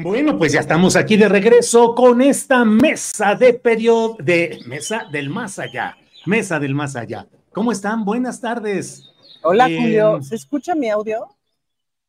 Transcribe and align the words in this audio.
Bueno, 0.00 0.38
pues 0.38 0.52
ya 0.52 0.60
estamos 0.60 0.94
aquí 0.94 1.16
de 1.16 1.28
regreso 1.28 1.92
con 1.92 2.20
esta 2.20 2.64
mesa 2.64 3.34
de 3.34 3.54
periodo, 3.54 4.16
de 4.20 4.60
mesa 4.66 5.06
del 5.10 5.28
más 5.28 5.58
allá, 5.58 5.96
mesa 6.24 6.60
del 6.60 6.72
más 6.72 6.94
allá. 6.94 7.26
¿Cómo 7.52 7.72
están? 7.72 8.04
Buenas 8.04 8.40
tardes. 8.40 9.10
Hola, 9.42 9.68
Eh, 9.68 9.76
Julio. 9.76 10.22
¿Se 10.22 10.36
escucha 10.36 10.76
mi 10.76 10.88
audio? 10.88 11.26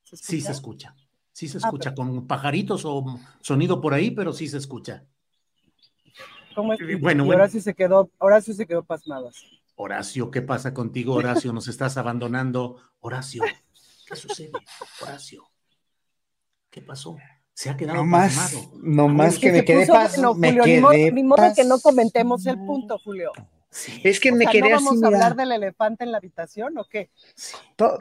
¿Se 0.03 0.17
Sí 0.17 0.39
se 0.39 0.51
escucha, 0.51 0.95
sí 1.31 1.47
se 1.47 1.57
Ah, 1.57 1.61
escucha, 1.65 1.95
con 1.95 2.27
pajaritos 2.27 2.83
o 2.85 3.19
sonido 3.41 3.81
por 3.81 3.95
ahí, 3.95 4.11
pero 4.11 4.33
sí 4.33 4.47
se 4.47 4.57
escucha. 4.57 5.03
¿Cómo 6.53 6.73
es? 6.73 6.79
Bueno, 7.01 7.25
bueno. 7.25 7.47
sí 7.47 7.59
se 7.59 7.73
quedó, 7.73 8.11
sí 8.43 8.53
se 8.53 8.67
quedó 8.67 8.83
pasmada. 8.83 9.31
Horacio, 9.75 10.29
¿qué 10.29 10.43
pasa 10.43 10.75
contigo, 10.75 11.15
Horacio? 11.15 11.53
Nos 11.53 11.67
estás 11.67 11.97
abandonando. 11.97 12.81
Horacio, 12.99 13.43
¿qué 14.05 14.15
sucede? 14.15 14.51
Horacio, 15.01 15.49
¿qué 16.69 16.81
pasó? 16.81 17.17
Se 17.59 17.69
ha 17.69 17.75
quedado 17.75 17.97
No 17.97 18.05
más, 18.05 18.35
pasmado. 18.35 18.71
no 18.81 19.09
más 19.09 19.38
que 19.38 19.52
me 19.52 19.65
quedé 19.65 19.81
puso 19.81 19.91
pas, 19.91 20.15
bueno, 20.15 20.33
me 20.33 20.47
Julio, 20.47 20.65
ni 20.65 20.79
modo, 20.79 20.91
quedé 20.93 21.11
ni 21.11 21.23
modo 21.23 21.53
que 21.53 21.65
no 21.65 21.81
comentemos 21.81 22.45
el 22.45 22.57
punto, 22.57 22.97
Julio. 22.99 23.33
Sí, 23.69 23.99
Es 24.02 24.21
que 24.21 24.31
O 24.31 24.35
me 24.35 24.45
sea, 24.45 24.52
quedé 24.53 24.69
¿no 24.69 24.75
así, 24.77 24.85
vamos 24.85 25.03
a 25.03 25.07
hablar 25.07 25.35
del 25.35 25.52
elefante 25.52 26.05
en 26.05 26.13
la 26.13 26.19
habitación 26.19 26.77
o 26.77 26.85
qué? 26.89 27.09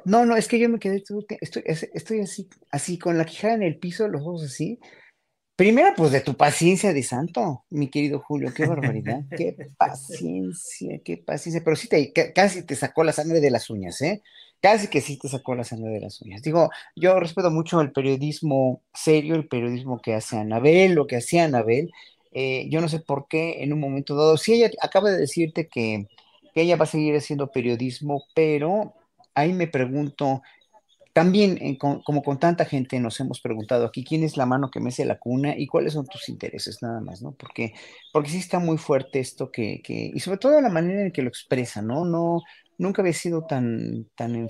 No, 0.04 0.24
no, 0.24 0.36
es 0.36 0.46
que 0.46 0.60
yo 0.60 0.68
me 0.68 0.78
quedé, 0.78 1.02
estoy, 1.40 1.64
es- 1.66 1.90
estoy 1.92 2.20
así, 2.20 2.48
así 2.70 3.00
con 3.00 3.18
la 3.18 3.24
quijada 3.24 3.54
en 3.54 3.64
el 3.64 3.80
piso, 3.80 4.06
los 4.06 4.22
ojos 4.22 4.44
así. 4.44 4.78
Primero, 5.56 5.88
pues 5.96 6.12
de 6.12 6.20
tu 6.20 6.36
paciencia 6.36 6.92
de 6.92 7.02
santo, 7.02 7.64
mi 7.70 7.90
querido 7.90 8.20
Julio, 8.20 8.54
qué 8.54 8.64
barbaridad, 8.64 9.22
qué 9.36 9.56
paciencia, 9.76 11.00
qué 11.04 11.16
paciencia, 11.16 11.62
pero 11.64 11.74
sí 11.74 11.88
te, 11.88 12.12
ca- 12.12 12.32
casi 12.32 12.62
te 12.62 12.76
sacó 12.76 13.02
la 13.02 13.12
sangre 13.12 13.40
de 13.40 13.50
las 13.50 13.68
uñas, 13.70 14.00
¿eh? 14.02 14.22
Casi 14.60 14.88
que 14.88 15.00
sí 15.00 15.18
te 15.18 15.28
sacó 15.28 15.54
la 15.54 15.64
sangre 15.64 15.92
de 15.92 16.00
las 16.00 16.20
uñas. 16.20 16.42
Digo, 16.42 16.70
yo 16.96 17.18
respeto 17.20 17.50
mucho 17.50 17.80
el 17.80 17.92
periodismo 17.92 18.82
serio, 18.92 19.36
el 19.36 19.46
periodismo 19.46 20.00
que 20.00 20.14
hace 20.14 20.36
Anabel, 20.36 20.94
lo 20.94 21.06
que 21.06 21.16
hacía 21.16 21.44
Anabel. 21.44 21.92
Eh, 22.32 22.66
yo 22.68 22.80
no 22.80 22.88
sé 22.88 23.00
por 23.00 23.28
qué 23.28 23.62
en 23.62 23.72
un 23.72 23.80
momento 23.80 24.16
dado, 24.16 24.36
si 24.36 24.54
ella 24.54 24.70
acaba 24.82 25.10
de 25.10 25.18
decirte 25.18 25.68
que, 25.68 26.08
que 26.54 26.62
ella 26.62 26.76
va 26.76 26.84
a 26.84 26.86
seguir 26.86 27.14
haciendo 27.16 27.50
periodismo, 27.50 28.24
pero 28.34 28.94
ahí 29.34 29.52
me 29.52 29.68
pregunto, 29.68 30.42
también, 31.18 31.58
eh, 31.60 31.78
como 31.78 32.22
con 32.22 32.38
tanta 32.38 32.64
gente 32.64 33.00
nos 33.00 33.18
hemos 33.18 33.40
preguntado 33.40 33.86
aquí, 33.86 34.04
¿quién 34.04 34.22
es 34.22 34.36
la 34.36 34.46
mano 34.46 34.70
que 34.70 34.78
mece 34.78 35.04
la 35.04 35.18
cuna 35.18 35.56
y 35.56 35.66
cuáles 35.66 35.94
son 35.94 36.06
tus 36.06 36.28
intereses 36.28 36.80
nada 36.80 37.00
más, 37.00 37.22
¿no? 37.22 37.32
Porque, 37.32 37.74
porque 38.12 38.30
sí 38.30 38.38
está 38.38 38.60
muy 38.60 38.78
fuerte 38.78 39.18
esto 39.18 39.50
que, 39.50 39.82
que, 39.82 40.12
y 40.14 40.20
sobre 40.20 40.38
todo 40.38 40.60
la 40.60 40.68
manera 40.68 41.02
en 41.02 41.10
que 41.10 41.22
lo 41.22 41.28
expresa, 41.28 41.82
¿no? 41.82 42.04
No, 42.04 42.42
nunca 42.78 43.02
había 43.02 43.12
sido 43.12 43.44
tan, 43.44 44.06
tan, 44.14 44.48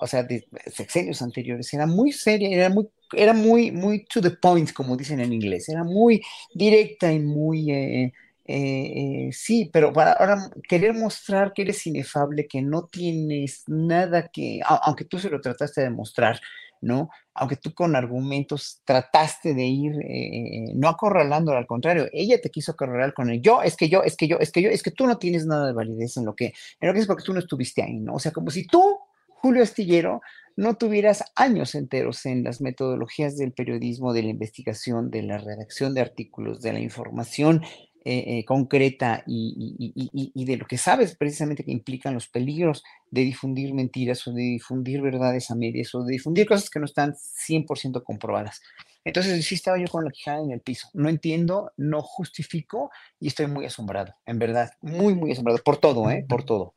o 0.00 0.06
sea, 0.06 0.22
de 0.22 0.46
sexenios 0.66 1.20
anteriores, 1.22 1.72
era 1.74 1.86
muy 1.86 2.12
seria, 2.12 2.48
era 2.48 2.70
muy, 2.70 2.88
era 3.12 3.32
muy, 3.32 3.70
muy 3.72 4.04
to 4.06 4.20
the 4.20 4.30
point, 4.30 4.72
como 4.72 4.96
dicen 4.96 5.20
en 5.20 5.32
inglés, 5.32 5.68
era 5.68 5.84
muy 5.84 6.22
directa 6.54 7.12
y 7.12 7.18
muy, 7.18 7.70
eh, 7.70 8.12
eh, 8.46 9.26
eh, 9.26 9.30
sí, 9.32 9.70
pero 9.72 9.92
para 9.92 10.12
ahora 10.12 10.50
querer 10.68 10.94
mostrar 10.94 11.52
que 11.52 11.62
eres 11.62 11.86
inefable, 11.86 12.46
que 12.46 12.62
no 12.62 12.86
tienes 12.86 13.64
nada 13.66 14.28
que, 14.32 14.60
aunque 14.64 15.04
tú 15.04 15.18
se 15.18 15.30
lo 15.30 15.40
trataste 15.40 15.80
de 15.82 15.90
mostrar, 15.90 16.40
¿no? 16.80 17.08
Aunque 17.34 17.56
tú 17.56 17.74
con 17.74 17.96
argumentos 17.96 18.80
trataste 18.84 19.54
de 19.54 19.64
ir, 19.64 19.92
eh, 20.08 20.72
no 20.74 20.88
acorralándolo, 20.88 21.58
al 21.58 21.66
contrario, 21.66 22.08
ella 22.12 22.40
te 22.40 22.50
quiso 22.50 22.72
acorralar 22.72 23.12
con 23.12 23.30
el 23.30 23.42
yo, 23.42 23.62
es 23.62 23.76
que 23.76 23.88
yo, 23.88 24.02
es 24.02 24.16
que 24.16 24.28
yo, 24.28 24.38
es 24.38 24.52
que 24.52 24.62
yo, 24.62 24.70
es 24.70 24.82
que 24.82 24.90
tú 24.90 25.06
no 25.06 25.18
tienes 25.18 25.46
nada 25.46 25.66
de 25.66 25.72
validez 25.72 26.16
en 26.16 26.24
lo 26.24 26.34
que, 26.34 26.54
en 26.80 26.88
lo 26.88 26.94
que 26.94 27.00
es 27.00 27.06
porque 27.06 27.24
tú 27.24 27.32
no 27.32 27.40
estuviste 27.40 27.82
ahí, 27.82 27.98
¿no? 27.98 28.14
O 28.14 28.18
sea, 28.18 28.32
como 28.32 28.50
si 28.50 28.66
tú, 28.66 28.98
Julio 29.28 29.62
Astillero, 29.62 30.20
no 30.56 30.76
tuvieras 30.76 31.24
años 31.34 31.74
enteros 31.74 32.24
en 32.26 32.44
las 32.44 32.60
metodologías 32.60 33.36
del 33.36 33.52
periodismo, 33.52 34.12
de 34.12 34.22
la 34.22 34.28
investigación, 34.28 35.10
de 35.10 35.22
la 35.22 35.38
redacción 35.38 35.94
de 35.94 36.00
artículos, 36.00 36.62
de 36.62 36.72
la 36.72 36.80
información 36.80 37.62
eh, 38.04 38.38
eh, 38.38 38.44
concreta 38.44 39.22
y, 39.26 39.76
y- 39.78 39.92
y- 39.94 40.10
y- 40.12 40.32
y 40.34 40.44
de 40.44 40.58
lo 40.58 40.66
que 40.66 40.76
sabes 40.76 41.16
precisamente 41.16 41.64
que 41.64 41.72
implican 41.72 42.12
los 42.14 42.28
peligros 42.28 42.84
de 43.10 43.22
difundir 43.22 43.72
mentiras 43.72 44.26
o 44.26 44.32
de 44.32 44.42
difundir 44.42 45.00
verdades 45.00 45.50
a 45.50 45.54
medias 45.54 45.94
o 45.94 46.04
de 46.04 46.12
difundir 46.12 46.46
cosas 46.46 46.68
que 46.68 46.78
no 46.80 46.84
están 46.84 47.14
100% 47.16 48.02
comprobadas. 48.04 48.60
Entonces 49.04 49.44
sí 49.46 49.54
estaba 49.54 49.78
yo 49.78 49.86
con 49.88 50.04
la 50.04 50.10
quijada 50.10 50.40
en 50.42 50.50
el 50.50 50.60
piso. 50.60 50.88
No 50.94 51.08
entiendo, 51.08 51.72
no 51.76 52.02
justifico 52.02 52.90
y 53.20 53.28
estoy 53.28 53.46
muy 53.46 53.64
asombrado, 53.66 54.14
en 54.26 54.38
verdad, 54.38 54.72
muy, 54.82 55.14
muy 55.14 55.32
asombrado 55.32 55.58
por 55.64 55.78
todo, 55.78 56.10
¿eh? 56.10 56.24
Por 56.28 56.44
todo. 56.44 56.74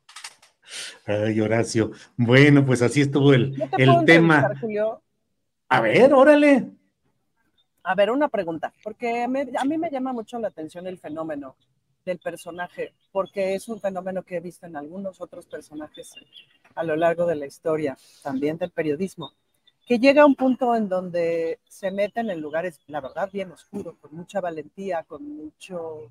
Ay, 1.06 1.40
Horacio. 1.40 1.90
Bueno, 2.16 2.64
pues 2.66 2.82
así 2.82 3.00
estuvo 3.00 3.32
el, 3.32 3.56
¿No 3.56 3.68
te 3.68 3.82
el 3.82 3.88
puedo 3.90 4.04
tema. 4.04 4.50
A 5.70 5.80
ver, 5.80 6.12
órale. 6.14 6.66
A 7.90 7.94
ver, 7.94 8.10
una 8.10 8.28
pregunta, 8.28 8.70
porque 8.84 9.22
a 9.22 9.28
mí 9.64 9.78
me 9.78 9.90
llama 9.90 10.12
mucho 10.12 10.38
la 10.38 10.48
atención 10.48 10.86
el 10.86 10.98
fenómeno 10.98 11.56
del 12.04 12.18
personaje, 12.18 12.92
porque 13.10 13.54
es 13.54 13.66
un 13.66 13.80
fenómeno 13.80 14.22
que 14.22 14.36
he 14.36 14.40
visto 14.40 14.66
en 14.66 14.76
algunos 14.76 15.22
otros 15.22 15.46
personajes 15.46 16.12
a 16.74 16.84
lo 16.84 16.96
largo 16.96 17.24
de 17.24 17.36
la 17.36 17.46
historia, 17.46 17.96
también 18.22 18.58
del 18.58 18.72
periodismo, 18.72 19.32
que 19.86 19.98
llega 19.98 20.20
a 20.20 20.26
un 20.26 20.34
punto 20.34 20.74
en 20.74 20.90
donde 20.90 21.60
se 21.66 21.90
meten 21.90 22.28
en 22.28 22.42
lugares, 22.42 22.78
la 22.88 23.00
verdad, 23.00 23.30
bien 23.32 23.52
oscuros, 23.52 23.96
con 23.96 24.14
mucha 24.14 24.42
valentía, 24.42 25.04
con 25.04 25.26
mucho, 25.26 26.10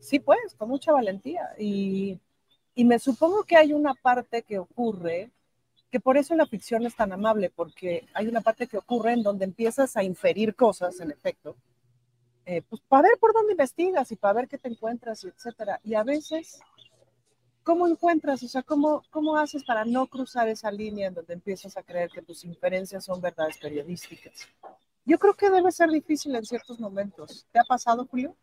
sí, 0.00 0.18
pues, 0.18 0.54
con 0.54 0.68
mucha 0.68 0.92
valentía. 0.92 1.48
Y 1.56 2.20
me 2.76 2.98
supongo 2.98 3.44
que 3.44 3.56
hay 3.56 3.72
una 3.72 3.94
parte 3.94 4.42
que 4.42 4.58
ocurre 4.58 5.30
que 5.94 6.00
por 6.00 6.16
eso 6.16 6.34
la 6.34 6.44
ficción 6.44 6.84
es 6.84 6.96
tan 6.96 7.12
amable, 7.12 7.50
porque 7.54 8.08
hay 8.14 8.26
una 8.26 8.40
parte 8.40 8.66
que 8.66 8.78
ocurre 8.78 9.12
en 9.12 9.22
donde 9.22 9.44
empiezas 9.44 9.96
a 9.96 10.02
inferir 10.02 10.56
cosas, 10.56 10.98
en 10.98 11.12
efecto, 11.12 11.54
eh, 12.46 12.62
pues 12.68 12.82
para 12.88 13.02
ver 13.02 13.18
por 13.20 13.32
dónde 13.32 13.52
investigas 13.52 14.10
y 14.10 14.16
para 14.16 14.34
ver 14.34 14.48
qué 14.48 14.58
te 14.58 14.66
encuentras, 14.66 15.22
y 15.22 15.28
etcétera. 15.28 15.80
Y 15.84 15.94
a 15.94 16.02
veces, 16.02 16.58
¿cómo 17.62 17.86
encuentras? 17.86 18.42
O 18.42 18.48
sea, 18.48 18.64
¿cómo, 18.64 19.04
¿cómo 19.08 19.36
haces 19.36 19.62
para 19.62 19.84
no 19.84 20.08
cruzar 20.08 20.48
esa 20.48 20.68
línea 20.72 21.06
en 21.06 21.14
donde 21.14 21.34
empiezas 21.34 21.76
a 21.76 21.84
creer 21.84 22.10
que 22.10 22.22
tus 22.22 22.44
inferencias 22.44 23.04
son 23.04 23.20
verdades 23.20 23.56
periodísticas? 23.58 24.48
Yo 25.04 25.16
creo 25.16 25.34
que 25.34 25.48
debe 25.48 25.70
ser 25.70 25.90
difícil 25.90 26.34
en 26.34 26.44
ciertos 26.44 26.80
momentos. 26.80 27.46
¿Te 27.52 27.60
ha 27.60 27.64
pasado, 27.64 28.04
Julio? 28.10 28.34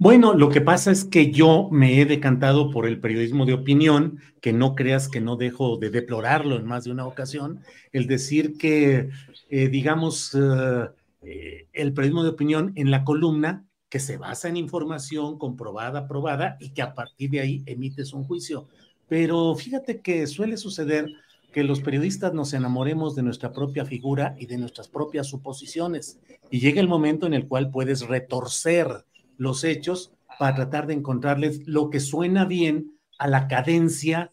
Bueno, 0.00 0.32
lo 0.32 0.48
que 0.48 0.62
pasa 0.62 0.90
es 0.90 1.04
que 1.04 1.30
yo 1.30 1.68
me 1.70 2.00
he 2.00 2.06
decantado 2.06 2.70
por 2.70 2.86
el 2.86 3.00
periodismo 3.00 3.44
de 3.44 3.52
opinión, 3.52 4.18
que 4.40 4.54
no 4.54 4.74
creas 4.74 5.10
que 5.10 5.20
no 5.20 5.36
dejo 5.36 5.76
de 5.76 5.90
deplorarlo 5.90 6.56
en 6.56 6.64
más 6.64 6.84
de 6.84 6.90
una 6.90 7.06
ocasión, 7.06 7.60
el 7.92 8.06
decir 8.06 8.56
que, 8.56 9.10
eh, 9.50 9.68
digamos, 9.68 10.34
eh, 10.34 10.88
eh, 11.20 11.66
el 11.74 11.92
periodismo 11.92 12.22
de 12.22 12.30
opinión 12.30 12.72
en 12.76 12.90
la 12.90 13.04
columna 13.04 13.66
que 13.90 14.00
se 14.00 14.16
basa 14.16 14.48
en 14.48 14.56
información 14.56 15.36
comprobada, 15.36 16.08
probada 16.08 16.56
y 16.60 16.70
que 16.70 16.80
a 16.80 16.94
partir 16.94 17.28
de 17.28 17.40
ahí 17.40 17.62
emites 17.66 18.14
un 18.14 18.24
juicio. 18.24 18.68
Pero 19.06 19.54
fíjate 19.54 20.00
que 20.00 20.26
suele 20.26 20.56
suceder 20.56 21.10
que 21.52 21.62
los 21.62 21.80
periodistas 21.80 22.32
nos 22.32 22.54
enamoremos 22.54 23.16
de 23.16 23.22
nuestra 23.22 23.52
propia 23.52 23.84
figura 23.84 24.34
y 24.38 24.46
de 24.46 24.56
nuestras 24.56 24.88
propias 24.88 25.26
suposiciones. 25.26 26.18
Y 26.50 26.60
llega 26.60 26.80
el 26.80 26.88
momento 26.88 27.26
en 27.26 27.34
el 27.34 27.46
cual 27.46 27.70
puedes 27.70 28.08
retorcer 28.08 29.04
los 29.40 29.64
hechos 29.64 30.12
para 30.38 30.54
tratar 30.54 30.86
de 30.86 30.92
encontrarles 30.92 31.66
lo 31.66 31.88
que 31.88 31.98
suena 31.98 32.44
bien 32.44 32.98
a 33.18 33.26
la 33.26 33.48
cadencia 33.48 34.30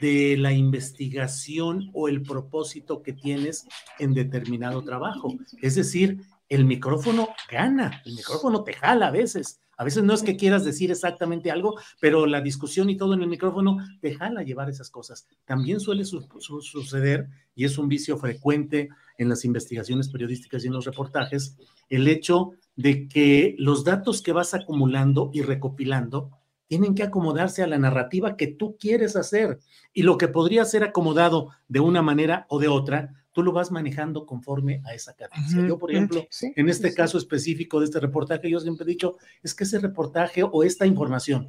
de 0.00 0.36
la 0.38 0.52
investigación 0.52 1.90
o 1.92 2.06
el 2.08 2.22
propósito 2.22 3.02
que 3.02 3.12
tienes 3.12 3.66
en 3.98 4.14
determinado 4.14 4.82
trabajo. 4.82 5.34
Es 5.60 5.74
decir, 5.74 6.20
el 6.48 6.64
micrófono 6.64 7.28
gana, 7.50 8.00
el 8.04 8.14
micrófono 8.14 8.62
te 8.62 8.74
jala 8.74 9.08
a 9.08 9.10
veces. 9.10 9.60
A 9.76 9.84
veces 9.84 10.04
no 10.04 10.14
es 10.14 10.22
que 10.22 10.36
quieras 10.36 10.64
decir 10.64 10.90
exactamente 10.90 11.50
algo, 11.50 11.78
pero 12.00 12.26
la 12.26 12.40
discusión 12.40 12.90
y 12.90 12.96
todo 12.96 13.14
en 13.14 13.22
el 13.22 13.28
micrófono 13.28 13.78
te 14.00 14.14
jala 14.14 14.42
llevar 14.42 14.70
esas 14.70 14.90
cosas. 14.90 15.26
También 15.44 15.80
suele 15.80 16.04
suceder, 16.04 17.28
y 17.54 17.64
es 17.64 17.78
un 17.78 17.88
vicio 17.88 18.16
frecuente 18.18 18.88
en 19.18 19.28
las 19.28 19.44
investigaciones 19.44 20.08
periodísticas 20.08 20.64
y 20.64 20.68
en 20.68 20.72
los 20.72 20.84
reportajes, 20.84 21.56
el 21.88 22.08
hecho 22.08 22.52
de 22.76 23.08
que 23.08 23.54
los 23.58 23.84
datos 23.84 24.22
que 24.22 24.32
vas 24.32 24.54
acumulando 24.54 25.30
y 25.32 25.42
recopilando 25.42 26.30
tienen 26.66 26.94
que 26.94 27.02
acomodarse 27.02 27.62
a 27.62 27.66
la 27.66 27.78
narrativa 27.78 28.36
que 28.36 28.46
tú 28.46 28.76
quieres 28.78 29.16
hacer. 29.16 29.60
Y 29.92 30.02
lo 30.02 30.18
que 30.18 30.28
podría 30.28 30.64
ser 30.64 30.82
acomodado 30.82 31.50
de 31.68 31.80
una 31.80 32.02
manera 32.02 32.46
o 32.48 32.58
de 32.58 32.68
otra, 32.68 33.23
tú 33.34 33.42
lo 33.42 33.52
vas 33.52 33.70
manejando 33.70 34.24
conforme 34.24 34.80
a 34.84 34.94
esa 34.94 35.14
cadencia. 35.14 35.66
Yo, 35.66 35.76
por 35.76 35.90
ejemplo, 35.90 36.24
en 36.40 36.68
este 36.68 36.94
caso 36.94 37.18
específico 37.18 37.80
de 37.80 37.86
este 37.86 38.00
reportaje, 38.00 38.48
yo 38.48 38.60
siempre 38.60 38.84
he 38.84 38.88
dicho, 38.88 39.16
es 39.42 39.54
que 39.54 39.64
ese 39.64 39.80
reportaje 39.80 40.42
o 40.44 40.62
esta 40.62 40.86
información 40.86 41.48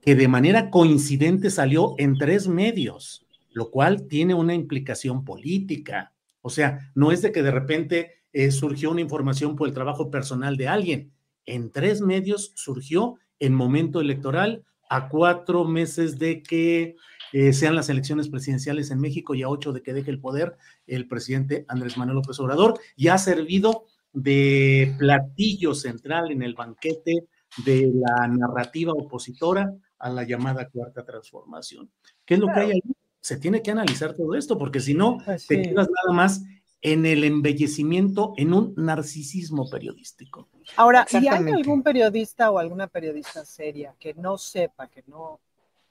que 0.00 0.14
de 0.14 0.28
manera 0.28 0.70
coincidente 0.70 1.50
salió 1.50 1.96
en 1.98 2.16
tres 2.16 2.46
medios, 2.46 3.26
lo 3.52 3.72
cual 3.72 4.06
tiene 4.06 4.34
una 4.34 4.54
implicación 4.54 5.24
política. 5.24 6.12
O 6.42 6.48
sea, 6.48 6.92
no 6.94 7.10
es 7.10 7.22
de 7.22 7.32
que 7.32 7.42
de 7.42 7.50
repente 7.50 8.12
eh, 8.32 8.52
surgió 8.52 8.92
una 8.92 9.00
información 9.00 9.56
por 9.56 9.66
el 9.66 9.74
trabajo 9.74 10.08
personal 10.08 10.56
de 10.56 10.68
alguien. 10.68 11.12
En 11.44 11.72
tres 11.72 12.00
medios 12.00 12.52
surgió 12.54 13.16
en 13.40 13.52
momento 13.52 14.00
electoral, 14.00 14.64
a 14.88 15.08
cuatro 15.08 15.64
meses 15.64 16.20
de 16.20 16.40
que 16.40 16.94
eh, 17.32 17.52
sean 17.52 17.74
las 17.74 17.88
elecciones 17.88 18.28
presidenciales 18.28 18.90
en 18.90 19.00
México 19.00 19.34
y 19.34 19.42
a 19.42 19.48
ocho 19.48 19.72
de 19.72 19.82
que 19.82 19.92
deje 19.92 20.10
el 20.10 20.20
poder 20.20 20.56
el 20.86 21.08
presidente 21.08 21.64
Andrés 21.68 21.96
Manuel 21.96 22.16
López 22.16 22.38
Obrador, 22.40 22.78
y 22.96 23.08
ha 23.08 23.18
servido 23.18 23.86
de 24.12 24.94
platillo 24.98 25.74
central 25.74 26.30
en 26.30 26.42
el 26.42 26.54
banquete 26.54 27.26
de 27.64 27.92
la 27.94 28.28
narrativa 28.28 28.92
opositora 28.92 29.72
a 29.98 30.10
la 30.10 30.24
llamada 30.24 30.68
cuarta 30.68 31.04
transformación. 31.04 31.90
¿Qué 32.24 32.34
es 32.34 32.40
lo 32.40 32.46
que 32.48 32.60
hay 32.60 32.70
ahí? 32.72 32.82
Se 33.20 33.38
tiene 33.38 33.62
que 33.62 33.70
analizar 33.70 34.14
todo 34.14 34.34
esto, 34.34 34.56
porque 34.56 34.80
si 34.80 34.94
no, 34.94 35.18
te 35.48 35.62
quedas 35.62 35.88
nada 35.88 36.16
más 36.16 36.42
en 36.80 37.04
el 37.06 37.24
embellecimiento, 37.24 38.34
en 38.36 38.52
un 38.52 38.74
narcisismo 38.76 39.68
periodístico. 39.68 40.48
Ahora, 40.76 41.06
¿y 41.10 41.26
hay 41.26 41.50
algún 41.50 41.82
periodista 41.82 42.50
o 42.50 42.58
alguna 42.58 42.86
periodista 42.86 43.44
seria 43.44 43.94
que 43.98 44.14
no 44.14 44.38
sepa, 44.38 44.86
que 44.86 45.02
no, 45.08 45.40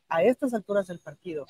a 0.10 0.24
estas 0.24 0.54
alturas 0.54 0.88
del 0.88 1.00
partido, 1.00 1.46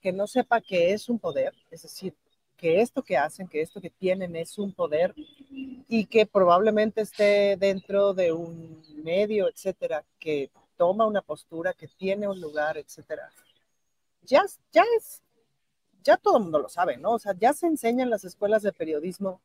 que 0.00 0.12
no 0.12 0.26
sepa 0.26 0.60
que 0.60 0.92
es 0.92 1.08
un 1.08 1.18
poder, 1.18 1.54
es 1.70 1.82
decir, 1.82 2.14
que 2.56 2.80
esto 2.80 3.02
que 3.02 3.16
hacen, 3.16 3.46
que 3.46 3.60
esto 3.60 3.80
que 3.80 3.90
tienen 3.90 4.34
es 4.34 4.58
un 4.58 4.72
poder 4.72 5.14
y 5.50 6.06
que 6.06 6.26
probablemente 6.26 7.02
esté 7.02 7.56
dentro 7.56 8.14
de 8.14 8.32
un 8.32 8.82
medio, 9.02 9.48
etcétera, 9.48 10.04
que 10.18 10.50
toma 10.76 11.06
una 11.06 11.22
postura, 11.22 11.72
que 11.72 11.88
tiene 11.88 12.28
un 12.28 12.40
lugar, 12.40 12.76
etcétera. 12.76 13.30
Ya, 14.22 14.44
ya 14.72 14.84
es 14.96 15.22
ya 16.08 16.16
todo 16.16 16.38
el 16.38 16.44
mundo 16.44 16.58
lo 16.58 16.68
sabe, 16.68 16.96
¿no? 16.96 17.12
O 17.12 17.18
sea, 17.18 17.34
ya 17.38 17.52
se 17.52 17.66
enseña 17.66 18.02
en 18.02 18.10
las 18.10 18.24
escuelas 18.24 18.62
de 18.62 18.72
periodismo 18.72 19.42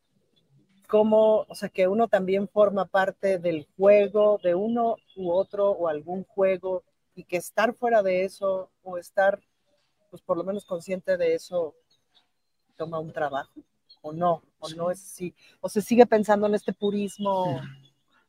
cómo, 0.88 1.46
o 1.50 1.56
sea, 1.56 1.70
que 1.70 1.88
uno 1.88 2.08
también 2.08 2.48
forma 2.48 2.86
parte 2.86 3.38
del 3.40 3.68
juego 3.76 4.40
de 4.44 4.56
uno 4.56 4.96
u 5.16 5.32
otro 5.32 5.72
o 5.72 5.88
algún 5.88 6.24
juego 6.24 6.84
y 7.16 7.24
que 7.24 7.38
estar 7.38 7.74
fuera 7.74 8.02
de 8.02 8.24
eso 8.26 8.72
o 8.82 8.98
estar, 8.98 9.40
pues 10.10 10.22
por 10.22 10.38
lo 10.38 10.44
menos 10.44 10.66
consciente 10.66 11.18
de 11.18 11.36
eso, 11.36 11.76
toma 12.76 13.00
un 13.00 13.14
trabajo 13.14 13.62
o 14.02 14.12
no, 14.12 14.44
o 14.60 14.70
no 14.72 14.92
es 14.92 15.02
así, 15.02 15.34
o 15.62 15.70
se 15.70 15.82
sigue 15.82 16.06
pensando 16.06 16.48
en 16.48 16.56
este 16.56 16.74
purismo. 16.74 17.62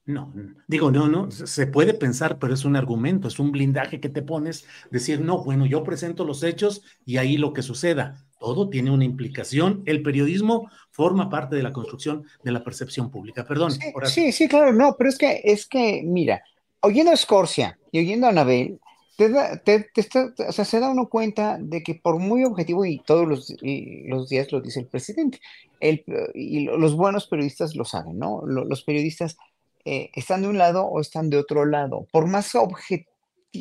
No, 0.06 0.32
digo, 0.68 0.90
no, 0.90 1.08
no, 1.08 1.30
se 1.30 1.66
puede 1.66 1.94
pensar, 1.94 2.38
pero 2.38 2.52
es 2.52 2.66
un 2.66 2.76
argumento, 2.76 3.26
es 3.26 3.38
un 3.38 3.50
blindaje 3.50 4.00
que 4.00 4.10
te 4.10 4.20
pones, 4.20 4.66
decir, 4.90 5.20
no, 5.20 5.42
bueno, 5.42 5.64
yo 5.64 5.82
presento 5.82 6.24
los 6.24 6.42
hechos 6.42 6.82
y 7.06 7.16
ahí 7.16 7.38
lo 7.38 7.54
que 7.54 7.62
suceda. 7.62 8.26
Todo 8.38 8.68
tiene 8.68 8.90
una 8.90 9.06
implicación. 9.06 9.82
El 9.86 10.02
periodismo 10.02 10.70
forma 10.90 11.30
parte 11.30 11.56
de 11.56 11.62
la 11.62 11.72
construcción 11.72 12.26
de 12.42 12.52
la 12.52 12.62
percepción 12.62 13.10
pública. 13.10 13.46
Perdón. 13.46 13.72
Sí, 14.04 14.30
sí, 14.32 14.46
claro, 14.46 14.74
no, 14.74 14.94
pero 14.98 15.08
es 15.08 15.16
que, 15.16 15.40
es 15.42 15.66
que, 15.66 16.02
mira, 16.04 16.42
oyendo 16.82 17.10
a 17.10 17.16
Scorsia 17.16 17.78
y 17.94 18.00
oyendo 18.00 18.26
a 18.26 18.30
Anabel, 18.30 18.80
se 19.16 20.80
da 20.80 20.90
uno 20.90 21.08
cuenta 21.08 21.58
de 21.60 21.84
que 21.84 21.94
por 21.94 22.18
muy 22.18 22.42
objetivo, 22.42 22.84
y 22.84 22.98
todos 22.98 23.28
los, 23.28 23.54
los 23.62 24.28
días 24.28 24.50
lo 24.50 24.60
dice 24.60 24.80
el 24.80 24.88
presidente, 24.88 25.38
el, 25.78 26.04
y 26.34 26.64
los 26.64 26.96
buenos 26.96 27.28
periodistas 27.28 27.76
lo 27.76 27.84
saben, 27.84 28.18
¿no? 28.18 28.42
Los 28.46 28.82
periodistas 28.82 29.36
eh, 29.84 30.10
están 30.14 30.42
de 30.42 30.48
un 30.48 30.58
lado 30.58 30.84
o 30.86 31.00
están 31.00 31.30
de 31.30 31.36
otro 31.36 31.66
lado. 31.66 32.08
Por 32.10 32.26
más, 32.26 32.50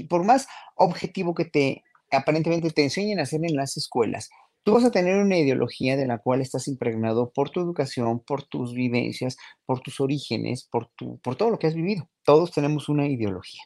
por 0.09 0.23
más 0.23 0.47
objetivo 0.77 1.35
que 1.35 1.45
te 1.45 1.83
aparentemente 2.09 2.71
te 2.71 2.85
enseñen 2.85 3.19
a 3.19 3.23
hacer 3.23 3.41
en 3.45 3.55
las 3.55 3.77
escuelas, 3.77 4.31
tú 4.63 4.73
vas 4.73 4.83
a 4.83 4.89
tener 4.89 5.17
una 5.17 5.37
ideología 5.37 5.95
de 5.95 6.07
la 6.07 6.17
cual 6.17 6.41
estás 6.41 6.67
impregnado 6.67 7.29
por 7.29 7.51
tu 7.51 7.59
educación, 7.59 8.19
por 8.19 8.41
tus 8.41 8.73
vivencias, 8.73 9.37
por 9.67 9.81
tus 9.81 10.01
orígenes, 10.01 10.63
por, 10.63 10.89
tu, 10.95 11.19
por 11.19 11.35
todo 11.35 11.51
lo 11.51 11.59
que 11.59 11.67
has 11.67 11.75
vivido. 11.75 12.09
Todos 12.23 12.51
tenemos 12.51 12.89
una 12.89 13.07
ideología. 13.07 13.61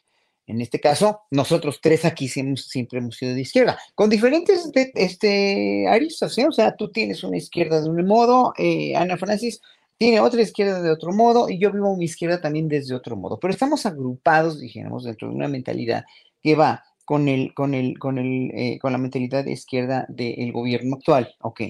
En 0.48 0.62
este 0.62 0.80
caso, 0.80 1.20
nosotros 1.30 1.78
tres 1.82 2.06
aquí 2.06 2.26
siempre 2.26 2.98
hemos 2.98 3.16
sido 3.16 3.34
de 3.34 3.42
izquierda, 3.42 3.78
con 3.94 4.08
diferentes 4.08 4.70
este, 4.94 5.86
aristas, 5.86 6.36
¿eh? 6.38 6.46
O 6.48 6.52
sea, 6.52 6.74
tú 6.74 6.90
tienes 6.90 7.22
una 7.22 7.36
izquierda 7.36 7.82
de 7.82 7.90
un 7.90 8.06
modo, 8.06 8.54
eh, 8.56 8.96
Ana 8.96 9.18
Francis 9.18 9.60
tiene 9.98 10.20
otra 10.20 10.40
izquierda 10.40 10.80
de 10.80 10.90
otro 10.90 11.12
modo 11.12 11.50
y 11.50 11.58
yo 11.58 11.70
vivo 11.70 11.94
mi 11.96 12.06
izquierda 12.06 12.40
también 12.40 12.66
desde 12.66 12.94
otro 12.94 13.14
modo. 13.14 13.38
Pero 13.38 13.52
estamos 13.52 13.84
agrupados, 13.84 14.58
dijéramos, 14.58 15.04
dentro 15.04 15.28
de 15.28 15.34
una 15.34 15.48
mentalidad 15.48 16.04
que 16.42 16.54
va 16.54 16.82
con, 17.04 17.28
el, 17.28 17.52
con, 17.52 17.74
el, 17.74 17.98
con, 17.98 18.16
el, 18.18 18.50
eh, 18.54 18.78
con 18.78 18.92
la 18.92 18.98
mentalidad 18.98 19.44
de 19.44 19.52
izquierda 19.52 20.06
del 20.08 20.52
gobierno 20.52 20.96
actual. 20.96 21.34
Ok, 21.40 21.62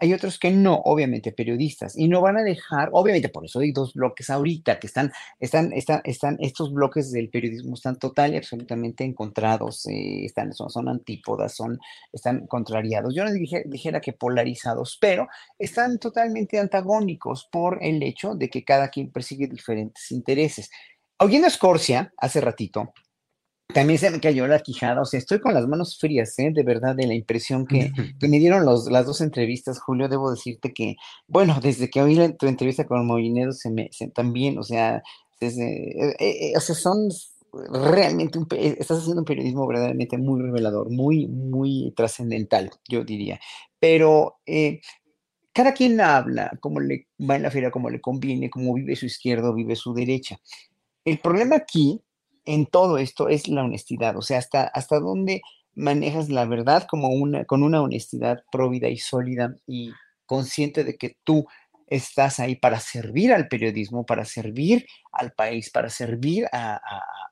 hay 0.00 0.14
otros 0.14 0.38
que 0.38 0.50
no, 0.50 0.80
obviamente, 0.84 1.30
periodistas, 1.30 1.96
y 1.96 2.08
no 2.08 2.22
van 2.22 2.38
a 2.38 2.42
dejar, 2.42 2.88
obviamente, 2.92 3.28
por 3.28 3.44
eso 3.44 3.60
hay 3.60 3.70
dos 3.70 3.92
bloques 3.92 4.30
ahorita 4.30 4.78
que 4.78 4.86
están, 4.86 5.12
están, 5.38 5.72
están, 5.74 6.00
están 6.04 6.38
estos 6.40 6.72
bloques 6.72 7.12
del 7.12 7.28
periodismo 7.28 7.74
están 7.74 7.98
total 7.98 8.32
y 8.32 8.38
absolutamente 8.38 9.04
encontrados, 9.04 9.86
eh, 9.86 10.24
están, 10.24 10.54
son, 10.54 10.70
son, 10.70 10.88
antípodas, 10.88 11.54
son, 11.54 11.78
están 12.12 12.46
contrariados. 12.46 13.14
Yo 13.14 13.24
no 13.24 13.30
dijera 13.32 14.00
que 14.00 14.14
polarizados, 14.14 14.96
pero 15.00 15.28
están 15.58 15.98
totalmente 15.98 16.58
antagónicos 16.58 17.48
por 17.52 17.78
el 17.82 18.02
hecho 18.02 18.34
de 18.34 18.48
que 18.48 18.64
cada 18.64 18.88
quien 18.88 19.12
persigue 19.12 19.48
diferentes 19.48 20.10
intereses. 20.10 20.70
Oyendo 21.18 21.46
a 21.46 21.50
Scorsia 21.50 22.14
hace 22.16 22.40
ratito, 22.40 22.94
también 23.72 23.98
se 23.98 24.10
me 24.10 24.20
cayó 24.20 24.46
la 24.46 24.60
quijada, 24.60 25.00
o 25.00 25.04
sea, 25.04 25.18
estoy 25.18 25.40
con 25.40 25.54
las 25.54 25.66
manos 25.66 25.98
frías, 25.98 26.38
¿eh? 26.38 26.50
de 26.52 26.62
verdad, 26.62 26.94
de 26.94 27.06
la 27.06 27.14
impresión 27.14 27.66
que, 27.66 27.92
me 28.20 28.38
dieron 28.38 28.64
los, 28.64 28.90
las 28.90 29.06
dos 29.06 29.20
entrevistas, 29.20 29.80
Julio, 29.80 30.08
debo 30.08 30.30
decirte 30.30 30.72
que, 30.72 30.96
bueno, 31.26 31.58
desde 31.62 31.90
que 31.90 32.02
oí 32.02 32.16
tu 32.38 32.46
entrevista 32.46 32.86
con 32.86 33.06
Molinero, 33.06 33.52
se 33.52 33.70
me, 33.70 33.90
también, 34.14 34.58
o 34.58 34.62
sea, 34.62 35.02
eh, 35.40 36.14
eh, 36.18 36.52
o 36.56 36.60
sea, 36.60 36.74
son 36.74 37.08
realmente, 37.72 38.38
un, 38.38 38.46
estás 38.50 38.98
haciendo 38.98 39.22
un 39.22 39.26
periodismo 39.26 39.66
verdaderamente 39.66 40.18
muy 40.18 40.40
revelador, 40.40 40.90
muy, 40.90 41.26
muy 41.26 41.92
trascendental, 41.96 42.70
yo 42.88 43.04
diría, 43.04 43.40
pero 43.78 44.36
cada 45.52 45.74
quien 45.74 46.00
habla 46.00 46.52
como 46.60 46.80
le 46.80 47.08
va 47.18 47.36
en 47.36 47.42
la 47.42 47.50
feria, 47.50 47.70
como 47.70 47.90
le 47.90 48.00
conviene, 48.00 48.50
como 48.50 48.74
vive 48.74 48.96
su 48.96 49.06
izquierdo, 49.06 49.54
vive 49.54 49.74
su 49.76 49.92
derecha. 49.94 50.40
El 51.04 51.18
problema 51.18 51.56
aquí 51.56 52.02
en 52.44 52.66
todo 52.66 52.98
esto 52.98 53.28
es 53.28 53.48
la 53.48 53.64
honestidad, 53.64 54.16
o 54.16 54.22
sea, 54.22 54.38
hasta, 54.38 54.64
hasta 54.64 54.98
dónde 55.00 55.42
manejas 55.74 56.28
la 56.28 56.44
verdad 56.44 56.86
como 56.88 57.08
una, 57.08 57.44
con 57.44 57.62
una 57.62 57.82
honestidad 57.82 58.42
próvida 58.50 58.88
y 58.88 58.98
sólida 58.98 59.54
y 59.66 59.92
consciente 60.26 60.84
de 60.84 60.96
que 60.96 61.16
tú 61.24 61.46
estás 61.90 62.38
ahí 62.38 62.56
para 62.56 62.80
servir 62.80 63.32
al 63.32 63.48
periodismo, 63.48 64.06
para 64.06 64.24
servir 64.24 64.86
al 65.12 65.32
país, 65.32 65.70
para 65.70 65.90
servir 65.90 66.46
a, 66.52 66.80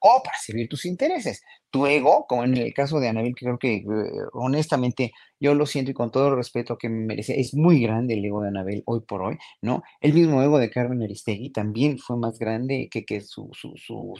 o 0.01 0.21
para 0.23 0.37
servir 0.37 0.69
tus 0.69 0.85
intereses. 0.85 1.43
Tu 1.71 1.87
ego, 1.87 2.27
como 2.27 2.45
en 2.45 2.57
el 2.57 2.75
caso 2.75 2.99
de 2.99 3.09
Anabel, 3.09 3.35
que 3.37 3.45
creo 3.45 3.59
que 3.59 3.77
eh, 3.77 3.85
honestamente 4.33 5.13
yo 5.39 5.55
lo 5.55 5.67
siento 5.67 5.91
y 5.91 5.95
con 5.95 6.11
todo 6.11 6.29
el 6.29 6.37
respeto 6.37 6.77
que 6.77 6.89
me 6.89 7.07
merece, 7.07 7.39
es 7.39 7.55
muy 7.55 7.81
grande 7.81 8.15
el 8.15 8.25
ego 8.25 8.43
de 8.43 8.49
Anabel 8.49 8.83
hoy 8.87 9.01
por 9.01 9.23
hoy, 9.23 9.39
¿no? 9.63 9.83
El 10.01 10.15
mismo 10.15 10.43
ego 10.43 10.59
de 10.59 10.71
Carmen 10.71 11.03
Aristegui 11.03 11.51
también 11.51 11.99
fue 11.99 12.17
más 12.17 12.39
grande 12.39 12.89
que, 12.91 13.21
su, 13.21 13.51
su, 13.53 13.75
su, 13.77 14.15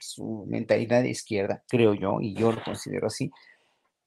su 0.00 0.44
mentalidad 0.48 1.02
de 1.02 1.10
izquierda, 1.10 1.62
creo 1.68 1.94
yo, 1.94 2.20
y 2.20 2.34
yo 2.34 2.52
lo 2.52 2.62
considero 2.64 3.06
así. 3.06 3.30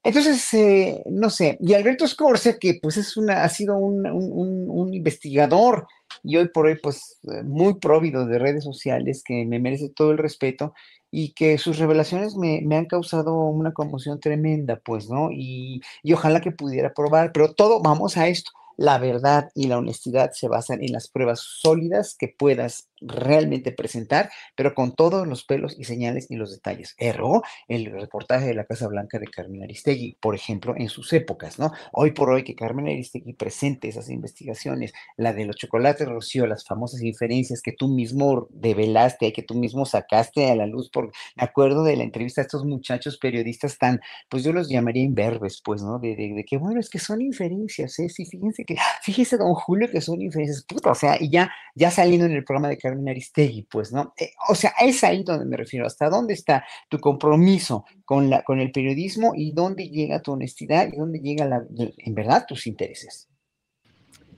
Entonces, 0.06 0.54
eh, 0.54 1.02
no 1.08 1.32
sé, 1.32 1.58
y 1.60 1.74
Alberto 1.74 2.08
Scorse, 2.08 2.60
que 2.60 2.78
pues 2.80 2.96
es 2.98 3.18
una, 3.18 3.44
ha 3.44 3.50
sido 3.50 3.76
un, 3.76 4.06
un, 4.06 4.94
investigador 4.94 5.88
y 6.24 6.38
hoy 6.38 6.50
por 6.50 6.68
hoy 6.68 6.78
pues 6.78 7.20
muy 7.44 7.80
próvido 7.80 8.28
de 8.28 8.38
redes 8.38 8.64
sociales, 8.64 9.24
que 9.26 9.46
me 9.46 9.60
merece 9.60 9.90
todo 9.90 10.12
el 10.12 10.20
respeto 10.20 10.76
y 11.10 11.34
que 11.34 11.58
sus 11.58 11.80
revelaciones 11.80 12.36
me, 12.36 12.62
me 12.64 12.76
han 12.78 12.86
causado 12.86 13.34
una 13.46 13.74
conmoción 13.74 14.20
tremenda, 14.20 14.80
pues, 14.86 15.10
¿no? 15.10 15.32
Y, 15.32 15.82
y 16.04 16.14
ojalá 16.14 16.40
que 16.40 16.52
pudiera 16.52 16.94
probar, 16.94 17.32
pero 17.34 17.56
todo, 17.56 17.82
vamos 17.82 18.16
a 18.16 18.28
esto, 18.28 18.52
la 18.78 19.00
verdad 19.00 19.50
y 19.56 19.66
la 19.68 19.80
honestidad 19.80 20.34
se 20.34 20.48
basan 20.48 20.84
en 20.84 20.92
las 20.92 21.08
pruebas 21.08 21.40
sólidas 21.40 22.16
que 22.16 22.28
puedas 22.28 22.90
realmente 23.02 23.72
presentar, 23.72 24.30
pero 24.56 24.74
con 24.74 24.96
todos 24.96 25.28
los 25.28 25.44
pelos 25.44 25.75
y 25.78 25.84
señales 25.84 26.28
y 26.30 26.36
los 26.36 26.52
detalles. 26.52 26.96
Erró 26.98 27.44
el 27.68 27.86
reportaje 27.86 28.48
de 28.48 28.54
la 28.54 28.66
Casa 28.66 28.88
Blanca 28.88 29.20
de 29.20 29.28
Carmen 29.28 29.64
Aristegui, 29.64 30.18
por 30.20 30.36
ejemplo, 30.36 30.74
en 30.78 30.90
sus 30.90 31.12
épocas, 31.14 31.60
¿no? 31.60 31.72
Hoy 31.92 32.12
por 32.12 32.30
hoy 32.30 32.44
que 32.44 32.56
Carmen 32.56 32.88
Aristegui 32.88 33.34
presente 33.34 33.88
esas 33.88 34.10
investigaciones, 34.10 34.94
la 35.18 35.34
de 35.34 35.46
los 35.46 35.56
chocolates 35.56 36.08
Rocío, 36.08 36.48
las 36.48 36.66
famosas 36.66 37.02
inferencias 37.02 37.62
que 37.62 37.72
tú 37.72 37.88
mismo 37.88 38.48
develaste, 38.52 39.34
que 39.34 39.44
tú 39.44 39.56
mismo 39.56 39.86
sacaste 39.86 40.50
a 40.50 40.56
la 40.56 40.66
luz, 40.66 40.90
por, 40.90 41.12
me 41.36 41.44
acuerdo 41.44 41.84
de 41.84 41.96
la 41.96 42.04
entrevista 42.04 42.42
a 42.42 42.44
estos 42.44 42.66
muchachos 42.66 43.18
periodistas 43.18 43.78
tan, 43.78 44.00
pues 44.30 44.44
yo 44.44 44.54
los 44.54 44.70
llamaría 44.70 45.04
imberbes, 45.04 45.62
pues, 45.64 45.82
¿no? 45.82 46.00
De, 46.00 46.16
de, 46.16 46.46
que, 46.48 46.58
bueno, 46.58 46.80
es 46.80 46.90
que 46.90 47.00
son 47.00 47.22
inferencias, 47.22 48.00
¿eh? 48.00 48.10
Sí, 48.10 48.25
fíjense 48.25 48.66
que, 48.66 48.75
fíjese, 49.02 49.38
don 49.38 49.54
Julio, 49.54 49.90
que 49.90 50.02
son 50.02 50.22
inferencias, 50.22 50.64
puta, 50.64 50.92
o 50.92 50.96
sea, 50.96 51.18
y 51.20 51.30
ya, 51.30 51.52
ya 51.75 51.92
saliendo 51.92 52.25
en 52.25 52.34
el 52.34 52.44
programa 52.44 52.70
de 52.70 52.78
Carmen 52.86 53.10
Aristegui, 53.10 53.63
pues, 53.63 53.92
¿no? 53.92 54.13
Eh, 54.15 54.32
o 54.48 54.54
sea, 54.54 54.74
es 54.80 55.04
ahí 55.04 55.24
donde 55.24 55.46
me 55.46 55.58
refiero, 55.58 55.88
hasta 55.88 56.08
dónde 56.08 56.36
está 56.36 56.63
tu 56.88 57.00
compromiso 57.00 57.84
con, 58.06 58.30
la, 58.30 58.44
con 58.44 58.60
el 58.60 58.72
periodismo 58.72 59.34
y 59.36 59.54
dónde 59.54 59.89
llega 59.89 60.22
tu 60.22 60.34
honestidad 60.34 60.88
y 60.94 60.98
dónde 60.98 61.20
llega, 61.20 61.46
la, 61.46 61.63
en 61.75 62.13
verdad, 62.13 62.46
tus 62.48 62.68
intereses. 62.68 63.27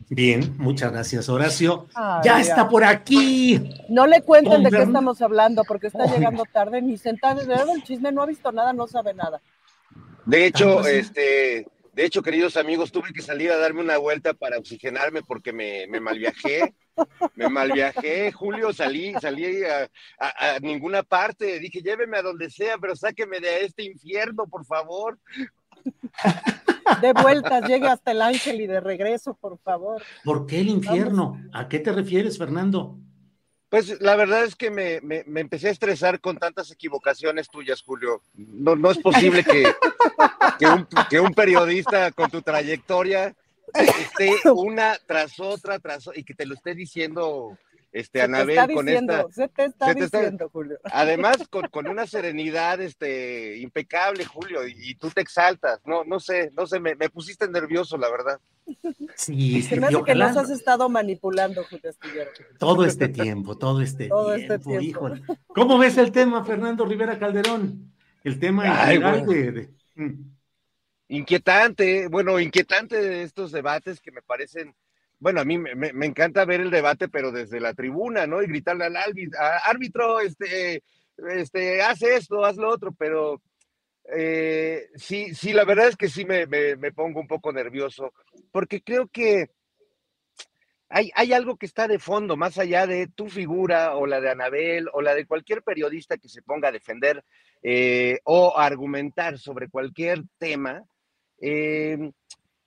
Bien, 0.09 0.55
muchas 0.57 0.93
gracias, 0.93 1.27
Horacio. 1.27 1.87
ya, 2.23 2.39
está 2.39 2.69
por 2.69 2.85
aquí. 2.85 3.69
No 3.89 4.07
le 4.07 4.21
cuenten 4.21 4.63
de 4.63 4.69
qué 4.69 4.83
estamos 4.83 5.21
hablando, 5.21 5.65
porque 5.65 5.87
está 5.87 6.05
llegando 6.05 6.45
tarde, 6.45 6.81
ni 6.81 6.97
sentado, 6.97 7.45
de 7.45 7.53
el 7.53 7.83
chisme, 7.83 8.13
no 8.13 8.21
ha 8.21 8.25
visto 8.25 8.49
nada, 8.53 8.71
no 8.71 8.87
sabe 8.87 9.13
nada. 9.13 9.41
De 10.25 10.45
hecho, 10.45 10.87
este, 10.87 11.67
de 11.97 12.05
hecho, 12.05 12.21
queridos 12.21 12.57
amigos, 12.57 12.91
tuve 12.91 13.11
que 13.11 13.23
salir 13.23 13.49
a 13.49 13.57
darme 13.57 13.81
una 13.81 13.97
vuelta 13.97 14.35
para 14.35 14.59
oxigenarme 14.59 15.23
porque 15.23 15.51
me, 15.51 15.87
me 15.87 15.99
malviajé. 15.99 16.75
Me 17.33 17.49
malviajé, 17.49 18.31
Julio, 18.31 18.71
salí, 18.71 19.13
salí 19.19 19.63
a, 19.63 20.59
ninguna 20.61 21.01
parte. 21.01 21.59
Dije, 21.59 21.81
lléveme 21.81 22.17
a 22.17 22.21
donde 22.21 22.51
sea, 22.51 22.77
pero 22.77 22.95
sáqueme 22.95 23.39
de 23.39 23.65
este 23.65 23.83
infierno, 23.83 24.45
por 24.45 24.63
favor. 24.63 25.17
De 27.01 27.13
vueltas, 27.13 27.67
llegue 27.67 27.87
hasta 27.87 28.11
el 28.11 28.21
ángel 28.21 28.61
y 28.61 28.67
de 28.67 28.79
regreso, 28.79 29.33
por 29.33 29.57
favor. 29.57 30.03
¿Por 30.23 30.45
qué 30.45 30.59
el 30.59 30.69
infierno? 30.69 31.41
¿A 31.51 31.67
qué 31.67 31.79
te 31.79 31.91
refieres, 31.91 32.37
Fernando? 32.37 32.99
Pues 33.69 33.99
la 33.99 34.15
verdad 34.15 34.45
es 34.45 34.55
que 34.55 34.71
me, 34.71 35.01
empecé 35.39 35.67
a 35.67 35.71
estresar 35.71 36.21
con 36.21 36.37
tantas 36.37 36.71
equivocaciones 36.71 37.49
tuyas, 37.49 37.81
Julio. 37.81 38.21
No, 38.33 38.75
no 38.75 38.91
es 38.91 38.97
posible 38.97 39.43
que, 39.43 39.73
que, 41.09 41.19
un, 41.19 41.33
periodista 41.33 42.11
con 42.11 42.29
tu 42.29 42.41
trayectoria 42.41 43.35
esté 43.73 44.35
una 44.55 44.97
tras 45.05 45.39
otra, 45.39 45.79
tras 45.79 46.09
y 46.15 46.23
que 46.23 46.33
te 46.33 46.45
lo 46.45 46.55
esté 46.55 46.75
diciendo 46.75 47.57
este, 47.99 48.21
Anabel, 48.21 48.73
con 48.73 48.87
esta. 48.89 49.25
Se 49.31 49.47
te 49.47 49.65
está 49.65 49.93
diciendo, 49.93 50.49
Julio. 50.51 50.79
Además, 50.91 51.37
con, 51.49 51.87
una 51.87 52.05
serenidad 52.05 52.79
este, 52.81 53.57
impecable, 53.57 54.25
Julio, 54.25 54.67
y, 54.67 54.95
tú 54.95 55.09
te 55.09 55.21
exaltas. 55.21 55.79
No, 55.85 56.03
no 56.03 56.19
sé, 56.19 56.51
no 56.55 56.67
sé, 56.67 56.79
me, 56.79 56.95
pusiste 57.09 57.47
nervioso, 57.47 57.97
la 57.97 58.09
verdad. 58.09 58.39
Sí, 59.15 59.61
Se 59.63 59.79
me 59.79 59.87
hace 59.87 60.03
que 60.03 60.15
nos 60.15 60.37
has 60.37 60.49
estado 60.49 60.89
manipulando, 60.89 61.63
Julio 61.63 61.89
Astillero. 61.89 62.31
Todo 62.59 62.85
este 62.85 63.07
tiempo, 63.07 63.57
todo 63.57 63.81
este 63.81 64.07
todo 64.09 64.33
este 64.33 64.59
tiempo. 64.59 65.09
¿Cómo 65.47 65.77
ves 65.77 65.97
el 65.97 66.11
tema, 66.11 66.43
Fernando 66.43 66.85
Rivera 66.85 67.17
Calderón? 67.17 67.93
El 68.23 68.39
tema 68.39 68.87
de, 68.87 69.69
mm. 69.95 70.37
Inquietante, 71.09 72.09
bueno, 72.09 72.39
inquietante 72.39 73.01
de 73.01 73.23
estos 73.23 73.53
debates 73.53 74.01
que 74.01 74.11
me 74.11 74.21
parecen 74.21 74.75
bueno, 75.19 75.41
a 75.41 75.45
mí 75.45 75.57
me, 75.57 76.05
encanta 76.05 76.45
ver 76.45 76.61
el 76.61 76.69
debate, 76.69 77.07
pero 77.07 77.31
desde 77.31 77.59
la 77.59 77.73
tribuna, 77.73 78.27
¿no? 78.27 78.41
Y 78.41 78.47
gritarle 78.47 78.85
al 78.85 78.95
árbitro, 79.63 80.19
este, 80.19 80.83
este, 81.17 81.81
hace 81.81 82.15
esto, 82.15 82.45
haz 82.45 82.57
lo 82.57 82.69
otro, 82.69 82.91
pero 82.91 83.41
eh, 84.15 84.87
sí, 84.95 85.33
sí, 85.33 85.53
la 85.53 85.65
verdad 85.65 85.87
es 85.87 85.97
que 85.97 86.07
sí 86.07 86.23
me, 86.23 86.47
pongo 86.93 87.19
un 87.19 87.27
poco 87.27 87.51
nervioso, 87.51 88.13
porque 88.51 88.81
creo 88.81 89.07
que 89.07 89.49
hay, 90.89 91.11
hay, 91.15 91.33
algo 91.33 91.57
que 91.57 91.65
está 91.65 91.87
de 91.87 91.99
fondo, 91.99 92.37
más 92.37 92.57
allá 92.59 92.87
de 92.87 93.07
tu 93.07 93.27
figura 93.27 93.95
o 93.95 94.05
la 94.05 94.21
de 94.21 94.29
Anabel 94.29 94.87
o 94.93 95.01
la 95.01 95.15
de 95.15 95.25
cualquier 95.25 95.63
periodista 95.63 96.17
que 96.17 96.29
se 96.29 96.41
ponga 96.41 96.69
a 96.69 96.71
defender 96.71 97.25
eh, 97.61 98.19
o 98.23 98.57
argumentar 98.57 99.37
sobre 99.37 99.67
cualquier 99.67 100.23
tema. 100.37 100.83
Eh, 101.41 102.11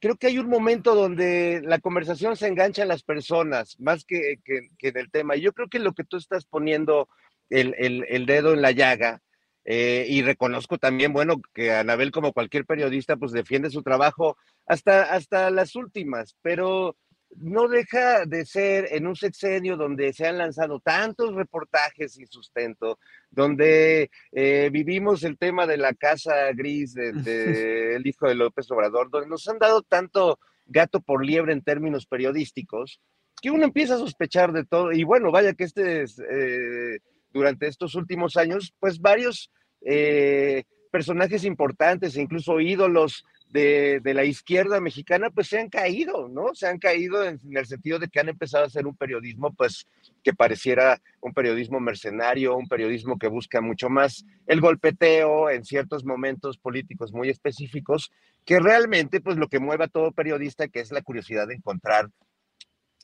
creo 0.00 0.16
que 0.16 0.26
hay 0.26 0.38
un 0.38 0.48
momento 0.48 0.94
donde 0.94 1.60
la 1.64 1.78
conversación 1.78 2.36
se 2.36 2.48
engancha 2.48 2.82
a 2.82 2.86
las 2.86 3.02
personas 3.02 3.78
más 3.78 4.04
que, 4.04 4.40
que, 4.44 4.70
en 4.80 4.96
el 4.96 5.10
tema. 5.10 5.36
Yo 5.36 5.52
creo 5.52 5.68
que 5.68 5.78
lo 5.78 5.92
que 5.92 6.04
tú 6.04 6.16
estás 6.16 6.46
poniendo 6.46 7.08
el, 7.50 7.74
el, 7.78 8.26
dedo 8.26 8.54
en 8.54 8.62
la 8.62 8.72
llaga, 8.72 9.20
eh, 9.64 10.06
y 10.08 10.22
reconozco 10.22 10.78
también, 10.78 11.12
bueno, 11.12 11.40
que 11.52 11.72
Anabel, 11.72 12.10
como 12.10 12.32
cualquier 12.32 12.64
periodista, 12.64 13.16
pues 13.16 13.32
defiende 13.32 13.70
su 13.70 13.82
trabajo 13.82 14.36
hasta, 14.66 15.02
hasta 15.02 15.50
las 15.50 15.76
últimas, 15.76 16.36
pero 16.40 16.96
no 17.36 17.68
deja 17.68 18.26
de 18.26 18.44
ser 18.44 18.88
en 18.90 19.06
un 19.06 19.16
sexenio 19.16 19.76
donde 19.76 20.12
se 20.12 20.26
han 20.26 20.38
lanzado 20.38 20.80
tantos 20.80 21.34
reportajes 21.34 22.14
sin 22.14 22.26
sustento, 22.26 22.98
donde 23.30 24.10
eh, 24.32 24.68
vivimos 24.72 25.22
el 25.24 25.38
tema 25.38 25.66
de 25.66 25.76
la 25.76 25.94
casa 25.94 26.52
gris 26.52 26.94
del 26.94 27.22
de, 27.22 28.00
hijo 28.04 28.28
de 28.28 28.34
López 28.34 28.70
Obrador, 28.70 29.10
donde 29.10 29.28
nos 29.28 29.46
han 29.48 29.58
dado 29.58 29.82
tanto 29.82 30.38
gato 30.66 31.00
por 31.00 31.24
liebre 31.24 31.52
en 31.52 31.62
términos 31.62 32.06
periodísticos, 32.06 33.00
que 33.40 33.50
uno 33.50 33.64
empieza 33.64 33.94
a 33.94 33.98
sospechar 33.98 34.52
de 34.52 34.64
todo. 34.64 34.92
Y 34.92 35.04
bueno, 35.04 35.30
vaya 35.30 35.54
que 35.54 35.64
este 35.64 36.02
es, 36.02 36.18
eh, 36.18 36.98
durante 37.32 37.66
estos 37.66 37.94
últimos 37.94 38.36
años, 38.36 38.74
pues 38.78 39.00
varios 39.00 39.50
eh, 39.82 40.64
personajes 40.90 41.44
importantes, 41.44 42.16
e 42.16 42.22
incluso 42.22 42.60
ídolos 42.60 43.24
de, 43.50 44.00
la 44.14 44.24
izquierda 44.24 44.80
mexicana, 44.80 45.30
pues 45.30 45.48
se 45.48 45.58
han 45.58 45.68
caído, 45.68 46.28
¿no? 46.28 46.54
Se 46.54 46.66
han 46.66 46.78
caído 46.78 47.24
en, 47.24 47.40
el 47.50 47.66
sentido 47.66 47.98
de 47.98 48.08
que 48.08 48.20
han 48.20 48.28
empezado 48.28 48.64
a 48.64 48.66
hacer 48.68 48.86
un 48.86 48.96
periodismo, 48.96 49.52
pues, 49.52 49.86
que 50.22 50.32
pareciera 50.32 51.00
un 51.20 51.32
periodismo 51.32 51.80
mercenario, 51.80 52.56
un 52.56 52.68
periodismo 52.68 53.18
que 53.18 53.28
busca 53.28 53.60
mucho 53.60 53.88
más 53.88 54.24
el 54.46 54.60
golpeteo 54.60 55.50
en 55.50 55.64
ciertos 55.64 56.04
momentos 56.04 56.58
políticos 56.58 57.12
muy 57.12 57.28
específicos, 57.28 58.12
que 58.44 58.60
realmente, 58.60 59.20
pues, 59.20 59.36
lo 59.36 59.48
que 59.48 59.58
mueve 59.58 59.84
a 59.84 59.88
todo 59.88 60.12
periodista, 60.12 60.68
que 60.68 60.80
es 60.80 60.92
la 60.92 61.02
curiosidad 61.02 61.48
de 61.48 61.54
encontrar 61.54 62.08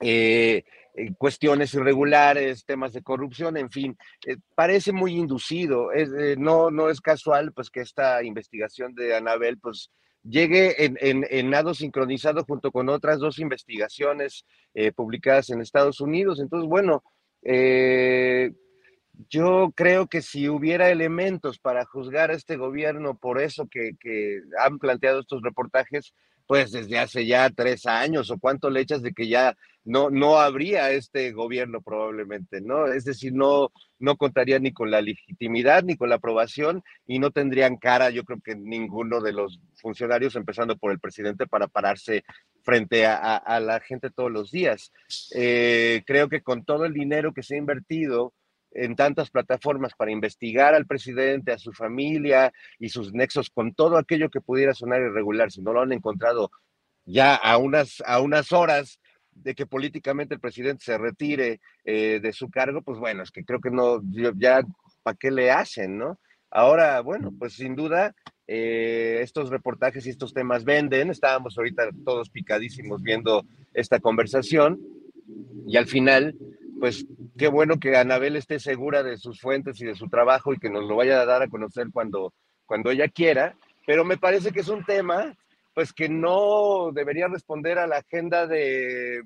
eh, 0.00 0.65
eh, 0.95 1.12
cuestiones 1.19 1.75
irregulares, 1.75 2.65
temas 2.65 2.93
de 2.93 3.03
corrupción, 3.03 3.57
en 3.57 3.71
fin, 3.71 3.97
eh, 4.26 4.37
parece 4.55 4.93
muy 4.93 5.17
inducido. 5.17 5.88
no, 6.38 6.71
no 6.71 6.88
es 6.88 7.00
casual, 7.00 7.53
pues, 7.53 7.69
que 7.71 7.81
esta 7.81 8.23
investigación 8.23 8.95
de 8.95 9.17
Anabel, 9.17 9.59
pues, 9.59 9.91
llegue 10.28 10.85
en, 10.85 10.97
en, 11.00 11.50
nado 11.50 11.75
sincronizado 11.75 12.45
junto 12.45 12.73
con 12.73 12.88
otras 12.88 13.18
dos 13.18 13.38
investigaciones 13.38 14.45
eh, 14.75 14.92
publicadas 14.92 15.50
en 15.50 15.61
Estados 15.61 16.00
Unidos. 16.00 16.40
Entonces, 16.40 16.68
bueno, 16.68 17.02
eh, 17.42 18.52
yo 19.28 19.73
creo 19.75 20.06
que 20.06 20.23
si 20.23 20.49
hubiera 20.49 20.90
elementos 20.90 21.59
para 21.59 21.85
juzgar 21.85 22.30
a 22.30 22.35
este 22.35 22.56
gobierno 22.56 23.16
por 23.16 23.40
eso 23.40 23.66
que, 23.68 23.92
han 24.59 24.78
planteado 24.78 25.21
estos 25.21 25.42
reportajes, 25.42 26.14
pues 26.47 26.73
desde 26.73 26.99
hace 26.99 27.26
ya 27.26 27.50
tres 27.50 27.87
años 27.87 28.31
o 28.31 28.38
cuánto 28.38 28.71
le 28.71 28.81
echas 28.81 29.03
de 29.03 29.12
que 29.12 29.29
ya 29.29 29.57
no, 29.85 30.11
no 30.11 30.38
habría 30.38 30.91
este 30.91 31.33
gobierno 31.33 31.81
probablemente, 31.81 32.61
¿no? 32.61 32.87
Es 32.87 33.05
decir, 33.05 33.33
no, 33.33 33.71
no 34.00 34.17
contaría 34.17 34.59
ni 34.59 34.73
con 34.73 34.91
la 34.91 35.00
legitimidad 35.00 35.85
ni 35.85 35.97
con 35.97 36.09
la 36.09 36.17
aprobación 36.17 36.83
y 37.07 37.21
no 37.21 37.31
tendrían 37.31 37.76
cara, 37.76 38.11
yo 38.11 38.25
creo 38.25 38.41
que 38.45 38.57
ninguno 38.57 39.21
de 39.21 39.33
los 39.33 39.61
funcionarios, 39.76 40.35
empezando 40.35 40.76
por 40.76 40.91
el 40.91 40.99
presidente, 40.99 41.47
para 41.47 41.69
pararse 41.69 42.25
frente 42.62 43.07
a, 43.07 43.61
la 43.61 43.79
gente 43.79 44.11
todos 44.11 44.33
los 44.33 44.50
días. 44.50 44.93
Eh, 45.35 46.03
creo 46.05 46.29
que 46.29 46.43
con 46.43 46.65
todo 46.65 46.85
el 46.85 46.93
dinero 46.93 47.33
que 47.33 47.45
se 47.45 47.55
ha 47.55 47.59
invertido, 47.59 48.35
en 48.76 48.97
tantas 48.97 49.30
plataformas 49.30 49.95
para 49.97 50.11
investigar 50.11 50.75
al 50.75 50.87
presidente, 50.87 51.52
a 51.52 51.59
su 51.59 51.73
familia 51.73 52.52
y 52.78 52.88
sus 52.88 53.12
nexos 53.12 53.50
con 53.50 53.75
todo 53.75 53.97
aquello 53.97 54.30
que 54.30 54.40
pudiera 54.40 54.75
sonar 54.75 55.00
irregular, 55.00 55.50
si 55.50 55.62
no 55.62 55.73
lo 55.73 55.83
han 55.83 55.92
encontrado 55.92 56.50
ya 57.04 57.35
a 57.35 57.56
unas, 57.56 58.02
a 58.04 58.21
unas 58.21 58.52
horas 58.52 59.00
de 59.33 59.54
que 59.54 59.66
políticamente 59.66 60.35
el 60.35 60.40
presidente 60.40 60.85
se 60.85 60.99
retire 60.99 61.61
eh, 61.85 62.21
de 62.23 62.33
su 62.33 62.50
cargo, 62.50 62.83
pues 62.83 62.99
bueno, 62.99 63.23
es 63.23 63.30
que 63.30 63.45
creo 63.45 63.61
que 63.61 63.71
no, 63.71 64.00
ya, 64.37 64.62
¿para 65.02 65.16
qué 65.16 65.30
le 65.30 65.50
hacen, 65.50 65.99
no? 65.99 66.18
Ahora, 66.50 67.00
bueno, 67.00 67.33
pues 67.38 67.54
sin 67.54 67.76
duda, 67.76 68.14
eh, 68.49 69.18
estos 69.23 69.50
reportajes 69.50 70.06
y 70.06 70.11
estos 70.11 70.33
temas 70.33 70.64
venden. 70.64 71.11
Estábamos 71.11 71.59
ahorita 71.59 71.90
todos 72.04 72.30
picadísimos 72.30 73.02
viendo 73.02 73.45
esta 73.75 73.99
conversación 73.99 74.80
y 75.66 75.76
al 75.76 75.87
final, 75.87 76.37
pues 76.78 77.04
qué 77.37 77.49
bueno 77.49 77.78
que 77.78 77.97
Anabel 77.97 78.37
esté 78.37 78.59
segura 78.59 79.02
de 79.02 79.19
sus 79.19 79.40
fuentes 79.40 79.81
y 79.81 79.87
de 79.87 79.95
su 79.95 80.09
trabajo 80.09 80.52
y 80.52 80.59
que 80.59 80.71
nos 80.71 80.85
lo 80.85 80.97
vaya 80.97 81.21
a 81.21 81.26
dar 81.26 81.43
a 81.43 81.49
conocer 81.49 81.88
cuando, 81.93 82.33
cuando 82.64 82.90
ella 82.90 83.09
quiera, 83.09 83.57
pero 83.87 84.05
me 84.05 84.16
parece 84.16 84.52
que 84.52 84.61
es 84.61 84.69
un 84.69 84.85
tema 84.85 85.37
pues 85.75 85.93
que 85.93 86.09
no 86.09 86.90
debería 86.93 87.28
responder 87.28 87.78
a 87.78 87.87
la 87.87 87.99
agenda 87.99 88.47
de, 88.47 89.23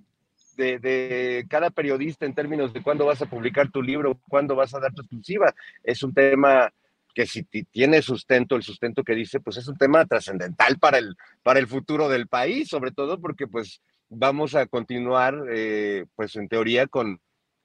de, 0.57 1.47
cada 1.49 1.71
periodista 1.71 2.27
en 2.27 2.35
términos 2.35 2.73
de 2.73 2.83
cuándo 2.83 3.07
vas 3.07 3.23
a 3.23 3.27
publicar 3.27 3.71
tu 3.71 3.83
libro, 3.83 4.21
cuándo 4.29 4.57
vas 4.57 4.75
a 4.75 4.81
dar 4.81 4.93
tu 4.93 5.03
exclusiva. 5.03 5.55
Es 5.85 6.03
un 6.03 6.13
tema 6.13 6.73
que 7.15 7.27
si 7.27 7.45
tiene 7.45 8.03
sustento, 8.03 8.57
el 8.57 8.65
sustento 8.65 9.05
que 9.05 9.15
dice, 9.15 9.39
pues 9.39 9.59
es 9.59 9.69
un 9.69 9.77
tema 9.77 10.05
trascendental 10.07 10.79
para 10.81 10.99
el, 10.99 11.17
para 11.45 11.61
el 11.61 11.69
futuro 11.69 12.09
del 12.09 12.27
país, 12.27 12.69
sobre 12.69 12.91
todo 12.91 13.21
porque 13.21 13.47
pues 13.47 13.81
vamos 14.09 14.57
a 14.57 14.67
continuar, 14.67 15.45
eh, 15.53 16.07
pues 16.17 16.35
en 16.35 16.49
teoría, 16.49 16.89
con, 16.89 17.21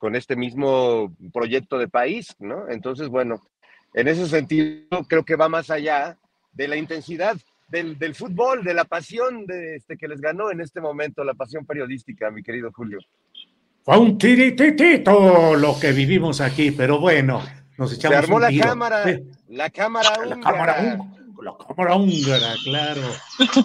con 0.06 0.16
este 0.16 0.36
mismo 0.36 1.16
proyecto 1.34 1.80
de 1.80 1.88
país, 1.88 2.36
¿no? 2.38 2.70
Entonces, 2.70 3.08
bueno, 3.08 3.42
en 3.92 4.08
ese 4.08 4.28
sentido 4.28 5.04
creo 5.10 5.26
que 5.26 5.36
va 5.36 5.50
más 5.50 5.72
allá 5.72 6.16
de 6.54 6.68
la 6.68 6.76
intensidad 6.76 7.36
del, 7.70 7.98
del 7.98 8.14
fútbol, 8.14 8.64
de 8.64 8.76
la 8.76 8.86
pasión 8.86 9.48
de 9.48 9.78
este, 9.78 9.98
que 9.98 10.08
les 10.08 10.22
ganó 10.22 10.52
en 10.52 10.62
este 10.62 10.80
momento, 10.80 11.24
la 11.24 11.34
pasión 11.34 11.66
periodística, 11.66 12.30
mi 12.30 12.44
querido 12.44 12.72
Julio. 12.72 13.00
Fue 13.82 13.98
un 13.98 14.16
tirititito 14.20 15.56
lo 15.56 15.80
que 15.80 15.92
vivimos 15.92 16.40
aquí, 16.40 16.70
pero 16.70 17.00
bueno, 17.00 17.42
nos 17.80 17.92
echamos 17.92 18.16
Se 18.16 18.24
armó 18.26 18.40
la 18.40 18.56
cámara, 18.56 19.06
la 19.50 19.72
cámara 19.72 20.10
húngara. 20.20 20.36
La 20.36 20.40
cámara, 20.40 21.00
la 21.42 21.58
cámara 21.66 21.96
húngara, 21.96 22.54
claro. 22.64 23.02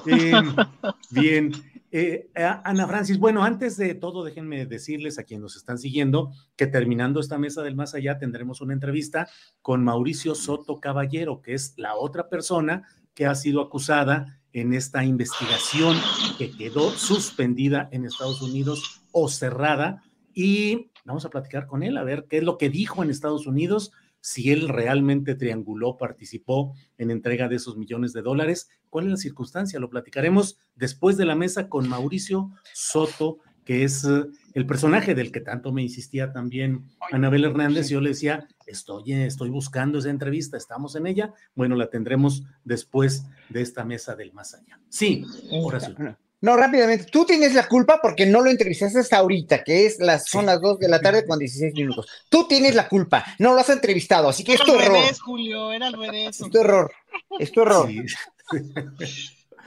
Eh, 0.06 0.32
bien, 1.10 1.52
eh, 1.90 2.30
Ana 2.64 2.86
Francis, 2.86 3.18
bueno, 3.18 3.42
antes 3.42 3.76
de 3.76 3.94
todo, 3.94 4.24
déjenme 4.24 4.66
decirles 4.66 5.18
a 5.18 5.24
quienes 5.24 5.42
nos 5.42 5.56
están 5.56 5.78
siguiendo 5.78 6.32
que 6.56 6.66
terminando 6.66 7.20
esta 7.20 7.38
mesa 7.38 7.62
del 7.62 7.74
más 7.74 7.94
allá 7.94 8.18
tendremos 8.18 8.60
una 8.60 8.74
entrevista 8.74 9.28
con 9.62 9.82
Mauricio 9.82 10.34
Soto 10.34 10.80
Caballero, 10.80 11.42
que 11.42 11.54
es 11.54 11.74
la 11.76 11.96
otra 11.96 12.28
persona 12.28 12.86
que 13.14 13.26
ha 13.26 13.34
sido 13.34 13.60
acusada 13.60 14.40
en 14.52 14.72
esta 14.72 15.04
investigación 15.04 15.96
que 16.38 16.50
quedó 16.50 16.90
suspendida 16.90 17.88
en 17.92 18.04
Estados 18.04 18.42
Unidos 18.42 19.02
o 19.12 19.28
cerrada. 19.28 20.02
Y 20.32 20.90
vamos 21.04 21.24
a 21.24 21.30
platicar 21.30 21.66
con 21.66 21.82
él 21.82 21.96
a 21.96 22.04
ver 22.04 22.26
qué 22.28 22.38
es 22.38 22.44
lo 22.44 22.58
que 22.58 22.70
dijo 22.70 23.02
en 23.02 23.10
Estados 23.10 23.46
Unidos 23.46 23.92
si 24.20 24.50
él 24.50 24.68
realmente 24.68 25.34
trianguló, 25.34 25.96
participó 25.96 26.74
en 26.98 27.10
entrega 27.10 27.48
de 27.48 27.56
esos 27.56 27.76
millones 27.76 28.12
de 28.12 28.22
dólares. 28.22 28.68
¿Cuál 28.88 29.06
es 29.06 29.10
la 29.12 29.16
circunstancia? 29.16 29.80
Lo 29.80 29.90
platicaremos 29.90 30.58
después 30.74 31.16
de 31.16 31.24
la 31.24 31.34
mesa 31.34 31.68
con 31.68 31.88
Mauricio 31.88 32.50
Soto, 32.74 33.38
que 33.64 33.84
es 33.84 34.04
eh, 34.04 34.24
el 34.54 34.66
personaje 34.66 35.14
del 35.14 35.32
que 35.32 35.40
tanto 35.40 35.72
me 35.72 35.82
insistía 35.82 36.32
también 36.32 36.86
Anabel 37.12 37.44
Hernández. 37.44 37.88
Yo 37.88 38.00
le 38.00 38.10
decía, 38.10 38.48
estoy, 38.66 39.12
estoy 39.12 39.50
buscando 39.50 39.98
esa 39.98 40.10
entrevista, 40.10 40.56
estamos 40.56 40.96
en 40.96 41.06
ella. 41.06 41.32
Bueno, 41.54 41.76
la 41.76 41.88
tendremos 41.88 42.44
después 42.64 43.26
de 43.48 43.62
esta 43.62 43.84
mesa 43.84 44.16
del 44.16 44.32
más 44.32 44.54
allá. 44.54 44.80
Sí, 44.88 45.24
Horacio. 45.50 45.94
No, 46.42 46.56
rápidamente. 46.56 47.04
Tú 47.04 47.26
tienes 47.26 47.54
la 47.54 47.68
culpa 47.68 48.00
porque 48.02 48.24
no 48.24 48.40
lo 48.40 48.50
entrevistaste 48.50 48.98
hasta 48.98 49.18
ahorita, 49.18 49.62
que 49.62 49.86
es 49.86 49.98
las, 49.98 50.26
son 50.26 50.46
las 50.46 50.60
2 50.60 50.78
de 50.78 50.88
la 50.88 51.00
tarde 51.00 51.26
con 51.26 51.38
16 51.38 51.74
minutos. 51.74 52.06
Tú 52.28 52.46
tienes 52.48 52.74
la 52.74 52.88
culpa. 52.88 53.24
No 53.38 53.52
lo 53.52 53.60
has 53.60 53.68
entrevistado, 53.68 54.28
así 54.28 54.42
que 54.42 54.54
es 54.54 54.60
tu 54.60 54.74
error. 54.74 54.98
Julio, 55.22 55.72
era 55.72 55.88
al 55.88 55.92
revés. 55.92 56.40
Es 56.40 56.50
tu 56.50 56.60
error. 56.60 56.90
Es 57.38 57.52
tu 57.52 57.60
error. 57.60 57.88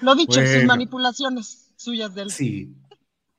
Lo 0.02 0.16
dicho, 0.16 0.42
sin 0.46 0.66
manipulaciones 0.66 1.72
suyas 1.76 2.16
del. 2.16 2.32
Sí. 2.32 2.74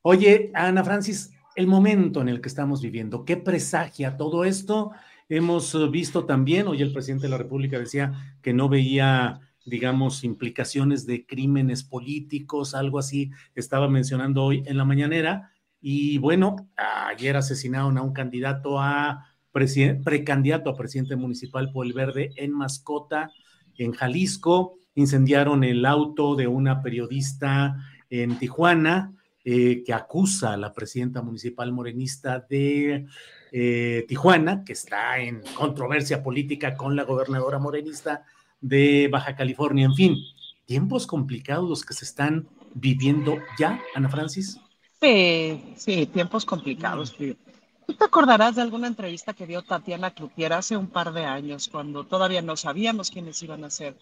Oye, 0.02 0.50
Ana 0.54 0.84
Francis, 0.84 1.30
el 1.56 1.66
momento 1.66 2.20
en 2.20 2.28
el 2.28 2.40
que 2.40 2.48
estamos 2.48 2.82
viviendo, 2.82 3.24
¿qué 3.24 3.36
presagia 3.36 4.16
todo 4.16 4.44
esto? 4.44 4.92
Hemos 5.28 5.90
visto 5.90 6.26
también, 6.26 6.68
hoy 6.68 6.82
el 6.82 6.92
presidente 6.92 7.22
de 7.26 7.30
la 7.30 7.38
República 7.38 7.78
decía 7.78 8.36
que 8.42 8.52
no 8.52 8.68
veía 8.68 9.40
digamos, 9.64 10.24
implicaciones 10.24 11.06
de 11.06 11.26
crímenes 11.26 11.84
políticos, 11.84 12.74
algo 12.74 12.98
así 12.98 13.30
estaba 13.54 13.88
mencionando 13.88 14.44
hoy 14.44 14.62
en 14.66 14.76
la 14.76 14.84
mañanera. 14.84 15.52
Y 15.80 16.18
bueno, 16.18 16.56
ayer 16.76 17.36
asesinaron 17.36 17.98
a 17.98 18.02
un 18.02 18.12
candidato 18.12 18.80
a 18.80 19.26
precandidato 19.52 20.68
a 20.68 20.76
presidente 20.76 21.14
municipal 21.14 21.70
por 21.70 21.86
el 21.86 21.92
Verde 21.92 22.32
en 22.36 22.52
Mascota, 22.52 23.30
en 23.76 23.92
Jalisco. 23.92 24.78
Incendiaron 24.96 25.62
el 25.62 25.86
auto 25.86 26.34
de 26.34 26.48
una 26.48 26.82
periodista 26.82 27.76
en 28.10 28.38
Tijuana 28.38 29.12
eh, 29.44 29.82
que 29.84 29.92
acusa 29.92 30.54
a 30.54 30.56
la 30.56 30.72
presidenta 30.72 31.20
municipal 31.20 31.70
morenista 31.70 32.40
de 32.48 33.06
eh, 33.52 34.04
Tijuana, 34.08 34.64
que 34.64 34.72
está 34.72 35.18
en 35.18 35.42
controversia 35.54 36.22
política 36.22 36.76
con 36.76 36.96
la 36.96 37.04
gobernadora 37.04 37.58
morenista 37.58 38.24
de 38.64 39.08
Baja 39.08 39.36
California, 39.36 39.84
en 39.84 39.94
fin, 39.94 40.16
tiempos 40.64 41.06
complicados 41.06 41.68
los 41.68 41.84
que 41.84 41.92
se 41.92 42.06
están 42.06 42.48
viviendo 42.72 43.36
ya, 43.58 43.78
Ana 43.94 44.08
Francis. 44.08 44.58
Sí, 45.02 45.74
sí, 45.76 46.06
tiempos 46.06 46.46
complicados. 46.46 47.14
¿Tú 47.14 47.92
te 47.92 48.04
acordarás 48.04 48.56
de 48.56 48.62
alguna 48.62 48.86
entrevista 48.86 49.34
que 49.34 49.46
dio 49.46 49.60
Tatiana 49.60 50.12
Clutier 50.12 50.54
hace 50.54 50.78
un 50.78 50.86
par 50.86 51.12
de 51.12 51.26
años, 51.26 51.68
cuando 51.68 52.04
todavía 52.04 52.40
no 52.40 52.56
sabíamos 52.56 53.10
quiénes 53.10 53.42
iban 53.42 53.64
a 53.64 53.70
ser, 53.70 53.98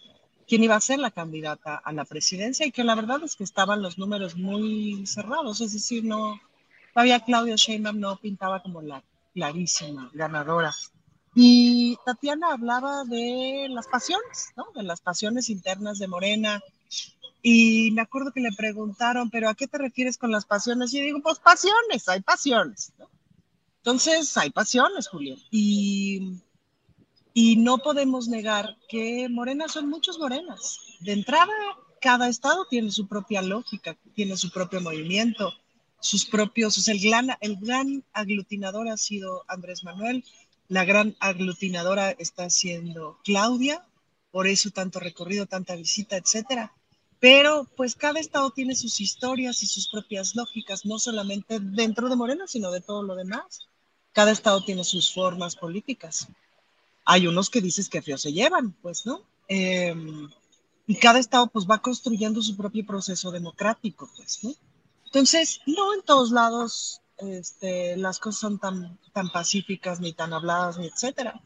quién 0.47 0.63
iba 0.63 0.77
a 0.77 0.81
ser 0.81 1.01
la 1.01 1.11
candidata 1.11 1.75
a 1.85 1.93
la 1.93 2.05
presidencia 2.05 2.65
y 2.65 2.71
que 2.71 2.85
la 2.85 2.95
verdad 2.95 3.21
es 3.25 3.35
que 3.35 3.43
estaban 3.43 3.83
los 3.83 3.99
números 3.99 4.37
muy 4.37 5.05
cerrados, 5.07 5.61
es 5.61 5.73
decir, 5.73 6.05
no, 6.05 6.41
todavía 6.95 7.19
Claudio 7.19 7.57
Sheinbaum 7.57 7.99
no 7.99 8.17
pintaba 8.17 8.63
como 8.63 8.81
la 8.81 9.03
clarísima 9.35 10.09
ganadora. 10.15 10.73
Y 11.35 11.97
Tatiana 12.05 12.53
hablaba 12.53 13.05
de 13.05 13.67
las 13.71 13.87
pasiones, 13.87 14.49
¿no? 14.57 14.67
De 14.75 14.83
las 14.83 15.01
pasiones 15.01 15.49
internas 15.49 15.99
de 15.99 16.09
Morena. 16.09 16.63
Y 17.43 17.91
me 17.93 18.03
acuerdo 18.03 18.33
que 18.33 18.41
le 18.41 18.53
preguntaron, 18.53 19.31
¿pero 19.31 19.49
a 19.49 19.55
qué 19.55 19.67
te 19.67 19.79
refieres 19.79 20.19
con 20.19 20.31
las 20.31 20.45
pasiones? 20.45 20.93
Y 20.95 21.01
digo, 21.01 21.21
pues 21.23 21.39
pasiones, 21.39 22.09
hay 22.09 22.21
pasiones. 22.21 22.93
Entonces, 23.79 24.37
hay 24.37 24.51
pasiones, 24.51 25.09
Julián. 25.09 25.39
Y, 25.51 26.35
y 27.35 27.57
no 27.57 27.79
podemos 27.79 28.29
negar 28.29 28.77
que 28.89 29.29
Morena 29.29 29.69
son 29.69 29.89
muchos 29.89 30.19
morenas. 30.19 30.79
De 31.01 31.13
entrada, 31.13 31.53
cada 32.01 32.29
estado 32.29 32.67
tiene 32.69 32.91
su 32.93 33.09
propia 33.09 33.43
lógica, 33.43 33.97
tiene 34.15 34.37
su 34.37 34.51
propio 34.51 34.81
movimiento, 34.81 35.53
sus 35.99 36.27
propios, 36.27 36.77
o 36.77 36.81
sea, 36.81 36.95
el 36.95 37.01
gran, 37.01 37.31
el 37.41 37.57
gran 37.57 38.05
aglutinador 38.13 38.89
ha 38.89 38.97
sido 38.97 39.45
Andrés 39.47 39.85
Manuel, 39.85 40.25
la 40.73 40.87
gran 40.87 41.15
aglutinadora 41.21 42.13
está 42.13 42.49
siendo 42.49 43.19
Claudia, 43.25 43.85
por 44.31 44.47
eso 44.47 44.71
tanto 44.71 45.01
recorrido, 45.01 45.45
tanta 45.45 45.77
visita, 45.77 46.17
etcétera. 46.17 46.73
Pero 47.21 47.69
pues 47.77 47.95
cada 47.95 48.19
estado 48.19 48.51
tiene 48.53 48.75
sus 48.75 48.99
historias 48.99 49.63
y 49.63 49.67
sus 49.67 49.89
propias 49.89 50.35
lógicas, 50.35 50.87
no 50.87 50.99
solamente 50.99 51.59
dentro 51.61 52.09
de 52.09 52.17
Morena, 52.17 52.47
sino 52.47 52.71
de 52.71 52.81
todo 52.81 53.03
lo 53.03 53.15
demás. 53.15 53.69
Cada 54.15 54.31
estado 54.31 54.65
tiene 54.65 54.83
sus 54.83 55.13
formas 55.13 55.57
políticas. 55.57 56.29
Hay 57.05 57.27
unos 57.27 57.51
que 57.51 57.61
dices 57.61 57.91
que 57.91 58.01
feo 58.01 58.17
se 58.17 58.33
llevan, 58.33 58.73
pues, 58.81 59.05
¿no? 59.05 59.21
Em, 59.49 60.31
y 60.87 60.95
cada 60.95 61.19
estado 61.19 61.49
pues 61.49 61.67
va 61.71 61.83
construyendo 61.83 62.41
su 62.41 62.57
propio 62.57 62.87
proceso 62.87 63.31
democrático, 63.31 64.11
pues, 64.17 64.43
¿no? 64.43 64.55
Entonces, 65.05 65.61
no 65.67 65.93
en 65.93 66.01
todos 66.01 66.31
lados 66.31 67.02
este, 67.23 67.97
las 67.97 68.19
cosas 68.19 68.41
son 68.41 68.59
tan, 68.59 68.99
tan 69.13 69.31
pacíficas, 69.31 70.01
ni 70.01 70.13
tan 70.13 70.33
habladas, 70.33 70.79
ni 70.79 70.87
etcétera. 70.87 71.41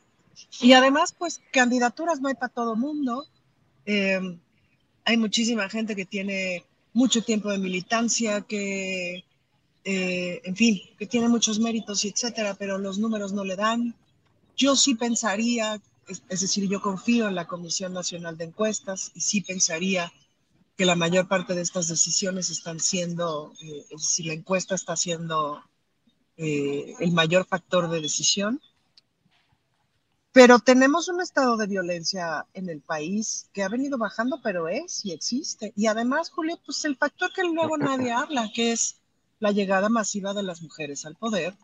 Y 0.61 0.73
además, 0.73 1.15
pues 1.17 1.41
candidaturas 1.53 2.21
no 2.21 2.29
hay 2.29 2.35
para 2.35 2.53
todo 2.53 2.77
mundo. 2.77 3.27
Eh, 3.87 4.39
hay 5.05 5.17
muchísima 5.17 5.69
gente 5.69 5.95
que 5.95 6.05
tiene 6.05 6.65
mucho 6.93 7.23
tiempo 7.23 7.51
de 7.51 7.59
militancia, 7.59 8.41
que, 8.41 9.25
eh, 9.85 10.41
en 10.45 10.57
fin, 10.57 10.81
que 10.99 11.07
tiene 11.07 11.29
muchos 11.29 11.61
méritos 11.61 12.05
etcétera, 12.05 12.55
pero 12.59 12.79
los 12.79 12.99
números 12.99 13.33
no 13.33 13.45
le 13.45 13.55
dan. 13.55 13.95
Yo 14.57 14.75
sí 14.75 14.95
pensaría, 14.95 15.81
es, 16.09 16.41
decir, 16.41 16.69
yo 16.69 16.81
confío 16.81 17.29
en 17.29 17.35
la 17.35 17.47
Comisión 17.47 17.93
Nacional 17.93 18.37
de 18.37 18.47
Encuestas 18.47 19.13
y 19.15 19.21
sí 19.21 19.43
pensaría 19.43 20.13
que 20.77 20.85
la 20.85 20.95
mayor 20.95 21.27
parte 21.27 21.55
de 21.55 21.63
estas 21.63 21.89
decisiones 21.89 22.51
están 22.51 22.81
siendo, 22.81 23.53
eh, 23.63 23.87
es 23.91 24.01
decir, 24.03 24.27
la 24.27 24.35
encuesta 24.35 24.75
está 24.75 24.95
siendo 24.95 25.63
eh, 26.37 26.95
el 27.01 27.13
mayor 27.13 27.47
factor 27.47 27.89
de 27.91 28.01
decisión. 28.01 28.61
Pero 30.33 30.59
tenemos 30.59 31.09
un 31.09 31.23
estado 31.23 31.57
de 31.57 31.67
violencia 31.67 32.47
en 32.53 32.69
el 32.69 32.83
país 32.83 33.49
que 33.55 33.63
ha 33.63 33.71
venido 33.71 33.97
bajando, 33.97 34.41
pero 34.43 34.69
es 34.69 35.03
y 35.03 35.13
existe. 35.13 35.73
Y 35.75 35.87
además, 35.87 36.29
Julio, 36.29 36.61
pues 36.65 36.85
el 36.85 36.97
factor 36.97 37.33
que 37.33 37.43
luego 37.43 37.79
nadie 37.79 38.13
habla, 38.13 38.51
que 38.55 38.73
es 38.73 38.99
la 39.41 39.53
llegada 39.53 39.89
masiva 39.89 40.35
de 40.35 40.43
las 40.43 40.61
mujeres 40.61 41.07
al 41.07 41.17
poder, 41.17 41.55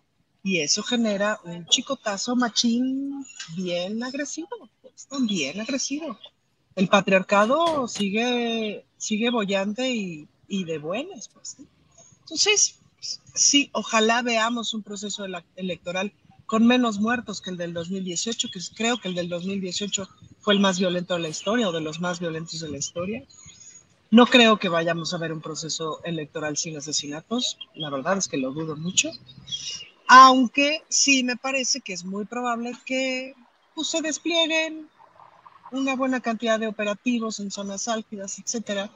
y 0.42 0.60
eso 0.60 0.82
genera 0.82 1.38
un 1.44 1.66
chicotazo 1.66 2.34
machín 2.34 3.24
bien 3.54 4.02
agresivo, 4.02 4.48
pues, 4.80 5.06
bien 5.26 5.60
agresivo. 5.60 6.18
El 6.74 6.88
patriarcado 6.88 7.86
sigue, 7.88 8.84
sigue 8.96 9.30
bollante 9.30 9.90
y, 9.90 10.28
y 10.48 10.64
de 10.64 10.78
buenas, 10.78 11.28
pues. 11.28 11.56
Entonces, 12.20 12.78
sí, 13.34 13.70
ojalá 13.72 14.22
veamos 14.22 14.74
un 14.74 14.82
proceso 14.82 15.24
electoral 15.56 16.12
con 16.46 16.66
menos 16.66 16.98
muertos 16.98 17.40
que 17.40 17.50
el 17.50 17.56
del 17.56 17.72
2018, 17.72 18.48
que 18.52 18.60
creo 18.74 18.98
que 18.98 19.08
el 19.08 19.14
del 19.14 19.28
2018 19.28 20.08
fue 20.40 20.54
el 20.54 20.60
más 20.60 20.78
violento 20.78 21.14
de 21.14 21.20
la 21.20 21.28
historia 21.28 21.68
o 21.68 21.72
de 21.72 21.80
los 21.80 22.00
más 22.00 22.20
violentos 22.20 22.60
de 22.60 22.68
la 22.68 22.78
historia. 22.78 23.24
No 24.10 24.26
creo 24.26 24.58
que 24.58 24.68
vayamos 24.68 25.14
a 25.14 25.18
ver 25.18 25.32
un 25.32 25.40
proceso 25.40 26.04
electoral 26.04 26.58
sin 26.58 26.76
asesinatos, 26.76 27.56
la 27.74 27.88
verdad 27.88 28.18
es 28.18 28.28
que 28.28 28.36
lo 28.36 28.52
dudo 28.52 28.76
mucho, 28.76 29.10
aunque 30.06 30.82
sí 30.90 31.24
me 31.24 31.36
parece 31.36 31.80
que 31.80 31.94
es 31.94 32.04
muy 32.04 32.26
probable 32.26 32.72
que 32.84 33.32
pues, 33.74 33.88
se 33.88 34.02
desplieguen 34.02 34.90
una 35.72 35.96
buena 35.96 36.20
cantidad 36.20 36.60
de 36.60 36.68
operativos 36.68 37.40
en 37.40 37.50
zonas 37.50 37.88
álgidas, 37.88 38.38
etcétera, 38.38 38.90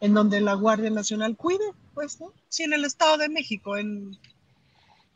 en 0.00 0.14
donde 0.14 0.40
la 0.40 0.54
Guardia 0.54 0.90
Nacional 0.90 1.36
cuide, 1.36 1.72
pues, 1.94 2.20
¿no? 2.20 2.32
Sí, 2.48 2.62
en 2.62 2.72
el 2.72 2.84
Estado 2.84 3.18
de 3.18 3.28
México, 3.28 3.76
en 3.76 4.18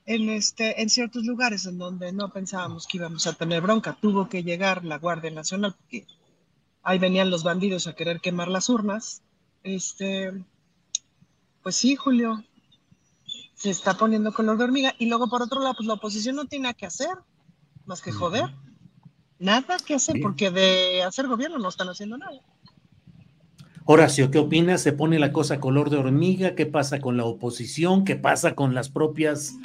en, 0.07 0.31
este, 0.31 0.83
en 0.83 0.91
ciertos 0.91 1.25
lugares 1.25 1.67
en 1.67 1.79
donde 1.79 2.13
no 2.13 2.31
pensábamos 2.31 2.87
que 2.87 2.99
íbamos 2.99 3.27
a 3.27 3.35
tener 3.35 3.61
bronca. 3.61 3.97
Tuvo 4.01 4.29
que 4.29 4.43
llegar 4.43 4.85
la 4.85 4.99
Guardia 4.99 5.31
Nacional 5.31 5.75
porque 5.75 6.07
ahí 6.83 6.99
venían 6.99 7.31
los 7.31 7.45
bandidos 7.45 7.87
a 7.87 7.95
querer 7.95 8.21
quemar 8.21 8.49
las 8.49 8.69
urnas. 8.69 9.23
Este, 9.63 10.33
pues 11.63 11.77
sí, 11.77 11.97
Julio, 11.97 12.43
se 13.55 13.71
está 13.71 13.95
poniendo 13.95 14.33
color 14.33 14.59
de 14.59 14.65
hormiga. 14.65 14.95
Y 14.99 15.07
luego, 15.07 15.29
por 15.29 15.43
otro 15.43 15.61
lado, 15.61 15.75
pues 15.77 15.87
la 15.87 15.95
oposición 15.95 16.37
no 16.37 16.47
tiene 16.47 16.65
nada 16.65 16.75
que 16.75 16.87
hacer, 16.87 17.17
más 17.85 18.03
que 18.03 18.13
joder. 18.13 18.53
Nada 19.43 19.77
que 19.85 19.95
hacer, 19.95 20.21
porque 20.23 20.53
de 20.53 21.03
hacer 21.03 21.27
gobierno 21.27 21.59
no 21.59 21.69
están 21.69 21.89
haciendo 21.89 22.17
nada. 22.17 22.39
Horacio, 23.85 24.31
¿qué 24.31 24.39
opinas? 24.39 24.83
¿Se 24.83 24.93
pone 24.93 25.19
la 25.19 25.33
cosa 25.33 25.59
color 25.59 25.91
de 25.91 25.97
hormiga? 25.97 26.55
¿Qué 26.55 26.65
pasa 26.65 27.01
con 27.01 27.17
la 27.17 27.25
oposición? 27.25 28.05
¿Qué 28.05 28.15
pasa 28.15 28.55
con 28.55 28.73
las 28.73 28.89
propias 28.89 29.57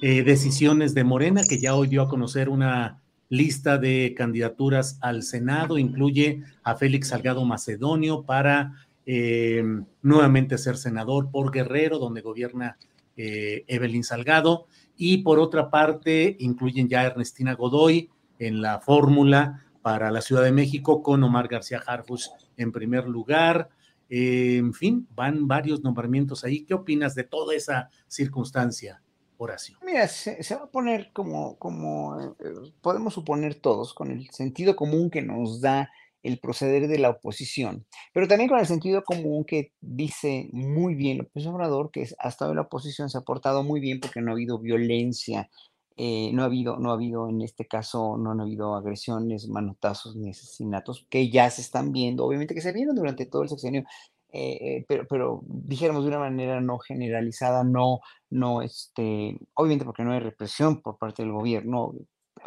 eh, 0.00 0.22
decisiones 0.22 0.94
de 0.94 1.04
Morena, 1.04 1.42
que 1.46 1.60
ya 1.60 1.74
hoy 1.74 1.88
dio 1.88 2.00
a 2.00 2.08
conocer 2.08 2.48
una 2.48 3.02
lista 3.28 3.76
de 3.76 4.14
candidaturas 4.16 4.98
al 5.02 5.22
Senado, 5.22 5.76
incluye 5.76 6.42
a 6.62 6.76
Félix 6.76 7.08
Salgado 7.08 7.44
Macedonio 7.44 8.22
para 8.22 8.72
eh, 9.04 9.62
nuevamente 10.00 10.56
ser 10.56 10.78
senador 10.78 11.30
por 11.30 11.52
Guerrero, 11.52 11.98
donde 11.98 12.22
gobierna 12.22 12.78
eh, 13.18 13.66
Evelyn 13.68 14.02
Salgado, 14.02 14.66
y 14.96 15.18
por 15.18 15.38
otra 15.38 15.68
parte 15.68 16.38
incluyen 16.40 16.88
ya 16.88 17.00
a 17.00 17.06
Ernestina 17.08 17.52
Godoy 17.52 18.08
en 18.38 18.62
la 18.62 18.80
fórmula 18.80 19.64
para 19.82 20.10
la 20.10 20.20
Ciudad 20.20 20.42
de 20.42 20.52
México 20.52 21.02
con 21.02 21.22
Omar 21.22 21.48
García 21.48 21.82
Harfus 21.86 22.32
en 22.56 22.72
primer 22.72 23.06
lugar. 23.06 23.68
en 24.08 24.72
fin, 24.72 25.06
van 25.14 25.48
varios 25.48 25.82
nombramientos 25.82 26.44
ahí. 26.44 26.64
¿Qué 26.64 26.74
opinas 26.74 27.14
de 27.14 27.24
toda 27.24 27.54
esa 27.54 27.90
circunstancia? 28.08 29.02
Horacio? 29.38 29.78
Mira, 29.84 30.08
se, 30.08 30.42
va 30.54 30.64
a 30.64 30.70
poner 30.70 31.10
como, 31.12 31.58
como 31.58 32.20
eh, 32.20 32.34
podemos 32.80 33.14
suponer 33.14 33.54
todos, 33.56 33.94
con 33.94 34.10
el 34.10 34.30
sentido 34.30 34.76
común 34.76 35.10
que 35.10 35.22
nos 35.22 35.60
da 35.60 35.90
el 36.22 36.38
proceder 36.38 36.88
de 36.88 36.98
la 36.98 37.10
oposición, 37.10 37.86
pero 38.12 38.26
también 38.26 38.48
con 38.48 38.58
el 38.58 38.66
sentido 38.66 39.04
común 39.04 39.44
que 39.44 39.72
dice 39.80 40.48
muy 40.52 40.94
bien 40.94 41.18
López 41.18 41.46
Obrador, 41.46 41.90
que 41.92 42.08
hasta 42.18 42.48
hoy 42.48 42.56
la 42.56 42.62
oposición 42.62 43.08
se 43.08 43.18
ha 43.18 43.20
portado 43.20 43.62
muy 43.62 43.78
bien 43.80 44.00
porque 44.00 44.20
no 44.20 44.30
ha 44.30 44.34
habido 44.34 44.58
violencia, 44.58 45.48
eh, 45.96 46.30
no, 46.32 46.42
ha 46.42 46.46
habido, 46.46 46.76
no 46.78 46.90
ha 46.90 46.94
habido 46.94 47.28
en 47.28 47.42
este 47.42 47.66
caso, 47.66 48.16
no 48.18 48.32
han 48.32 48.40
habido 48.40 48.74
agresiones, 48.74 49.48
manotazos 49.48 50.16
ni 50.16 50.30
asesinatos 50.30 51.06
que 51.10 51.30
ya 51.30 51.50
se 51.50 51.62
están 51.62 51.92
viendo, 51.92 52.24
obviamente 52.24 52.54
que 52.54 52.60
se 52.60 52.72
vieron 52.72 52.96
durante 52.96 53.26
todo 53.26 53.42
el 53.42 53.48
sexenio 53.48 53.84
eh, 54.32 54.84
pero, 54.88 55.06
pero 55.08 55.40
dijéramos 55.46 56.02
de 56.04 56.08
una 56.08 56.18
manera 56.18 56.60
no 56.60 56.78
generalizada, 56.78 57.64
no, 57.64 58.00
no, 58.28 58.60
este, 58.60 59.38
obviamente 59.54 59.86
porque 59.86 60.02
no 60.04 60.12
hay 60.12 60.20
represión 60.20 60.82
por 60.82 60.98
parte 60.98 61.22
del 61.22 61.32
gobierno 61.32 61.94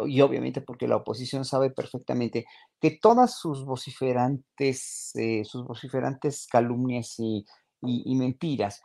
y 0.05 0.21
obviamente 0.21 0.62
porque 0.62 0.88
la 0.88 0.97
oposición 0.97 1.45
sabe 1.45 1.71
perfectamente 1.71 2.45
que 2.79 2.91
todas 2.91 3.39
sus 3.39 3.65
vociferantes, 3.65 5.12
eh, 5.15 5.43
sus 5.45 5.65
vociferantes 5.65 6.47
calumnias 6.47 7.15
y, 7.17 7.45
y 7.81 8.15
mentiras 8.15 8.81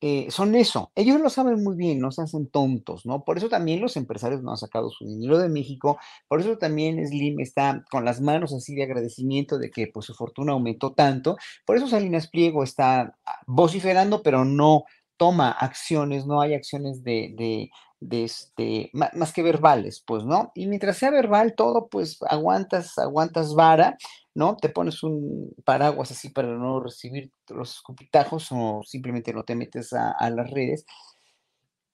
eh, 0.00 0.26
son 0.30 0.54
eso. 0.54 0.92
Ellos 0.94 1.20
lo 1.20 1.30
saben 1.30 1.62
muy 1.62 1.76
bien, 1.76 1.98
no 2.00 2.10
se 2.10 2.22
hacen 2.22 2.48
tontos, 2.48 3.06
¿no? 3.06 3.24
Por 3.24 3.38
eso 3.38 3.48
también 3.48 3.80
los 3.80 3.96
empresarios 3.96 4.42
no 4.42 4.50
han 4.50 4.56
sacado 4.56 4.90
su 4.90 5.06
dinero 5.06 5.38
de 5.38 5.48
México, 5.48 5.98
por 6.28 6.40
eso 6.40 6.58
también 6.58 7.06
Slim 7.06 7.40
está 7.40 7.84
con 7.90 8.04
las 8.04 8.20
manos 8.20 8.52
así 8.52 8.74
de 8.74 8.84
agradecimiento 8.84 9.58
de 9.58 9.70
que 9.70 9.86
pues 9.86 10.06
su 10.06 10.14
fortuna 10.14 10.52
aumentó 10.52 10.92
tanto, 10.92 11.36
por 11.64 11.76
eso 11.76 11.88
Salinas 11.88 12.28
Pliego 12.28 12.62
está 12.64 13.16
ah, 13.24 13.40
vociferando, 13.46 14.22
pero 14.22 14.44
no 14.44 14.84
toma 15.16 15.50
acciones, 15.50 16.26
no 16.26 16.40
hay 16.40 16.54
acciones 16.54 17.04
de, 17.04 17.70
de 18.04 18.24
este, 18.24 18.90
más 18.92 19.32
que 19.32 19.42
verbales, 19.42 20.02
pues, 20.06 20.24
¿no? 20.24 20.52
Y 20.54 20.66
mientras 20.66 20.98
sea 20.98 21.10
verbal 21.10 21.54
todo, 21.56 21.88
pues 21.88 22.18
aguantas, 22.28 22.98
aguantas 22.98 23.54
vara, 23.54 23.96
¿no? 24.34 24.56
Te 24.56 24.68
pones 24.68 25.02
un 25.02 25.54
paraguas 25.64 26.10
así 26.10 26.30
para 26.30 26.48
no 26.48 26.80
recibir 26.80 27.30
los 27.48 27.76
escupitajos 27.76 28.48
o 28.50 28.82
simplemente 28.84 29.32
no 29.32 29.44
te 29.44 29.54
metes 29.54 29.92
a, 29.92 30.30
las 30.30 30.50
redes. 30.50 30.84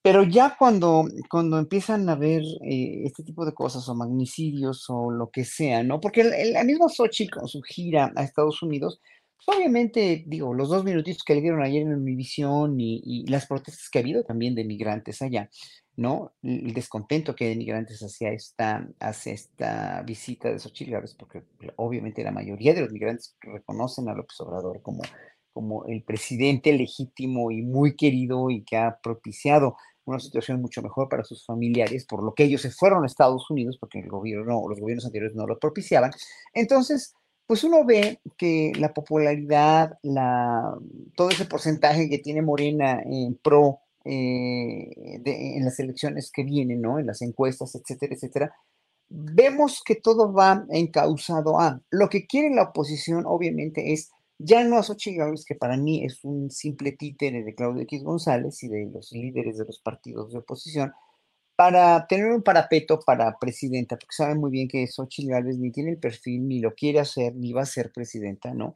Pero 0.03 0.23
ya 0.25 0.57
cuando, 0.59 1.05
cuando 1.31 1.59
empiezan 1.59 2.09
a 2.09 2.15
ver 2.15 2.43
eh, 2.65 3.03
este 3.05 3.23
tipo 3.23 3.45
de 3.45 3.53
cosas 3.53 3.87
o 3.89 3.95
magnicidios 3.95 4.87
o 4.89 5.11
lo 5.11 5.31
que 5.31 5.45
sea, 5.45 5.83
¿no? 5.83 6.01
Porque 6.01 6.23
el, 6.23 6.67
mismo 6.67 6.89
Xochitl 6.89 7.39
con 7.39 7.49
su 7.49 7.61
gira 7.61 8.11
a 8.17 8.23
Estados 8.23 8.63
Unidos, 8.63 9.01
pues 9.37 9.59
obviamente, 9.59 10.25
digo, 10.27 10.55
los 10.55 10.71
dos 10.71 10.85
minutitos 10.85 11.23
que 11.23 11.35
le 11.35 11.43
dieron 11.43 11.63
ayer 11.63 11.83
en 11.83 12.03
mi 12.03 12.15
visión 12.15 12.81
y, 12.81 13.03
y 13.05 13.27
las 13.27 13.47
protestas 13.47 13.91
que 13.91 13.99
ha 13.99 14.03
habido 14.03 14.25
también 14.25 14.55
de 14.55 14.65
migrantes 14.65 15.21
allá, 15.21 15.51
¿no? 15.97 16.33
El 16.43 16.73
descontento 16.73 17.35
que 17.35 17.47
hay 17.47 17.57
migrantes 17.57 18.01
hacia 18.01 18.33
esta, 18.33 18.89
esta 19.27 20.03
visita 20.03 20.51
de 20.51 20.59
Xochitl 20.59 20.95
porque 21.19 21.43
obviamente 21.77 22.25
la 22.25 22.31
mayoría 22.31 22.75
de 22.75 22.83
los 22.83 22.93
migrantes 22.93 23.37
reconocen 23.41 24.09
a 24.09 24.15
López 24.15 24.41
Obrador 24.41 24.81
como, 24.83 25.03
como 25.53 25.85
el 25.87 26.03
presidente 26.03 26.73
legítimo 26.73 27.51
y 27.51 27.63
muy 27.63 27.97
querido 27.97 28.51
y 28.51 28.63
que 28.63 28.77
ha 28.77 28.99
propiciado 29.03 29.77
una 30.05 30.19
situación 30.19 30.61
mucho 30.61 30.83
mejor 30.83 31.09
para 31.09 31.25
sus 31.25 31.45
familiares, 31.45 32.05
por 32.07 32.23
lo 32.23 32.35
que 32.35 32.45
ellos 32.45 32.63
se 32.63 32.71
fueron 32.71 33.03
a 33.03 33.07
Estados 33.07 33.51
Unidos, 33.51 33.77
porque 33.79 34.01
el 34.01 34.09
gobierno, 34.09 34.63
los 34.69 34.81
gobiernos 34.81 35.05
anteriores 35.07 35.37
no 35.37 35.47
lo 35.47 35.59
propiciaban. 35.59 36.11
Entonces, 36.53 37.15
pues 37.47 37.65
uno 37.65 37.85
ve 37.85 38.21
que 38.37 38.73
la 38.79 38.95
popularidad, 38.95 39.99
la, 40.03 40.75
todo 41.17 41.31
ese 41.31 41.45
porcentaje 41.45 42.09
que 42.09 42.19
tiene 42.19 42.43
Morena 42.43 43.03
en 43.05 43.35
pro 43.35 43.81
eh, 44.05 45.21
en 45.25 45.65
las 45.65 45.79
elecciones 45.79 46.31
que 46.33 46.45
vienen, 46.45 46.81
¿no? 46.81 46.99
En 46.99 47.07
las 47.07 47.23
encuestas, 47.23 47.75
etcétera, 47.75 48.15
etcétera, 48.15 48.55
vemos 49.09 49.83
que 49.85 49.97
todo 49.97 50.33
va 50.33 50.65
encauzado 50.71 51.59
a 51.61 51.81
lo 51.91 52.09
que 52.09 52.27
quiere 52.27 52.55
la 52.55 52.65
oposición, 52.65 53.25
obviamente, 53.27 53.93
es 53.93 54.11
ya 54.39 54.65
no 54.65 54.79
a 54.79 54.83
Xochitl 54.83 55.21
que 55.47 55.55
para 55.55 55.77
mí 55.77 56.05
es 56.05 56.25
un 56.25 56.51
simple 56.51 56.93
títere 56.93 57.43
de 57.45 57.55
Claudio 57.55 57.83
X 57.83 58.03
González 58.03 58.63
y 58.63 58.69
de 58.69 58.87
los 58.91 59.13
líderes 59.13 59.59
de 59.59 59.67
los 59.67 59.81
partidos 59.81 60.33
de 60.33 60.39
oposición, 60.39 60.93
para 61.57 62.07
tener 62.07 62.33
un 62.33 62.43
parapeto 62.43 63.01
para 63.01 63.37
presidenta, 63.39 63.97
porque 63.97 64.17
saben 64.17 64.39
muy 64.39 64.51
bien 64.51 64.67
que 64.67 64.87
Xochitl 64.87 65.31
Gálvez 65.31 65.59
ni 65.59 65.71
tiene 65.71 65.91
el 65.91 65.99
perfil, 65.99 66.49
ni 66.49 66.61
lo 66.61 66.73
quiere 66.75 67.01
hacer, 67.01 67.35
ni 67.37 67.53
va 67.53 67.63
a 67.63 67.67
ser 67.67 67.93
presidenta, 67.93 68.55
¿no? 68.55 68.75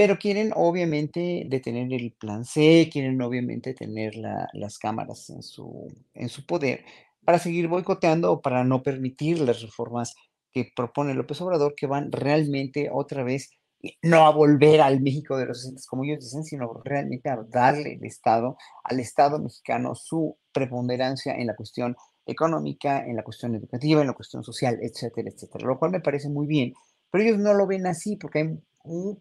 Pero 0.00 0.18
quieren 0.18 0.50
obviamente 0.56 1.44
detener 1.46 1.92
el 1.92 2.12
plan 2.12 2.46
C, 2.46 2.88
quieren 2.90 3.20
obviamente 3.20 3.74
tener 3.74 4.14
las 4.14 4.78
cámaras 4.78 5.28
en 5.28 5.42
su, 5.42 5.92
en 6.14 6.30
su 6.30 6.46
poder 6.46 6.86
para 7.22 7.38
seguir 7.38 7.68
boicoteando 7.68 8.32
o 8.32 8.40
para 8.40 8.64
no 8.64 8.82
permitir 8.82 9.40
las 9.40 9.60
reformas 9.60 10.14
que 10.52 10.72
propone 10.74 11.12
López 11.12 11.38
Obrador, 11.42 11.74
que 11.76 11.86
van 11.86 12.10
realmente 12.12 12.88
otra 12.90 13.24
vez 13.24 13.50
no 14.00 14.24
a 14.24 14.30
volver 14.30 14.80
al 14.80 15.02
México 15.02 15.36
de 15.36 15.44
los 15.44 15.60
60, 15.60 15.82
como 15.90 16.04
ellos 16.04 16.24
dicen, 16.24 16.44
sino 16.44 16.80
realmente 16.82 17.28
a 17.28 17.36
darle 17.46 17.98
el 18.00 18.04
Estado, 18.06 18.56
al 18.84 19.00
Estado 19.00 19.38
mexicano 19.38 19.94
su 19.94 20.38
preponderancia 20.50 21.34
en 21.34 21.46
la 21.46 21.56
cuestión 21.56 21.94
económica, 22.24 23.04
en 23.04 23.16
la 23.16 23.22
cuestión 23.22 23.54
educativa, 23.54 24.00
en 24.00 24.06
la 24.06 24.14
cuestión 24.14 24.42
social, 24.44 24.78
etcétera, 24.80 25.28
etcétera. 25.28 25.66
Lo 25.66 25.78
cual 25.78 25.90
me 25.90 26.00
parece 26.00 26.30
muy 26.30 26.46
bien, 26.46 26.72
pero 27.10 27.22
ellos 27.22 27.38
no 27.38 27.52
lo 27.52 27.66
ven 27.66 27.86
así 27.86 28.16
porque 28.16 28.38
hay 28.38 28.58
un, 28.84 29.20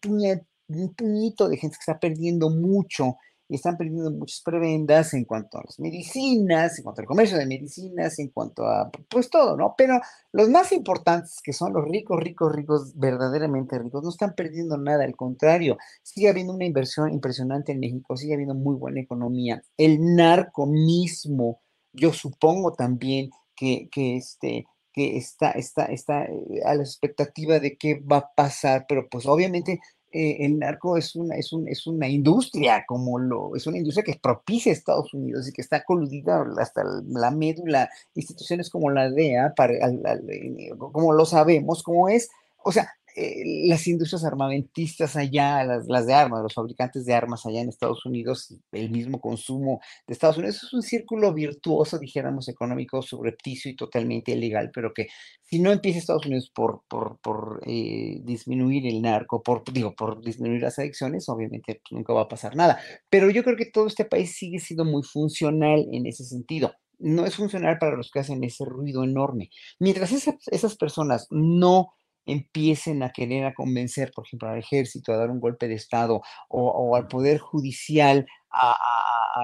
un 0.69 0.93
puñito 0.93 1.49
de 1.49 1.57
gente 1.57 1.77
que 1.77 1.91
está 1.91 1.99
perdiendo 1.99 2.49
mucho 2.49 3.17
y 3.49 3.55
están 3.55 3.77
perdiendo 3.77 4.11
muchas 4.11 4.41
prebendas 4.41 5.13
en 5.15 5.25
cuanto 5.25 5.57
a 5.57 5.63
las 5.65 5.79
medicinas, 5.79 6.77
en 6.77 6.83
cuanto 6.83 7.01
al 7.01 7.07
comercio 7.07 7.35
de 7.35 7.47
medicinas, 7.47 8.19
en 8.19 8.29
cuanto 8.29 8.67
a, 8.67 8.91
pues 9.09 9.29
todo, 9.31 9.57
¿no? 9.57 9.73
Pero 9.75 9.99
los 10.31 10.49
más 10.49 10.71
importantes, 10.71 11.39
que 11.43 11.51
son 11.51 11.73
los 11.73 11.83
ricos, 11.85 12.19
ricos, 12.19 12.53
ricos, 12.53 12.93
verdaderamente 12.95 13.79
ricos, 13.79 14.03
no 14.03 14.09
están 14.09 14.35
perdiendo 14.35 14.77
nada, 14.77 15.03
al 15.03 15.15
contrario, 15.15 15.77
sigue 16.03 16.29
habiendo 16.29 16.53
una 16.53 16.65
inversión 16.65 17.11
impresionante 17.11 17.71
en 17.71 17.79
México, 17.79 18.15
sigue 18.15 18.35
habiendo 18.35 18.53
muy 18.53 18.75
buena 18.75 19.01
economía. 19.01 19.63
El 19.77 20.15
narco 20.15 20.67
mismo, 20.67 21.59
yo 21.91 22.13
supongo 22.13 22.73
también 22.73 23.31
que, 23.55 23.89
que 23.91 24.17
este, 24.17 24.67
que 24.93 25.17
está, 25.17 25.51
está, 25.51 25.85
está 25.85 26.25
eh, 26.25 26.61
a 26.65 26.75
la 26.75 26.83
expectativa 26.83 27.59
de 27.59 27.77
qué 27.77 27.99
va 27.99 28.17
a 28.17 28.33
pasar, 28.35 28.85
pero 28.87 29.07
pues 29.09 29.25
obviamente 29.25 29.79
eh, 30.11 30.37
el 30.39 30.57
narco 30.57 30.97
es 30.97 31.15
una, 31.15 31.35
es, 31.35 31.53
un, 31.53 31.67
es 31.67 31.85
una 31.85 32.07
industria, 32.07 32.83
como 32.87 33.19
lo, 33.19 33.55
es 33.55 33.67
una 33.67 33.77
industria 33.77 34.03
que 34.03 34.19
propicia 34.19 34.71
a 34.71 34.73
Estados 34.73 35.13
Unidos 35.13 35.47
y 35.47 35.53
que 35.53 35.61
está 35.61 35.83
coludida 35.83 36.43
hasta 36.57 36.83
la 37.07 37.29
médula, 37.29 37.89
instituciones 38.15 38.69
como 38.69 38.89
la 38.89 39.09
DEA, 39.09 39.53
para, 39.55 39.73
eh, 39.73 40.71
como 40.77 41.13
lo 41.13 41.25
sabemos, 41.25 41.83
como 41.83 42.09
es, 42.09 42.29
o 42.63 42.71
sea, 42.71 42.91
eh, 43.15 43.67
las 43.67 43.87
industrias 43.87 44.23
armamentistas 44.23 45.15
allá, 45.15 45.63
las, 45.63 46.05
de 46.05 46.13
armas, 46.13 46.41
los 46.43 46.53
fabricantes 46.53 47.05
de 47.05 47.13
armas 47.13 47.45
allá 47.45 47.61
en 47.61 47.69
Estados 47.69 48.05
Unidos, 48.05 48.55
el 48.71 48.89
mismo 48.91 49.19
consumo 49.19 49.79
de 50.07 50.13
Estados 50.13 50.37
Unidos, 50.37 50.63
es 50.63 50.73
un 50.73 50.81
círculo 50.81 51.33
virtuoso, 51.33 51.99
dijéramos, 51.99 52.47
económico, 52.49 53.01
subrepticio 53.01 53.71
y 53.71 53.75
totalmente 53.75 54.31
ilegal, 54.31 54.71
pero 54.73 54.93
que 54.93 55.07
si 55.43 55.59
no 55.59 55.71
empieza 55.71 55.99
Estados 55.99 56.25
Unidos 56.25 56.51
por, 56.53 56.83
por, 56.87 57.61
eh, 57.65 58.19
disminuir 58.23 58.85
el 58.87 59.01
narco, 59.01 59.41
por, 59.41 59.63
digo, 59.71 59.95
por 59.95 60.21
disminuir 60.21 60.61
las 60.61 60.79
adicciones, 60.79 61.27
obviamente 61.29 61.81
pues, 61.81 61.91
nunca 61.91 62.13
va 62.13 62.21
a 62.21 62.27
pasar 62.27 62.55
nada. 62.55 62.79
Pero 63.09 63.29
yo 63.29 63.43
creo 63.43 63.57
que 63.57 63.65
todo 63.65 63.87
este 63.87 64.05
país 64.05 64.35
sigue 64.35 64.59
siendo 64.59 64.85
muy 64.85 65.03
funcional 65.03 65.85
en 65.91 66.05
ese 66.05 66.23
sentido 66.23 66.71
no 66.99 67.25
es 67.25 67.35
funcional 67.35 67.77
para 67.79 67.95
los 67.95 68.11
que 68.11 68.19
hacen 68.19 68.43
ese 68.43 68.65
ruido 68.65 69.03
enorme. 69.03 69.49
Mientras 69.79 70.11
esas 70.11 70.75
personas 70.75 71.27
no 71.31 71.93
empiecen 72.31 73.03
a 73.03 73.11
querer 73.11 73.45
a 73.45 73.53
convencer, 73.53 74.11
por 74.13 74.25
ejemplo, 74.25 74.49
al 74.49 74.59
ejército 74.59 75.11
a 75.11 75.17
dar 75.17 75.29
un 75.29 75.39
golpe 75.39 75.67
de 75.67 75.75
Estado 75.75 76.21
o, 76.47 76.95
al 76.95 77.07
Poder 77.07 77.39
Judicial 77.39 78.25
a, 78.51 78.75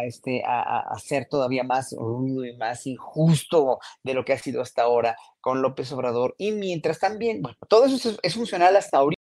este, 0.05 0.43
a, 0.45 0.79
hacer 0.91 1.27
todavía 1.29 1.63
más 1.63 1.95
ruido 1.97 2.45
y 2.45 2.57
más 2.57 2.87
injusto 2.87 3.79
de 4.03 4.13
lo 4.13 4.25
que 4.25 4.33
ha 4.33 4.37
sido 4.37 4.61
hasta 4.61 4.83
ahora 4.83 5.15
con 5.41 5.61
López 5.61 5.91
Obrador. 5.91 6.35
Y 6.37 6.51
mientras 6.51 6.99
también, 6.99 7.41
bueno, 7.41 7.57
todo 7.69 7.85
eso 7.85 8.09
es, 8.09 8.17
es 8.21 8.33
funcional 8.35 8.75
hasta 8.75 8.97
ahorita 8.97 9.14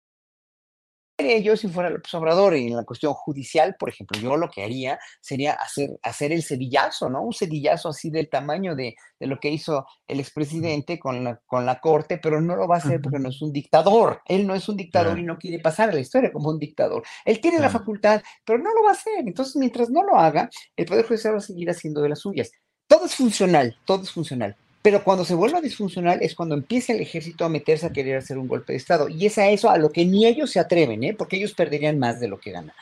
yo, 1.41 1.57
si 1.57 1.69
fuera 1.69 1.89
López 1.89 2.13
Obrador 2.15 2.57
y 2.57 2.67
en 2.67 2.77
la 2.77 2.85
cuestión 2.85 3.15
judicial, 3.15 3.77
por 3.79 3.89
ejemplo, 3.89 4.21
yo 4.21 4.37
lo 4.37 4.51
que 4.51 4.65
haría 4.65 4.99
sería 5.21 5.53
hacer, 5.53 5.91
hacer 6.03 6.33
el 6.33 6.43
cedillazo, 6.43 7.09
¿no? 7.09 7.23
Un 7.23 7.33
cedillazo 7.33 7.91
así 7.91 8.11
del 8.11 8.29
tamaño 8.29 8.75
de, 8.75 8.97
de 9.19 9.27
lo 9.27 9.39
que 9.39 9.51
hizo 9.51 9.87
el 10.09 10.21
expresidente 10.21 10.99
con 10.99 11.23
la, 11.25 11.41
con 11.47 11.65
la 11.65 11.81
corte, 11.81 12.19
pero 12.19 12.41
no 12.41 12.57
lo 12.57 12.67
va 12.67 12.77
a 12.77 12.79
hacer 12.79 13.01
porque 13.01 13.19
no 13.19 13.29
es 13.29 13.41
un 13.41 13.53
dictador. 13.53 14.21
Él 14.27 14.47
no 14.47 14.55
es 14.55 14.69
un 14.69 14.77
dictador 14.77 15.19
y 15.19 15.23
no 15.23 15.39
quiere 15.39 15.61
pasar 15.61 15.91
a 15.91 15.93
la 15.93 16.01
historia 16.01 16.33
como 16.33 16.51
un 16.51 16.59
dictador. 16.59 17.03
Él 17.25 17.41
tiene 17.41 17.61
la 17.61 17.71
facultad, 17.71 18.21
pero 18.45 18.59
no 18.59 18.75
lo 18.75 18.83
va 18.83 18.91
a 18.91 18.95
hacer. 18.95 19.21
Entonces, 19.21 19.57
mientras 19.57 19.91
no 19.91 20.03
lo 20.03 20.17
haga, 20.17 20.51
el 20.77 20.87
Poder 20.87 21.07
Judicial 21.07 21.35
va 21.35 21.39
a 21.39 21.41
seguir 21.41 21.71
haciendo 21.71 22.03
de 22.03 22.09
las 22.09 22.21
suyas. 22.21 22.51
Todo 22.87 23.07
es 23.07 23.15
funcional, 23.15 23.77
todo 23.87 24.03
es 24.03 24.11
funcional. 24.11 24.57
Pero 24.83 25.05
cuando 25.05 25.25
se 25.25 25.35
vuelva 25.35 25.61
disfuncional 25.61 26.21
es 26.23 26.35
cuando 26.35 26.57
empieza 26.57 26.93
el 26.93 27.01
ejército 27.01 27.45
a 27.45 27.49
meterse 27.49 27.87
a 27.87 27.93
querer 27.93 28.17
hacer 28.17 28.37
un 28.37 28.49
golpe 28.49 28.73
de 28.73 28.79
Estado. 28.79 29.09
Y 29.09 29.27
es 29.27 29.39
a 29.39 29.49
eso 29.49 29.71
a 29.71 29.79
lo 29.79 29.91
que 29.91 30.05
ni 30.05 30.27
ellos 30.27 30.51
se 30.51 30.59
atreven, 30.59 31.05
¿eh? 31.05 31.15
porque 31.17 31.37
ellos 31.37 31.55
perderían 31.55 32.01
más 32.01 32.19
de 32.19 32.29
lo 32.29 32.41
que 32.41 32.51
ganan. 32.51 32.75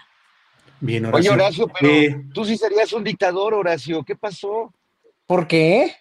Bien, 0.80 1.04
Horacio. 1.04 1.32
Oye, 1.32 1.42
Horacio, 1.42 1.70
pero 1.78 1.92
eh, 1.92 2.24
tú 2.32 2.46
sí 2.46 2.56
serías 2.56 2.92
un 2.94 3.04
dictador, 3.04 3.52
Horacio. 3.52 4.02
¿Qué 4.02 4.16
pasó? 4.16 4.72
¿Por 5.26 5.46
qué? 5.46 5.94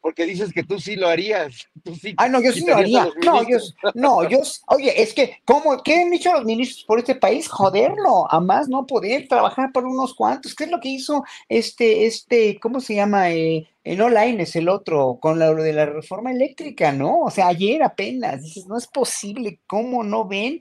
Porque 0.00 0.26
dices 0.26 0.52
que 0.52 0.62
tú 0.62 0.78
sí 0.78 0.96
lo 0.96 1.08
harías. 1.08 1.68
Tú 1.84 1.94
sí, 1.94 2.14
ah, 2.18 2.28
no, 2.28 2.42
yo 2.42 2.52
sí 2.52 2.64
lo 2.66 2.76
haría. 2.76 3.08
No, 3.24 3.42
yo, 3.48 3.56
no, 3.94 4.28
yo, 4.28 4.40
oye, 4.66 5.02
es 5.02 5.14
que, 5.14 5.38
¿cómo, 5.46 5.82
¿qué 5.82 6.02
han 6.02 6.12
hecho 6.12 6.32
los 6.32 6.44
ministros 6.44 6.84
por 6.84 6.98
este 6.98 7.14
país? 7.14 7.48
Joderlo, 7.48 8.30
a 8.30 8.38
más 8.40 8.68
no 8.68 8.86
poder 8.86 9.28
trabajar 9.28 9.72
por 9.72 9.86
unos 9.86 10.14
cuantos. 10.14 10.54
¿Qué 10.54 10.64
es 10.64 10.70
lo 10.70 10.80
que 10.80 10.90
hizo 10.90 11.24
este, 11.48 12.06
este, 12.06 12.58
¿cómo 12.60 12.80
se 12.80 12.96
llama? 12.96 13.30
Eh, 13.30 13.66
en 13.82 14.00
online 14.00 14.42
es 14.42 14.56
el 14.56 14.68
otro, 14.68 15.18
con 15.20 15.38
lo 15.38 15.54
de 15.54 15.72
la 15.72 15.86
reforma 15.86 16.30
eléctrica, 16.30 16.92
¿no? 16.92 17.20
O 17.20 17.30
sea, 17.30 17.48
ayer 17.48 17.82
apenas, 17.82 18.42
dices, 18.42 18.66
no 18.66 18.76
es 18.76 18.86
posible, 18.86 19.60
¿cómo 19.66 20.04
no 20.04 20.26
ven 20.26 20.58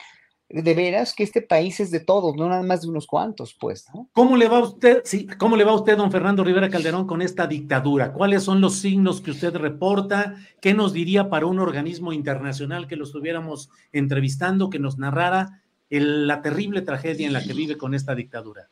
de 0.50 0.74
veras 0.74 1.14
que 1.14 1.24
este 1.24 1.44
país 1.44 1.80
es 1.80 1.92
de 1.92 2.00
todos, 2.00 2.36
no 2.36 2.50
nada 2.50 2.64
más 2.64 2.82
de 2.82 2.90
unos 2.90 3.06
cuantos, 3.06 3.54
pues. 3.54 3.86
¿no? 3.94 4.10
¿Cómo 4.14 4.36
le 4.36 4.48
va 4.48 4.58
a 4.58 4.64
usted, 4.64 5.02
sí, 5.06 5.28
cómo 5.38 5.56
le 5.56 5.64
va 5.64 5.72
a 5.72 5.76
usted, 5.76 5.96
don 5.96 6.12
Fernando 6.12 6.44
Rivera 6.44 6.70
Calderón, 6.70 7.06
con 7.06 7.22
esta 7.22 7.46
dictadura? 7.46 8.14
¿Cuáles 8.14 8.44
son 8.44 8.60
los 8.60 8.78
signos 8.80 9.22
que 9.22 9.32
usted 9.32 9.56
reporta? 9.56 10.36
¿Qué 10.60 10.74
nos 10.74 10.92
diría 10.92 11.30
para 11.30 11.46
un 11.46 11.60
organismo 11.60 12.14
internacional 12.14 12.88
que 12.88 12.96
lo 12.96 13.04
estuviéramos 13.04 13.70
entrevistando, 13.92 14.72
que 14.72 14.80
nos 14.80 14.98
narrara 14.98 15.62
la 15.90 16.42
terrible 16.42 16.82
tragedia 16.82 17.28
en 17.28 17.34
la 17.34 17.44
que 17.44 17.54
vive 17.54 17.78
con 17.78 17.94
esta 17.94 18.16
dictadura? 18.16 18.70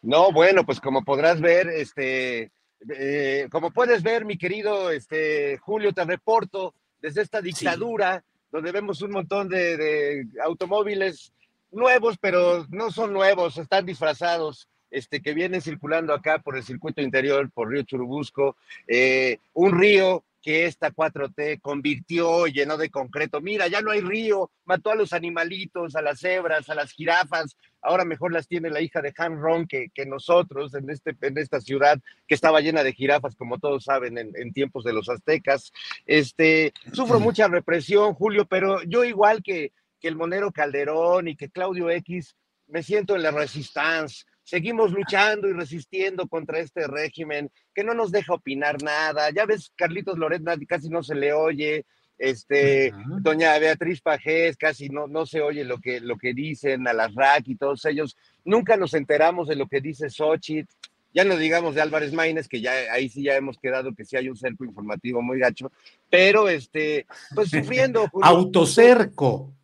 No, 0.00 0.32
bueno, 0.32 0.64
pues 0.64 0.80
como 0.80 1.04
podrás 1.04 1.40
ver, 1.40 1.68
este, 1.68 2.50
eh, 2.88 3.48
como 3.50 3.70
puedes 3.70 4.02
ver, 4.02 4.24
mi 4.24 4.38
querido 4.38 4.90
este, 4.90 5.58
Julio, 5.58 5.92
te 5.92 6.04
reporto 6.04 6.74
desde 7.00 7.22
esta 7.22 7.42
dictadura 7.42 8.24
donde 8.54 8.70
vemos 8.70 9.02
un 9.02 9.10
montón 9.10 9.48
de, 9.48 10.28
automóviles 10.44 11.32
nuevos, 11.72 12.16
pero 12.20 12.64
no 12.70 12.92
son 12.92 13.12
nuevos, 13.12 13.58
están 13.58 13.84
disfrazados. 13.84 14.68
Este, 14.92 15.20
que 15.20 15.34
vienen 15.34 15.60
circulando 15.60 16.14
acá 16.14 16.38
por 16.38 16.56
el 16.56 16.62
circuito 16.62 17.02
interior, 17.02 17.50
por 17.50 17.68
Río 17.68 17.82
Churubusco, 17.82 18.56
eh, 18.86 19.38
un 19.52 19.76
río 19.76 20.22
que 20.44 20.66
esta 20.66 20.90
4T 20.90 21.62
convirtió, 21.62 22.46
llenó 22.46 22.76
de 22.76 22.90
concreto. 22.90 23.40
Mira, 23.40 23.66
ya 23.66 23.80
no 23.80 23.92
hay 23.92 24.02
río, 24.02 24.50
mató 24.66 24.90
a 24.90 24.94
los 24.94 25.14
animalitos, 25.14 25.96
a 25.96 26.02
las 26.02 26.20
cebras, 26.20 26.68
a 26.68 26.74
las 26.74 26.92
jirafas. 26.92 27.56
Ahora 27.80 28.04
mejor 28.04 28.30
las 28.30 28.46
tiene 28.46 28.68
la 28.68 28.82
hija 28.82 29.00
de 29.00 29.14
Han 29.16 29.40
Ron 29.40 29.66
que, 29.66 29.88
que 29.94 30.04
nosotros 30.04 30.74
en, 30.74 30.90
este, 30.90 31.16
en 31.22 31.38
esta 31.38 31.62
ciudad 31.62 31.98
que 32.28 32.34
estaba 32.34 32.60
llena 32.60 32.82
de 32.82 32.92
jirafas, 32.92 33.36
como 33.36 33.58
todos 33.58 33.84
saben, 33.84 34.18
en, 34.18 34.52
tiempos 34.52 34.84
de 34.84 34.92
los 34.92 35.08
aztecas. 35.08 35.72
Este, 36.04 36.74
sufro 36.92 37.20
mucha 37.20 37.48
represión, 37.48 38.12
Julio, 38.12 38.44
pero 38.44 38.82
yo 38.82 39.02
igual 39.02 39.42
que, 39.42 39.72
que 39.98 40.08
el 40.08 40.16
Monero 40.16 40.52
Calderón 40.52 41.26
y 41.26 41.36
que 41.36 41.48
Claudio 41.48 41.88
X, 41.88 42.36
me 42.66 42.82
siento 42.82 43.16
en 43.16 43.22
la 43.22 43.30
resistencia 43.30 44.26
seguimos 44.44 44.92
luchando 44.92 45.48
y 45.48 45.52
resistiendo 45.52 46.28
contra 46.28 46.60
este 46.60 46.86
régimen 46.86 47.50
que 47.74 47.82
no 47.82 47.94
nos 47.94 48.12
deja 48.12 48.34
opinar 48.34 48.82
nada. 48.82 49.30
Ya 49.30 49.46
ves, 49.46 49.72
Carlitos 49.74 50.18
Loret 50.18 50.42
casi 50.68 50.88
no 50.88 51.02
se 51.02 51.14
le 51.14 51.32
oye, 51.32 51.84
este, 52.18 52.92
doña 53.20 53.58
Beatriz 53.58 54.00
Pajés 54.00 54.56
casi 54.56 54.88
no, 54.88 55.08
no 55.08 55.26
se 55.26 55.40
oye 55.40 55.64
lo 55.64 55.78
que, 55.78 56.00
lo 56.00 56.16
que 56.16 56.32
dicen, 56.32 56.86
a 56.86 56.92
las 56.92 57.14
RAC 57.14 57.48
y 57.48 57.56
todos 57.56 57.84
ellos. 57.86 58.16
Nunca 58.44 58.76
nos 58.76 58.94
enteramos 58.94 59.48
de 59.48 59.56
lo 59.56 59.66
que 59.66 59.80
dice 59.80 60.10
Xochitl. 60.10 60.72
Ya 61.12 61.24
no 61.24 61.36
digamos 61.36 61.76
de 61.76 61.80
Álvarez 61.80 62.12
Maínez, 62.12 62.48
que 62.48 62.60
ya 62.60 62.72
ahí 62.92 63.08
sí 63.08 63.22
ya 63.22 63.36
hemos 63.36 63.56
quedado 63.56 63.94
que 63.94 64.04
sí 64.04 64.16
hay 64.16 64.28
un 64.28 64.36
cerco 64.36 64.64
informativo 64.64 65.22
muy 65.22 65.38
gacho, 65.38 65.70
pero 66.10 66.48
este, 66.48 67.06
pues 67.36 67.50
sufriendo. 67.50 68.10
Autocerco. 68.20 69.54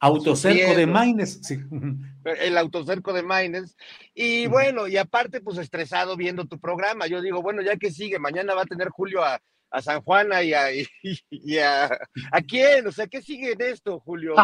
Autocerco 0.00 0.74
de 0.74 0.86
Maines, 0.86 1.40
sí. 1.42 1.58
El 2.24 2.58
autocerco 2.58 3.12
de 3.12 3.22
Maines. 3.22 3.76
Y 4.14 4.46
bueno, 4.46 4.86
y 4.86 4.96
aparte, 4.96 5.40
pues 5.40 5.58
estresado 5.58 6.16
viendo 6.16 6.46
tu 6.46 6.58
programa. 6.58 7.06
Yo 7.06 7.20
digo, 7.20 7.42
bueno, 7.42 7.62
ya 7.62 7.76
que 7.76 7.90
sigue, 7.90 8.18
mañana 8.18 8.54
va 8.54 8.62
a 8.62 8.66
tener 8.66 8.88
Julio 8.88 9.22
a, 9.24 9.40
San 9.82 10.02
Juana 10.02 10.42
y 10.42 10.52
a, 10.52 10.72
y, 11.30 11.58
a, 11.58 11.84
a, 11.84 12.42
quién, 12.42 12.88
o 12.88 12.90
sea, 12.90 13.06
¿qué 13.06 13.22
sigue 13.22 13.52
en 13.52 13.60
esto, 13.60 14.00
Julio? 14.00 14.34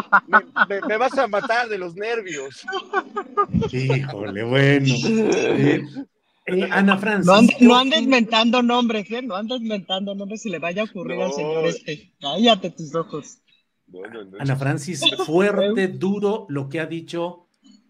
Me, 0.87 0.97
vas 0.97 1.17
a 1.17 1.27
matar 1.27 1.67
de 1.67 1.77
los 1.77 1.95
nervios. 1.95 2.65
Híjole, 3.73 4.43
bueno. 4.43 4.95
Eh, 4.95 5.83
eh, 6.45 6.69
Ana 6.71 6.97
Francis. 6.97 7.59
No, 7.59 7.77
andes 7.77 8.01
inventando 8.01 8.63
nombres, 8.63 9.11
¿eh? 9.11 9.21
No 9.21 9.35
andes 9.35 9.59
inventando 9.59 10.15
nombres 10.15 10.43
si 10.43 10.49
le 10.49 10.59
vaya 10.59 10.83
a 10.83 10.85
ocurrir 10.85 11.21
al 11.21 11.33
señor 11.33 11.65
este. 11.65 12.13
Cállate 12.21 12.71
tus 12.71 12.95
ojos. 12.95 13.39
Ana 14.39 14.55
Francis, 14.55 15.01
fuerte, 15.25 15.87
duro 15.89 16.45
lo 16.49 16.69
que 16.69 16.79
ha 16.79 16.85
dicho 16.85 17.46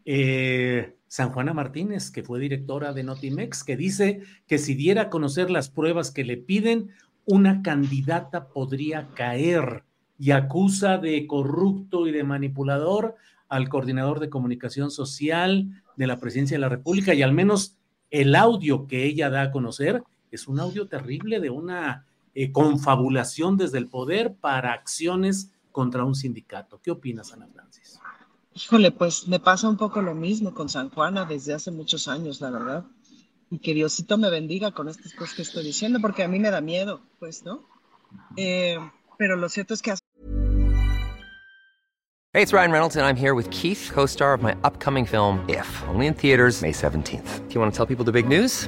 eh, 0.10 0.96
San 1.08 1.34
Juana 1.34 1.54
Martínez, 1.54 2.12
que 2.12 2.24
fue 2.24 2.40
directora 2.40 2.94
de 2.94 3.04
Notimex, 3.04 3.66
que 3.66 3.76
dice 3.76 4.22
que 4.48 4.58
si 4.58 4.74
diera 4.74 5.04
a 5.04 5.10
conocer 5.10 5.50
las 5.50 5.70
pruebas 5.70 6.12
que 6.12 6.24
le 6.24 6.38
piden, 6.38 6.92
una 7.26 7.62
candidata 7.62 8.48
podría 8.48 9.10
caer 9.16 9.84
y 10.18 10.32
acusa 10.32 10.98
de 10.98 11.28
corrupto 11.28 12.08
y 12.08 12.14
de 12.14 12.24
manipulador 12.24 13.16
al 13.50 13.68
coordinador 13.68 14.22
de 14.22 14.30
comunicación 14.30 14.92
social 14.92 15.84
de 15.98 16.08
la 16.08 16.22
presidencia 16.22 16.56
de 16.56 16.62
la 16.62 16.70
República 16.70 17.14
y 17.14 17.22
al 17.22 17.34
menos 17.34 17.76
el 18.10 18.34
audio 18.34 18.88
que 18.88 19.04
ella 19.04 19.30
da 19.30 19.42
a 19.42 19.52
conocer 19.52 20.04
es 20.32 20.48
un 20.48 20.62
audio 20.62 20.88
terrible 20.88 21.42
de 21.42 21.50
una 21.50 22.06
eh, 22.34 22.54
confabulación 22.54 23.58
desde 23.58 23.78
el 23.78 23.90
poder 23.90 24.36
para 24.36 24.72
acciones 24.72 25.52
contra 25.74 26.06
un 26.06 26.16
sindicato. 26.16 26.80
¿Qué 26.82 26.92
opinas, 26.92 27.34
Ana 27.34 27.48
Francis? 27.48 27.87
Híjole, 28.58 28.90
pues 28.90 29.28
me 29.28 29.40
pasa 29.40 29.70
un 29.70 29.78
poco 29.78 30.02
lo 30.02 30.16
mismo 30.16 30.52
con 30.56 30.68
San 30.68 30.90
Juana 30.90 31.26
desde 31.26 31.54
hace 31.54 31.70
muchos 31.70 32.08
años, 32.08 32.42
la 32.42 32.50
verdad. 32.50 32.86
Y 33.52 33.60
que 33.60 33.76
Diosito 33.76 34.18
me 34.18 34.32
bendiga 34.32 34.72
con 34.72 34.90
estas 34.90 35.14
cosas 35.14 35.36
que 35.36 35.42
estoy 35.44 35.64
diciendo, 35.64 36.00
porque 36.02 36.24
a 36.24 36.28
mí 36.28 36.40
me 36.40 36.50
da 36.50 36.60
miedo, 36.60 37.02
pues, 37.20 37.46
¿no? 37.46 37.68
Eh, 38.36 38.80
pero 39.20 39.36
lo 39.36 39.48
cierto 39.50 39.76
es 39.76 39.84
que 39.84 39.94
Hey, 42.34 42.42
it's 42.42 42.52
Ryan 42.52 42.72
Reynolds, 42.72 42.96
and 42.96 43.06
I'm 43.06 43.16
here 43.16 43.36
with 43.36 43.50
Keith, 43.52 43.92
co 43.94 44.06
star 44.06 44.34
of 44.34 44.42
my 44.42 44.56
upcoming 44.64 45.06
film, 45.06 45.46
If, 45.48 45.68
only 45.88 46.08
in 46.08 46.16
theaters, 46.16 46.62
May 46.64 46.72
17th. 46.72 47.48
Do 47.48 47.54
you 47.54 47.62
want 47.62 47.72
to 47.72 47.78
tell 47.78 47.86
people 47.86 48.06
the 48.06 48.12
big 48.12 48.28
news? 48.28 48.68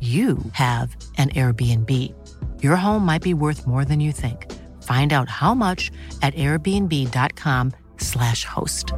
you 0.00 0.36
have 0.52 0.94
an 1.16 1.30
Airbnb. 1.30 1.90
Your 2.62 2.76
home 2.76 3.06
might 3.06 3.22
be 3.22 3.32
worth 3.32 3.66
more 3.66 3.86
than 3.86 4.00
you 4.00 4.12
think. 4.12 4.52
Find 4.82 5.14
out 5.14 5.30
how 5.30 5.54
much 5.54 5.90
at 6.20 6.34
airbnb.com/slash 6.34 8.44
host. 8.44 8.92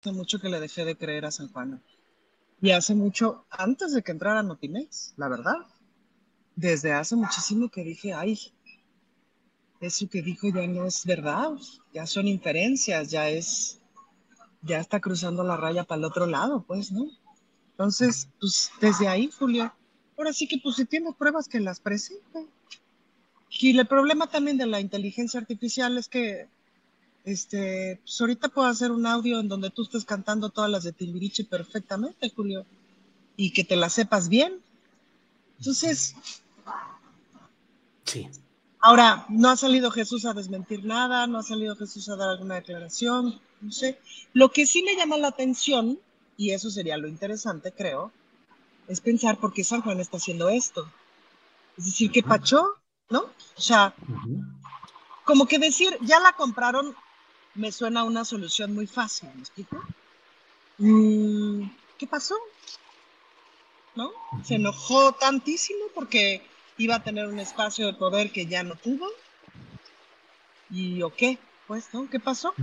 Hace 0.00 0.12
mucho 0.12 0.40
que 0.40 0.48
le 0.48 0.58
dejé 0.58 0.84
de 0.84 0.96
creer 0.96 1.24
a 1.24 1.30
San 1.30 1.46
Juan. 1.48 1.80
Y 2.60 2.70
hace 2.70 2.94
mucho, 2.94 3.44
antes 3.50 3.92
de 3.92 4.02
que 4.02 4.12
entrara 4.12 4.42
Notimex, 4.42 5.14
la 5.16 5.28
verdad. 5.28 5.56
Desde 6.56 6.92
hace 6.92 7.16
muchísimo 7.16 7.68
que 7.68 7.84
dije, 7.84 8.12
ay, 8.12 8.38
eso 9.80 10.08
que 10.08 10.22
dijo 10.22 10.48
ya 10.48 10.66
no 10.66 10.86
es 10.86 11.04
verdad, 11.04 11.52
ya 11.92 12.06
son 12.06 12.28
inferencias, 12.28 13.10
ya 13.10 13.28
es 13.28 13.81
ya 14.62 14.78
está 14.78 15.00
cruzando 15.00 15.42
la 15.44 15.56
raya 15.56 15.84
para 15.84 15.98
el 15.98 16.04
otro 16.04 16.26
lado, 16.26 16.64
pues, 16.66 16.92
¿no? 16.92 17.08
Entonces, 17.72 18.28
pues 18.38 18.70
desde 18.80 19.08
ahí, 19.08 19.30
Julio, 19.36 19.72
ahora 20.16 20.32
sí 20.32 20.46
que 20.46 20.58
pues 20.62 20.76
si 20.76 20.84
tiene 20.84 21.12
pruebas 21.12 21.48
que 21.48 21.60
las 21.60 21.80
presente. 21.80 22.46
Y 23.50 23.78
el 23.78 23.86
problema 23.86 24.28
también 24.28 24.56
de 24.56 24.66
la 24.66 24.80
inteligencia 24.80 25.40
artificial 25.40 25.98
es 25.98 26.08
que, 26.08 26.48
este, 27.24 28.00
pues 28.02 28.20
ahorita 28.20 28.48
puedo 28.48 28.68
hacer 28.68 28.90
un 28.92 29.06
audio 29.06 29.40
en 29.40 29.48
donde 29.48 29.70
tú 29.70 29.82
estés 29.82 30.04
cantando 30.04 30.48
todas 30.48 30.70
las 30.70 30.84
de 30.84 30.92
Timbiriche 30.92 31.44
perfectamente, 31.44 32.30
Julio, 32.34 32.64
y 33.36 33.52
que 33.52 33.64
te 33.64 33.76
las 33.76 33.94
sepas 33.94 34.28
bien. 34.28 34.60
Entonces, 35.58 36.14
sí. 38.04 38.28
Ahora, 38.80 39.26
no 39.28 39.48
ha 39.48 39.56
salido 39.56 39.90
Jesús 39.90 40.24
a 40.24 40.34
desmentir 40.34 40.84
nada, 40.84 41.26
no 41.26 41.38
ha 41.38 41.42
salido 41.42 41.76
Jesús 41.76 42.08
a 42.08 42.16
dar 42.16 42.30
alguna 42.30 42.56
declaración, 42.56 43.40
no 43.62 43.72
sé. 43.72 43.98
Lo 44.32 44.50
que 44.50 44.66
sí 44.66 44.82
me 44.82 44.96
llama 44.96 45.16
la 45.16 45.28
atención, 45.28 45.98
y 46.36 46.50
eso 46.50 46.70
sería 46.70 46.96
lo 46.96 47.08
interesante, 47.08 47.72
creo, 47.72 48.12
es 48.88 49.00
pensar 49.00 49.38
por 49.38 49.52
qué 49.52 49.64
San 49.64 49.82
Juan 49.82 50.00
está 50.00 50.16
haciendo 50.16 50.48
esto. 50.48 50.90
Es 51.78 51.86
decir, 51.86 52.10
que 52.10 52.22
Pachó, 52.22 52.76
¿no? 53.08 53.20
O 53.56 53.60
sea, 53.60 53.94
como 55.24 55.46
que 55.46 55.58
decir, 55.58 55.96
ya 56.02 56.20
la 56.20 56.32
compraron, 56.32 56.94
me 57.54 57.70
suena 57.70 58.04
una 58.04 58.24
solución 58.24 58.74
muy 58.74 58.86
fácil, 58.86 59.30
¿me 59.34 59.40
explico? 59.40 59.82
Mm, 60.78 61.68
¿Qué 61.98 62.06
pasó? 62.06 62.34
¿No? 63.94 64.10
Se 64.42 64.56
enojó 64.56 65.12
tantísimo 65.12 65.84
porque 65.94 66.42
iba 66.78 66.96
a 66.96 67.02
tener 67.04 67.28
un 67.28 67.38
espacio 67.38 67.86
de 67.86 67.94
poder 67.94 68.32
que 68.32 68.46
ya 68.46 68.62
no 68.62 68.74
tuvo. 68.74 69.06
¿Y 70.70 71.02
o 71.02 71.14
qué? 71.14 71.38
Pues, 71.66 71.92
¿no? 71.92 72.08
¿Qué 72.08 72.18
pasó? 72.18 72.54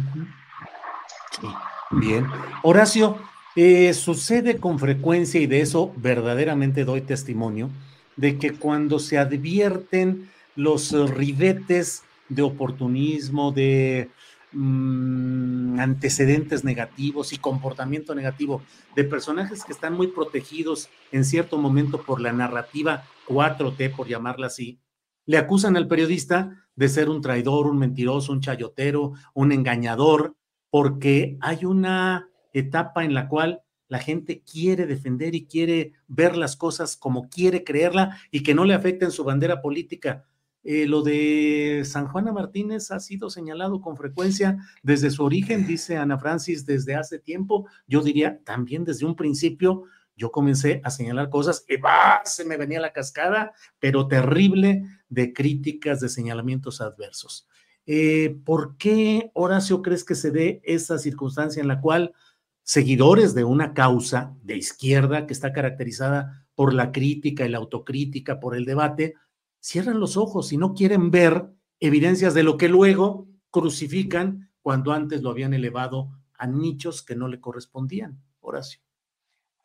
Bien. 1.91 2.27
Horacio, 2.63 3.17
eh, 3.55 3.93
sucede 3.93 4.57
con 4.57 4.79
frecuencia 4.79 5.41
y 5.41 5.47
de 5.47 5.61
eso 5.61 5.91
verdaderamente 5.97 6.85
doy 6.85 7.01
testimonio, 7.01 7.69
de 8.15 8.37
que 8.37 8.53
cuando 8.53 8.99
se 8.99 9.17
advierten 9.17 10.29
los 10.55 10.91
ribetes 11.09 12.03
de 12.27 12.43
oportunismo, 12.43 13.51
de 13.51 14.11
mm, 14.51 15.79
antecedentes 15.79 16.63
negativos 16.63 17.33
y 17.33 17.37
comportamiento 17.37 18.13
negativo 18.13 18.61
de 18.95 19.03
personajes 19.03 19.63
que 19.63 19.73
están 19.73 19.93
muy 19.93 20.07
protegidos 20.07 20.89
en 21.11 21.25
cierto 21.25 21.57
momento 21.57 22.01
por 22.01 22.21
la 22.21 22.33
narrativa 22.33 23.03
4T, 23.27 23.95
por 23.95 24.07
llamarla 24.07 24.47
así, 24.47 24.79
le 25.25 25.37
acusan 25.37 25.77
al 25.77 25.87
periodista 25.87 26.65
de 26.75 26.89
ser 26.89 27.09
un 27.09 27.21
traidor, 27.21 27.67
un 27.67 27.77
mentiroso, 27.77 28.31
un 28.31 28.41
chayotero, 28.41 29.13
un 29.33 29.51
engañador, 29.51 30.35
porque 30.69 31.37
hay 31.41 31.65
una 31.65 32.29
etapa 32.53 33.03
en 33.03 33.13
la 33.13 33.27
cual 33.27 33.61
la 33.87 33.99
gente 33.99 34.43
quiere 34.43 34.85
defender 34.85 35.35
y 35.35 35.47
quiere 35.47 35.93
ver 36.07 36.37
las 36.37 36.55
cosas 36.55 36.95
como 36.95 37.27
quiere 37.27 37.63
creerla 37.63 38.17
y 38.31 38.43
que 38.43 38.53
no 38.53 38.63
le 38.63 38.75
afecten 38.75 39.11
su 39.11 39.23
bandera 39.23 39.61
política. 39.61 40.25
Eh, 40.63 40.85
lo 40.85 41.01
de 41.01 41.81
San 41.85 42.07
Juana 42.07 42.31
Martínez 42.31 42.91
ha 42.91 42.99
sido 42.99 43.29
señalado 43.31 43.81
con 43.81 43.97
frecuencia 43.97 44.57
desde 44.83 45.09
su 45.09 45.23
origen, 45.23 45.65
dice 45.65 45.97
Ana 45.97 46.19
Francis, 46.19 46.65
desde 46.65 46.95
hace 46.95 47.17
tiempo. 47.17 47.67
Yo 47.87 48.01
diría 48.01 48.39
también 48.43 48.83
desde 48.83 49.05
un 49.05 49.15
principio, 49.15 49.85
yo 50.15 50.31
comencé 50.31 50.81
a 50.83 50.91
señalar 50.91 51.29
cosas 51.29 51.65
y 51.67 51.77
¡bah! 51.77 52.21
se 52.25 52.45
me 52.45 52.57
venía 52.57 52.79
la 52.79 52.93
cascada, 52.93 53.53
pero 53.79 54.07
terrible 54.07 54.83
de 55.07 55.33
críticas, 55.33 55.99
de 56.01 56.09
señalamientos 56.09 56.81
adversos. 56.81 57.48
Eh, 57.91 58.37
¿Por 58.45 58.77
qué, 58.77 59.31
Horacio, 59.33 59.81
crees 59.81 60.03
que 60.03 60.13
se 60.13 60.29
dé 60.29 60.61
esa 60.63 60.99
circunstancia 60.99 61.59
en 61.59 61.67
la 61.67 61.81
cual 61.81 62.13
seguidores 62.61 63.33
de 63.33 63.43
una 63.43 63.73
causa 63.73 64.37
de 64.43 64.57
izquierda 64.57 65.25
que 65.25 65.33
está 65.33 65.53
caracterizada 65.53 66.45
por 66.53 66.75
la 66.75 66.91
crítica 66.91 67.47
y 67.47 67.49
la 67.49 67.57
autocrítica, 67.57 68.39
por 68.39 68.55
el 68.55 68.65
debate, 68.65 69.15
cierran 69.59 69.99
los 69.99 70.17
ojos 70.17 70.53
y 70.53 70.57
no 70.57 70.75
quieren 70.75 71.09
ver 71.09 71.49
evidencias 71.79 72.35
de 72.35 72.43
lo 72.43 72.57
que 72.57 72.69
luego 72.69 73.27
crucifican 73.49 74.51
cuando 74.61 74.91
antes 74.91 75.23
lo 75.23 75.31
habían 75.31 75.55
elevado 75.55 76.11
a 76.37 76.45
nichos 76.45 77.01
que 77.01 77.15
no 77.15 77.27
le 77.27 77.41
correspondían. 77.41 78.21
Horacio. 78.41 78.81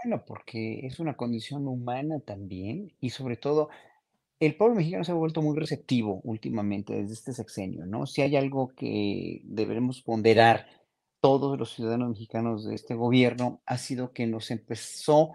Bueno, 0.02 0.24
porque 0.26 0.86
es 0.86 0.98
una 0.98 1.14
condición 1.14 1.68
humana 1.68 2.20
también 2.20 2.90
y 3.00 3.10
sobre 3.10 3.36
todo 3.36 3.68
el 4.40 4.56
pueblo 4.56 4.76
mexicano 4.76 5.04
se 5.04 5.12
ha 5.12 5.14
vuelto 5.14 5.42
muy 5.42 5.58
receptivo 5.58 6.20
últimamente 6.24 6.94
desde 6.94 7.14
este 7.14 7.32
sexenio, 7.32 7.86
¿no? 7.86 8.06
Si 8.06 8.22
hay 8.22 8.36
algo 8.36 8.68
que 8.74 9.40
deberemos 9.44 10.02
ponderar 10.02 10.66
todos 11.20 11.58
los 11.58 11.74
ciudadanos 11.74 12.10
mexicanos 12.10 12.66
de 12.66 12.74
este 12.74 12.94
gobierno 12.94 13.62
ha 13.64 13.78
sido 13.78 14.12
que 14.12 14.26
nos 14.26 14.50
empezó 14.50 15.32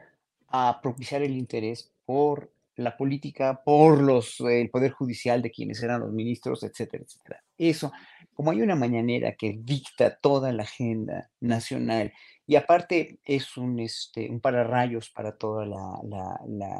a 0.47 0.81
propiciar 0.81 1.23
el 1.23 1.35
interés 1.35 1.91
por 2.05 2.51
la 2.75 2.95
política, 2.95 3.61
por 3.63 4.01
los, 4.01 4.39
el 4.41 4.69
poder 4.69 4.91
judicial 4.91 5.41
de 5.41 5.51
quienes 5.51 5.81
eran 5.83 6.01
los 6.01 6.11
ministros, 6.11 6.63
etcétera, 6.63 7.03
etcétera. 7.03 7.43
Eso, 7.57 7.91
como 8.33 8.51
hay 8.51 8.61
una 8.61 8.75
mañanera 8.75 9.35
que 9.35 9.59
dicta 9.59 10.15
toda 10.15 10.53
la 10.53 10.63
agenda 10.63 11.29
nacional 11.39 12.13
y 12.47 12.55
aparte 12.55 13.19
es 13.25 13.57
un, 13.57 13.79
este, 13.79 14.29
un 14.29 14.39
pararrayos 14.39 15.09
para 15.09 15.37
toda 15.37 15.65
la, 15.65 15.99
la, 16.03 16.39
la 16.47 16.77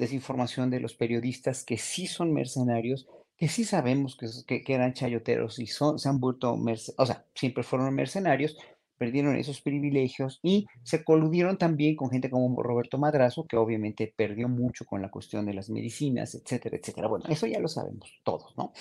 desinformación 0.00 0.70
de 0.70 0.80
los 0.80 0.94
periodistas 0.94 1.64
que 1.64 1.78
sí 1.78 2.06
son 2.06 2.32
mercenarios, 2.32 3.06
que 3.36 3.48
sí 3.48 3.64
sabemos 3.64 4.16
que, 4.16 4.62
que, 4.64 4.74
eran 4.74 4.92
chayoteros 4.92 5.58
y 5.60 5.66
son, 5.66 5.98
se 5.98 6.08
han 6.08 6.18
vuelto, 6.18 6.58
o 6.96 7.06
sea, 7.06 7.24
siempre 7.34 7.62
fueron 7.62 7.94
mercenarios, 7.94 8.56
perdieron 8.98 9.36
esos 9.36 9.62
privilegios 9.62 10.40
y 10.42 10.66
se 10.82 11.04
coludieron 11.04 11.56
también 11.56 11.96
con 11.96 12.10
gente 12.10 12.28
como 12.28 12.62
Roberto 12.62 12.98
Madrazo, 12.98 13.46
que 13.46 13.56
obviamente 13.56 14.12
perdió 14.14 14.46
mucho 14.46 14.84
con 14.84 15.00
la 15.00 15.10
cuestión 15.10 15.46
de 15.46 15.54
las 15.54 15.70
medicinas, 15.70 16.34
etcétera, 16.34 16.76
etcétera. 16.76 17.08
Bueno, 17.08 17.24
eso 17.30 17.46
ya 17.46 17.60
lo 17.60 17.68
sabemos 17.68 18.12
todos, 18.24 18.54
¿no? 18.58 18.72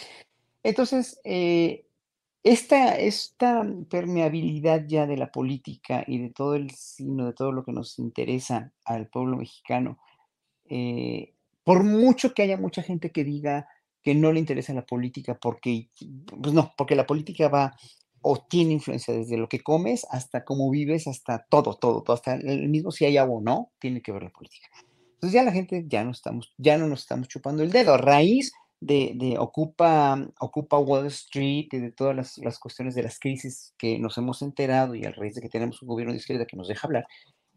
Entonces, 0.61 1.22
eh, 1.24 1.86
esta, 2.43 2.97
esta 2.97 3.65
permeabilidad 3.89 4.86
ya 4.88 5.07
de 5.07 5.15
la 5.15 5.32
política 5.32 6.03
y 6.05 6.20
de 6.20 6.32
todo 6.32 6.55
el 6.55 6.72
signo, 6.72 7.28
de 7.28 7.34
todo 7.34 7.53
lo 7.53 7.63
que 7.63 7.72
nos 7.72 7.97
interesa 7.97 8.74
al 8.84 9.07
pueblo 9.07 9.38
mexicano, 9.38 9.99
eh, 10.70 11.34
por 11.63 11.84
mucho 11.84 12.34
que 12.34 12.43
haya 12.43 12.57
mucha 12.57 12.82
gente 12.82 13.11
que 13.11 13.24
diga 13.24 13.67
que 14.01 14.15
no 14.15 14.32
le 14.32 14.39
interesa 14.39 14.74
la 14.74 14.86
política 14.86 15.38
porque, 15.39 15.89
pues 16.41 16.53
no, 16.53 16.74
porque 16.78 16.95
la 16.95 17.05
política 17.05 17.49
va 17.49 17.76
o 18.22 18.38
tiene 18.38 18.74
influencia 18.74 19.13
desde 19.13 19.38
lo 19.38 19.47
que 19.47 19.61
comes 19.61 20.05
hasta 20.09 20.43
cómo 20.43 20.70
vives, 20.70 21.07
hasta 21.07 21.45
todo, 21.49 21.76
todo, 21.76 22.03
todo, 22.03 22.15
hasta 22.15 22.36
el 22.36 22.70
mismo 22.70 22.91
si 22.91 23.05
hay 23.05 23.17
agua 23.17 23.38
o 23.38 23.41
no, 23.41 23.72
tiene 23.80 24.01
que 24.01 24.11
ver 24.11 24.24
la 24.24 24.30
política. 24.30 24.67
Entonces 25.13 25.34
ya 25.34 25.43
la 25.43 25.51
gente 25.51 25.86
ya 25.88 26.03
no 26.03 26.11
estamos, 26.11 26.53
ya 26.57 26.78
no 26.78 26.88
nos 26.88 27.01
estamos 27.01 27.28
chupando 27.28 27.63
el 27.63 27.72
dedo. 27.72 27.93
A 27.93 27.97
raíz 27.97 28.53
de, 28.82 29.36
ocupa, 29.38 30.17
ocupa 30.39 30.80
Wall 30.80 31.07
Street 31.07 31.67
y 31.72 31.78
de 31.78 31.91
todas 31.91 32.15
las, 32.15 32.38
las, 32.38 32.59
cuestiones 32.59 32.95
de 32.95 33.03
las 33.03 33.20
crisis 33.20 33.74
que 33.78 33.99
nos 33.99 34.17
hemos 34.17 34.41
enterado 34.41 34.95
y 34.95 35.05
a 35.05 35.11
raíz 35.11 35.36
de 35.36 35.41
que 35.41 35.49
tenemos 35.49 35.82
un 35.82 35.89
gobierno 35.89 36.13
de 36.13 36.20
izquierda 36.20 36.45
que 36.45 36.55
nos 36.55 36.67
deja 36.67 36.88
hablar, 36.88 37.05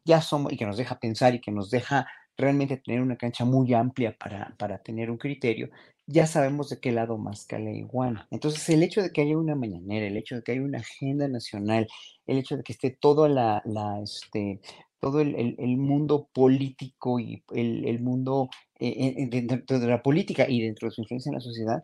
ya 0.04 0.20
somos 0.20 0.52
y 0.52 0.56
que 0.56 0.66
nos 0.66 0.76
deja 0.76 0.98
pensar 0.98 1.34
y 1.34 1.40
que 1.40 1.52
nos 1.52 1.70
deja 1.70 2.06
realmente 2.36 2.76
tener 2.78 3.00
una 3.02 3.16
cancha 3.16 3.44
muy 3.44 3.74
amplia 3.74 4.16
para, 4.18 4.54
para 4.58 4.78
tener 4.78 5.10
un 5.10 5.18
criterio, 5.18 5.70
ya 6.06 6.26
sabemos 6.26 6.68
de 6.70 6.80
qué 6.80 6.92
lado 6.92 7.18
más 7.18 7.46
la 7.50 7.70
iguana. 7.72 8.26
Entonces, 8.30 8.68
el 8.70 8.82
hecho 8.82 9.02
de 9.02 9.12
que 9.12 9.22
haya 9.22 9.38
una 9.38 9.54
mañanera, 9.54 10.06
el 10.06 10.16
hecho 10.16 10.36
de 10.36 10.42
que 10.42 10.52
haya 10.52 10.62
una 10.62 10.78
agenda 10.78 11.28
nacional, 11.28 11.86
el 12.26 12.38
hecho 12.38 12.56
de 12.56 12.62
que 12.62 12.72
esté 12.72 12.90
toda 12.90 13.28
la, 13.28 13.62
la 13.64 14.00
este, 14.02 14.60
todo 15.00 15.20
el, 15.20 15.56
el, 15.58 15.76
mundo 15.78 16.28
político 16.32 17.18
y 17.18 17.44
el, 17.52 17.86
el 17.86 18.00
mundo 18.00 18.48
eh, 18.78 19.28
dentro 19.30 19.78
de 19.80 19.86
la 19.86 20.02
política 20.02 20.48
y 20.48 20.62
dentro 20.62 20.88
de 20.88 20.94
su 20.94 21.02
influencia 21.02 21.30
en 21.30 21.34
la 21.34 21.40
sociedad, 21.40 21.82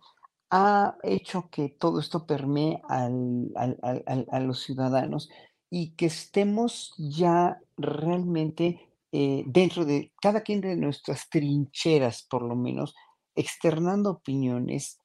ha 0.50 0.96
hecho 1.02 1.48
que 1.50 1.68
todo 1.68 2.00
esto 2.00 2.26
permee 2.26 2.80
al, 2.88 3.50
al, 3.56 4.26
a 4.30 4.40
los 4.40 4.62
ciudadanos 4.62 5.30
y 5.70 5.90
que 5.90 6.06
estemos 6.06 6.94
ya 6.96 7.60
realmente 7.76 8.87
eh, 9.12 9.44
dentro 9.46 9.84
de 9.84 10.12
cada 10.20 10.42
quien 10.42 10.60
de 10.60 10.76
nuestras 10.76 11.28
trincheras, 11.30 12.26
por 12.28 12.42
lo 12.42 12.56
menos, 12.56 12.94
externando 13.34 14.10
opiniones, 14.10 15.00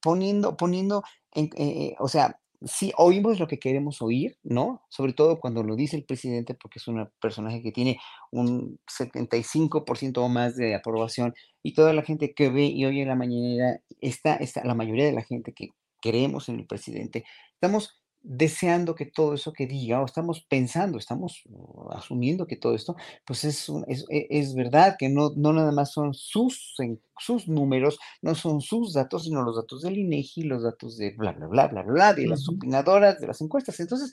poniendo, 0.00 0.56
poniendo, 0.56 1.02
en, 1.32 1.50
eh, 1.56 1.94
o 1.98 2.08
sea, 2.08 2.40
si 2.62 2.92
oímos 2.96 3.38
lo 3.38 3.46
que 3.46 3.58
queremos 3.58 4.02
oír, 4.02 4.38
¿no? 4.42 4.82
Sobre 4.88 5.12
todo 5.12 5.38
cuando 5.38 5.62
lo 5.62 5.76
dice 5.76 5.96
el 5.96 6.04
presidente, 6.04 6.54
porque 6.54 6.80
es 6.80 6.88
un 6.88 7.08
personaje 7.20 7.62
que 7.62 7.70
tiene 7.70 8.00
un 8.32 8.80
75% 8.86 10.18
o 10.18 10.28
más 10.28 10.56
de 10.56 10.74
aprobación, 10.74 11.34
y 11.62 11.74
toda 11.74 11.92
la 11.92 12.02
gente 12.02 12.34
que 12.34 12.48
ve 12.50 12.64
y 12.64 12.84
oye 12.84 13.04
la 13.04 13.14
mañanera, 13.14 13.80
está, 14.00 14.36
está, 14.36 14.64
la 14.64 14.74
mayoría 14.74 15.06
de 15.06 15.12
la 15.12 15.22
gente 15.22 15.52
que 15.52 15.68
creemos 16.00 16.48
en 16.48 16.58
el 16.58 16.66
presidente, 16.66 17.24
estamos 17.54 17.97
deseando 18.22 18.94
que 18.94 19.06
todo 19.06 19.34
eso 19.34 19.52
que 19.52 19.66
diga, 19.66 20.00
o 20.00 20.04
estamos 20.04 20.40
pensando, 20.48 20.98
estamos 20.98 21.42
uh, 21.46 21.90
asumiendo 21.92 22.46
que 22.46 22.56
todo 22.56 22.74
esto, 22.74 22.96
pues 23.24 23.44
es, 23.44 23.70
es, 23.86 24.04
e, 24.10 24.26
es, 24.30 24.54
verdad, 24.54 24.96
que 24.98 25.08
no, 25.08 25.32
no 25.36 25.52
nada 25.52 25.72
más 25.72 25.92
son 25.92 26.14
sus, 26.14 26.74
sus 27.18 27.48
números, 27.48 27.98
no 28.22 28.34
son 28.34 28.60
sus 28.60 28.92
datos, 28.92 29.24
sino 29.24 29.42
los 29.42 29.56
datos 29.56 29.82
del 29.82 29.98
INEGI, 29.98 30.42
los 30.42 30.62
datos 30.62 30.96
de 30.96 31.10
bla, 31.12 31.32
bla, 31.32 31.46
bla, 31.46 31.66
bla, 31.68 31.82
bla, 31.82 32.14
de 32.14 32.26
las 32.26 32.48
opinadoras, 32.48 33.20
de 33.20 33.26
las 33.26 33.40
encuestas. 33.40 33.80
Entonces, 33.80 34.12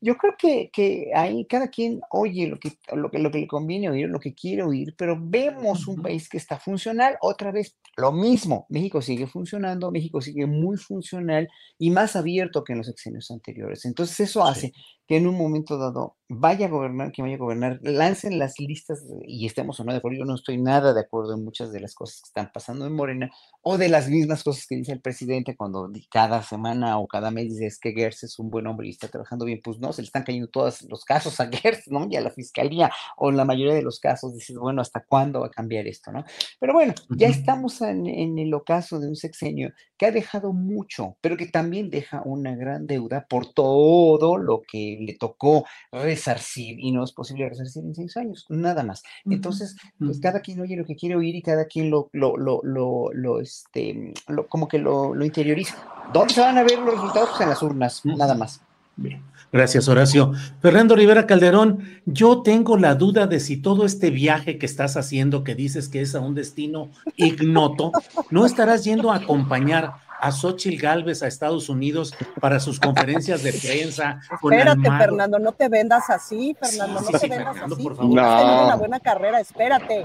yo 0.00 0.16
creo 0.16 0.34
que, 0.38 0.70
que, 0.72 1.10
ahí 1.14 1.46
cada 1.46 1.68
quien 1.68 2.00
oye 2.10 2.46
lo 2.46 2.58
que, 2.58 2.72
lo, 2.92 3.10
que, 3.10 3.18
lo 3.18 3.30
que 3.30 3.38
le 3.38 3.46
conviene 3.46 3.90
oír, 3.90 4.08
lo 4.08 4.20
que 4.20 4.34
quiere 4.34 4.62
oír, 4.62 4.94
pero 4.96 5.18
vemos 5.20 5.86
un 5.86 6.02
país 6.02 6.28
que 6.28 6.36
está 6.36 6.58
funcional, 6.58 7.16
otra 7.20 7.52
vez 7.52 7.76
lo 7.96 8.12
mismo, 8.12 8.66
México 8.68 9.00
sigue 9.00 9.26
funcionando, 9.26 9.90
México 9.90 10.20
sigue 10.20 10.46
muy 10.46 10.76
funcional 10.76 11.48
y 11.78 11.90
más 11.90 12.16
abierto 12.16 12.64
que 12.64 12.72
en 12.72 12.78
los 12.78 12.88
exenios 12.88 13.30
anteriores. 13.30 13.84
Entonces 13.84 14.18
eso 14.20 14.44
hace 14.44 14.72
que 15.06 15.16
en 15.16 15.26
un 15.26 15.36
momento 15.36 15.76
dado 15.78 16.16
vaya 16.28 16.66
a 16.66 16.70
gobernar, 16.70 17.12
que 17.12 17.22
vaya 17.22 17.34
a 17.34 17.38
gobernar, 17.38 17.78
lancen 17.82 18.38
las 18.38 18.58
listas 18.58 19.04
y 19.26 19.46
estemos 19.46 19.78
o 19.78 19.84
no 19.84 19.92
de 19.92 19.98
acuerdo. 19.98 20.18
Yo 20.18 20.24
no 20.24 20.34
estoy 20.34 20.60
nada 20.60 20.94
de 20.94 21.00
acuerdo 21.00 21.34
en 21.34 21.44
muchas 21.44 21.72
de 21.72 21.80
las 21.80 21.94
cosas 21.94 22.22
que 22.22 22.28
están 22.28 22.50
pasando 22.52 22.86
en 22.86 22.94
Morena 22.94 23.30
o 23.62 23.76
de 23.76 23.88
las 23.88 24.08
mismas 24.08 24.42
cosas 24.42 24.66
que 24.66 24.76
dice 24.76 24.92
el 24.92 25.00
presidente 25.00 25.56
cuando 25.56 25.90
cada 26.10 26.42
semana 26.42 26.98
o 26.98 27.06
cada 27.06 27.30
mes 27.30 27.50
dice 27.50 27.78
que 27.80 27.92
Gers 27.92 28.24
es 28.24 28.38
un 28.38 28.50
buen 28.50 28.66
hombre 28.66 28.86
y 28.86 28.90
está 28.90 29.08
trabajando 29.08 29.44
bien. 29.44 29.60
Pues 29.62 29.78
no, 29.78 29.92
se 29.94 30.02
le 30.02 30.06
están 30.06 30.24
cayendo 30.24 30.48
todos 30.48 30.82
los 30.82 31.04
casos 31.04 31.40
a 31.40 31.48
Gers, 31.48 31.88
¿no? 31.88 32.06
Y 32.10 32.16
a 32.16 32.20
la 32.20 32.30
fiscalía 32.30 32.90
o 33.16 33.30
en 33.30 33.36
la 33.36 33.44
mayoría 33.44 33.74
de 33.74 33.82
los 33.82 34.00
casos 34.00 34.34
dices, 34.34 34.56
bueno, 34.56 34.82
¿hasta 34.82 35.04
cuándo 35.04 35.40
va 35.40 35.46
a 35.46 35.50
cambiar 35.50 35.86
esto, 35.86 36.12
no? 36.12 36.24
Pero 36.60 36.72
bueno, 36.72 36.94
ya 37.10 37.28
estamos 37.28 37.80
en, 37.80 38.06
en 38.06 38.38
el 38.38 38.52
ocaso 38.52 39.00
de 39.00 39.08
un 39.08 39.16
sexenio 39.16 39.72
que 39.96 40.06
ha 40.06 40.10
dejado 40.10 40.52
mucho, 40.52 41.16
pero 41.20 41.36
que 41.36 41.46
también 41.46 41.90
deja 41.90 42.22
una 42.24 42.54
gran 42.56 42.86
deuda 42.86 43.26
por 43.28 43.52
todo 43.52 44.36
lo 44.36 44.62
que 44.62 44.98
le 45.00 45.16
tocó 45.16 45.64
resarcir 45.92 46.76
y 46.80 46.92
no 46.92 47.04
es 47.04 47.12
posible 47.12 47.48
resarcir 47.48 47.84
en 47.84 47.94
seis 47.94 48.16
años, 48.16 48.46
nada 48.48 48.82
más. 48.82 49.02
Entonces, 49.24 49.76
pues 49.98 50.20
cada 50.20 50.40
quien 50.40 50.60
oye 50.60 50.76
lo 50.76 50.84
que 50.84 50.96
quiere 50.96 51.16
oír 51.16 51.34
y 51.34 51.42
cada 51.42 51.66
quien 51.66 51.90
lo, 51.90 52.08
lo, 52.12 52.36
lo, 52.36 52.60
lo, 52.62 53.12
lo 53.12 53.40
este, 53.40 54.12
lo, 54.28 54.48
como 54.48 54.68
que 54.68 54.78
lo, 54.78 55.14
lo 55.14 55.24
interioriza. 55.24 55.76
¿Dónde 56.12 56.34
se 56.34 56.40
van 56.40 56.58
a 56.58 56.64
ver 56.64 56.78
los 56.78 56.94
resultados? 56.94 57.30
Pues 57.30 57.40
en 57.42 57.48
las 57.48 57.62
urnas, 57.62 58.04
nada 58.04 58.34
más. 58.34 58.60
Bien. 58.96 59.22
Gracias, 59.52 59.86
Horacio. 59.88 60.32
Fernando 60.60 60.96
Rivera 60.96 61.26
Calderón, 61.26 62.00
yo 62.06 62.42
tengo 62.42 62.76
la 62.76 62.96
duda 62.96 63.28
de 63.28 63.38
si 63.38 63.56
todo 63.56 63.84
este 63.84 64.10
viaje 64.10 64.58
que 64.58 64.66
estás 64.66 64.96
haciendo, 64.96 65.44
que 65.44 65.54
dices 65.54 65.88
que 65.88 66.00
es 66.00 66.16
a 66.16 66.20
un 66.20 66.34
destino 66.34 66.90
ignoto, 67.16 67.92
no 68.30 68.46
estarás 68.46 68.84
yendo 68.84 69.12
a 69.12 69.16
acompañar 69.16 69.92
a 70.20 70.32
Xochitl 70.32 70.80
Galvez 70.80 71.22
a 71.22 71.26
Estados 71.26 71.68
Unidos 71.68 72.14
para 72.40 72.58
sus 72.58 72.80
conferencias 72.80 73.42
de 73.42 73.52
prensa. 73.52 74.20
Espérate, 74.32 74.90
Fernando, 74.90 75.38
no 75.38 75.52
te 75.52 75.68
vendas 75.68 76.08
así, 76.08 76.56
Fernando, 76.58 77.00
no 77.00 77.18
te 77.18 77.28
vendas 77.28 77.56
así. 77.56 77.82
Por 77.82 77.94
favor. 77.94 78.14
No. 78.14 78.64
una 78.64 78.76
buena 78.76 79.00
carrera, 79.00 79.38
espérate. 79.38 80.04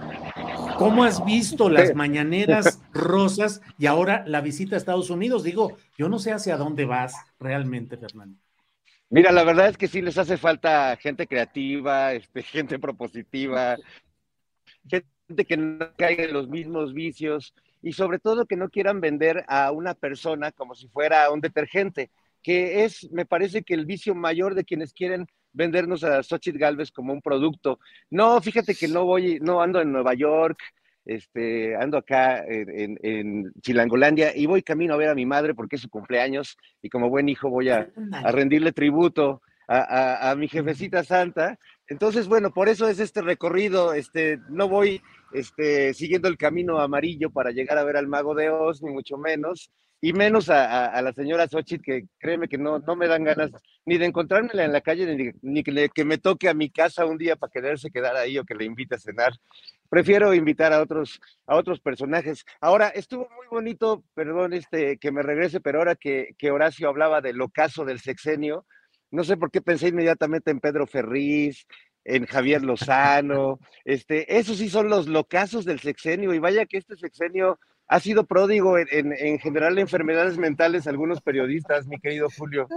¿Cómo 0.78 1.06
has 1.06 1.24
visto 1.26 1.70
las 1.70 1.96
mañaneras 1.96 2.80
rosas 2.94 3.62
y 3.78 3.86
ahora 3.86 4.24
la 4.28 4.42
visita 4.42 4.76
a 4.76 4.78
Estados 4.78 5.10
Unidos? 5.10 5.44
Digo, 5.44 5.78
yo 5.98 6.10
no 6.10 6.20
sé 6.20 6.34
hacia 6.34 6.58
dónde 6.58 6.86
vas 6.86 7.16
realmente, 7.40 7.98
Fernando. 7.98 8.38
Mira, 9.12 9.32
la 9.32 9.44
verdad 9.44 9.70
es 9.70 9.78
que 9.78 9.88
sí 9.88 10.02
les 10.04 10.20
hace 10.20 10.38
falta 10.38 10.96
gente 10.98 11.26
creativa, 11.26 12.14
este, 12.14 12.44
gente 12.44 12.78
propositiva, 12.78 13.76
gente 14.88 15.46
que 15.48 15.58
no 15.58 15.96
caiga 15.96 16.26
en 16.26 16.34
los 16.34 16.48
mismos 16.48 16.94
vicios 16.94 17.54
y 17.82 17.94
sobre 17.94 18.20
todo 18.20 18.46
que 18.46 18.56
no 18.56 18.70
quieran 18.70 19.02
vender 19.02 19.46
a 19.48 19.72
una 19.72 19.96
persona 19.96 20.52
como 20.52 20.76
si 20.76 20.88
fuera 20.90 21.32
un 21.32 21.42
detergente, 21.42 22.12
que 22.44 22.84
es, 22.84 23.10
me 23.12 23.26
parece 23.26 23.64
que 23.64 23.74
el 23.74 23.86
vicio 23.86 24.14
mayor 24.14 24.54
de 24.54 24.64
quienes 24.64 24.94
quieren 24.94 25.28
vendernos 25.54 26.04
a 26.04 26.22
Xochitl 26.22 26.60
Galvez 26.60 26.92
como 26.92 27.12
un 27.12 27.22
producto. 27.22 27.80
No, 28.12 28.40
fíjate 28.42 28.76
que 28.76 28.88
no 28.88 29.06
voy, 29.06 29.40
no 29.42 29.62
ando 29.62 29.82
en 29.82 29.92
Nueva 29.92 30.14
York, 30.14 30.60
este, 31.10 31.76
ando 31.76 31.98
acá 31.98 32.46
en, 32.46 33.52
Chilangolandia 33.62 34.36
y 34.36 34.46
voy 34.46 34.62
camino 34.62 34.94
a 34.94 34.98
ver 34.98 35.10
a 35.10 35.16
mi 35.16 35.26
madre 35.26 35.56
porque 35.56 35.76
es 35.76 35.82
su 35.82 35.90
cumpleaños 35.90 36.56
y 36.84 36.90
como 36.90 37.10
buen 37.10 37.30
hijo 37.30 37.50
voy 37.50 37.70
a, 37.70 37.90
rendirle 38.32 38.72
tributo 38.72 39.42
a, 39.68 40.30
a, 40.30 40.36
mi 40.36 40.48
jefecita 40.48 41.04
santa. 41.04 41.58
Entonces, 41.88 42.28
bueno, 42.28 42.52
por 42.54 42.70
eso 42.70 42.88
es 42.88 43.00
este 43.00 43.22
recorrido, 43.22 43.94
este, 43.94 44.40
no 44.50 44.70
voy 44.70 45.02
este, 45.34 45.94
siguiendo 45.96 46.28
el 46.28 46.38
camino 46.38 46.80
amarillo 46.80 47.32
para 47.32 47.52
llegar 47.52 47.78
a 47.80 47.84
ver 47.84 47.98
al 47.98 48.08
mago 48.08 48.36
de 48.36 48.50
Oz, 48.52 48.84
ni 48.84 48.92
mucho 48.92 49.18
menos, 49.18 49.72
y 50.02 50.14
menos 50.14 50.50
a, 50.50 51.02
la 51.02 51.12
señora 51.14 51.48
Xochitl, 51.48 51.84
que 51.84 52.06
créeme 52.20 52.48
que 52.48 52.58
no, 52.58 52.80
no 52.80 52.96
me 52.96 53.08
dan 53.08 53.24
ganas 53.24 53.52
ni 53.86 53.98
de 53.98 54.06
encontrármela 54.06 54.64
en 54.64 54.72
la 54.72 54.82
calle, 54.82 55.34
ni, 55.42 55.64
que, 55.64 55.90
que, 55.94 56.06
me 56.06 56.18
toque 56.18 56.48
a 56.48 56.54
mi 56.54 56.70
casa 56.70 57.06
un 57.06 57.18
día 57.18 57.36
para 57.36 57.52
quererse 57.52 57.92
quedar 57.92 58.16
ahí 58.16 58.38
o 58.38 58.46
que 58.46 58.56
le 58.56 58.66
invite 58.66 58.96
a 58.96 59.00
cenar. 59.00 59.34
Prefiero 59.90 60.34
invitar 60.36 60.72
a 60.72 60.82
otros, 60.82 61.20
a 61.48 61.56
otros 61.56 61.80
personajes. 61.80 62.46
Ahora, 62.62 62.90
estuvo 62.90 63.28
muy 63.36 63.48
bonito, 63.50 64.04
perdón 64.14 64.54
este, 64.54 64.98
que 65.00 65.12
me 65.12 65.24
regrese, 65.24 65.60
pero 65.60 65.80
ahora 65.80 65.96
que, 65.96 66.36
que 66.38 66.52
Horacio 66.52 66.88
hablaba 66.88 67.22
del 67.22 67.42
ocaso 67.42 67.86
del 67.86 68.00
sexenio, 68.00 68.66
no 69.12 69.24
sé 69.24 69.36
por 69.36 69.50
qué 69.50 69.62
pensé 69.62 69.88
inmediatamente 69.88 70.52
en 70.52 70.60
Pedro 70.60 70.86
Ferriz, 70.86 71.66
en 72.04 72.26
Javier 72.26 72.64
Lozano, 72.64 73.60
este, 73.86 74.38
esos 74.38 74.58
sí 74.58 74.70
son 74.70 74.90
los 74.90 75.08
locazos 75.08 75.66
del 75.66 75.80
sexenio, 75.80 76.34
y 76.34 76.40
vaya 76.40 76.66
que 76.66 76.78
este 76.78 76.96
sexenio 76.96 77.60
ha 77.90 78.00
sido 78.00 78.24
pródigo 78.26 78.78
en, 78.78 79.12
en, 79.12 79.40
general 79.40 79.80
enfermedades 79.80 80.38
mentales 80.38 80.86
algunos 80.86 81.22
periodistas, 81.22 81.88
mi 81.88 82.00
querido 82.00 82.28
Julio. 82.38 82.68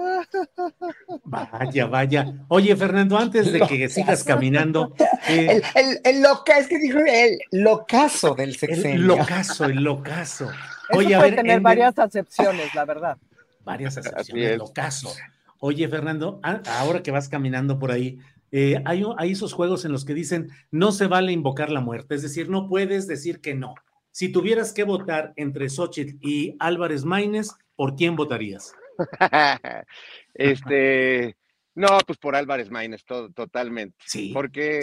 Vaya, 1.25 1.87
vaya. 1.87 2.35
Oye, 2.49 2.75
Fernando, 2.75 3.19
antes 3.19 3.53
de 3.53 3.61
que 3.61 3.91
sigas 3.91 4.25
caminando. 4.25 4.95
Eh, 5.29 5.61
el, 5.75 6.01
el, 6.03 6.23
loca, 6.23 6.59
es 6.59 6.67
que 6.67 6.79
dijo 6.79 6.99
el 6.99 7.39
locazo 7.51 8.35
del 8.35 8.57
sexenio. 8.57 8.95
El 8.95 9.07
locazo, 9.07 9.67
el 9.67 9.85
locazo. 9.85 10.51
Oye, 10.95 11.15
a 11.15 11.21
ver, 11.21 11.37
tener 11.37 11.61
varias 11.61 11.99
acepciones, 11.99 12.75
la 12.75 12.87
verdad. 12.87 13.19
Varias 13.65 13.99
acepciones, 13.99 14.57
locazo. 14.57 15.13
Oye, 15.59 15.87
Fernando, 15.89 16.41
ahora 16.43 17.03
que 17.03 17.11
vas 17.11 17.29
caminando 17.29 17.79
por 17.79 17.93
ahí, 17.93 18.19
eh, 18.51 18.83
hay, 18.87 19.05
hay, 19.19 19.33
esos 19.33 19.53
juegos 19.53 19.85
en 19.85 19.93
los 19.93 20.07
que 20.07 20.15
dicen 20.15 20.49
no 20.71 20.91
se 20.91 21.07
vale 21.07 21.33
invocar 21.33 21.71
la 21.71 21.81
muerte, 21.81 22.15
es 22.15 22.23
decir, 22.23 22.49
no 22.49 22.67
puedes 22.67 23.07
decir 23.07 23.41
que 23.41 23.55
no. 23.55 23.75
Si 24.13 24.31
tuvieras 24.31 24.73
que 24.73 24.85
votar 24.85 25.33
entre 25.37 25.69
Xochitl 25.69 26.19
y 26.21 26.55
Álvarez 26.61 27.05
Maínez, 27.05 27.49
¿por 27.75 27.97
quién 27.97 28.15
votarías? 28.15 28.75
este, 30.35 31.37
no, 31.75 31.87
pues 32.07 32.19
por 32.19 32.37
Álvarez 32.37 32.71
Maínez, 32.71 33.05
totalmente. 33.05 33.97
Sí. 34.07 34.31
Porque, 34.35 34.81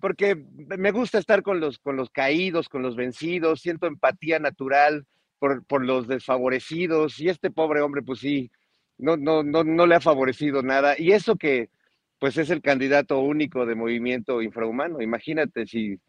porque 0.00 0.34
me 0.34 0.90
gusta 0.90 1.18
estar 1.18 1.42
con 1.42 1.60
los, 1.60 1.78
con 1.78 1.96
los 1.96 2.10
caídos, 2.10 2.68
con 2.68 2.82
los 2.82 2.96
vencidos, 2.96 3.60
siento 3.60 3.86
empatía 3.86 4.40
natural 4.40 5.06
por, 5.38 5.64
por 5.64 5.84
los 5.84 6.08
desfavorecidos, 6.08 7.20
y 7.20 7.28
este 7.28 7.50
pobre 7.50 7.80
hombre, 7.80 8.02
pues 8.02 8.18
sí, 8.18 8.50
no, 8.98 9.16
no, 9.16 9.44
no, 9.44 9.62
no 9.62 9.86
le 9.86 9.94
ha 9.94 10.00
favorecido 10.00 10.62
nada. 10.62 10.96
Y 10.98 11.12
eso 11.12 11.36
que, 11.36 11.70
pues 12.18 12.36
es 12.36 12.50
el 12.50 12.62
candidato 12.62 13.20
único 13.20 13.64
de 13.64 13.76
movimiento 13.76 14.42
infrahumano. 14.42 15.00
Imagínate 15.00 15.66
si, 15.66 16.00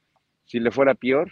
si 0.46 0.60
le 0.60 0.72
fuera 0.72 0.96
peor. 0.96 1.32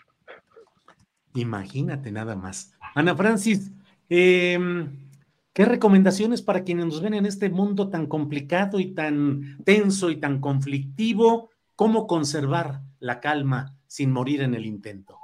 Imagínate 1.33 2.11
nada 2.11 2.35
más. 2.35 2.73
Ana 2.95 3.15
Francis, 3.15 3.71
em, 4.09 5.09
¿qué 5.53 5.65
recomendaciones 5.65 6.41
para 6.41 6.63
quienes 6.63 6.85
nos 6.85 7.01
ven 7.01 7.13
en 7.13 7.25
este 7.25 7.49
mundo 7.49 7.89
tan 7.89 8.07
complicado 8.07 8.79
y 8.79 8.93
tan 8.93 9.63
tenso 9.63 10.09
y 10.09 10.17
tan 10.17 10.39
conflictivo? 10.41 11.49
¿Cómo 11.75 12.07
conservar 12.07 12.81
la 12.99 13.19
calma 13.19 13.77
sin 13.87 14.11
morir 14.11 14.41
en 14.41 14.55
el 14.55 14.65
intento? 14.65 15.17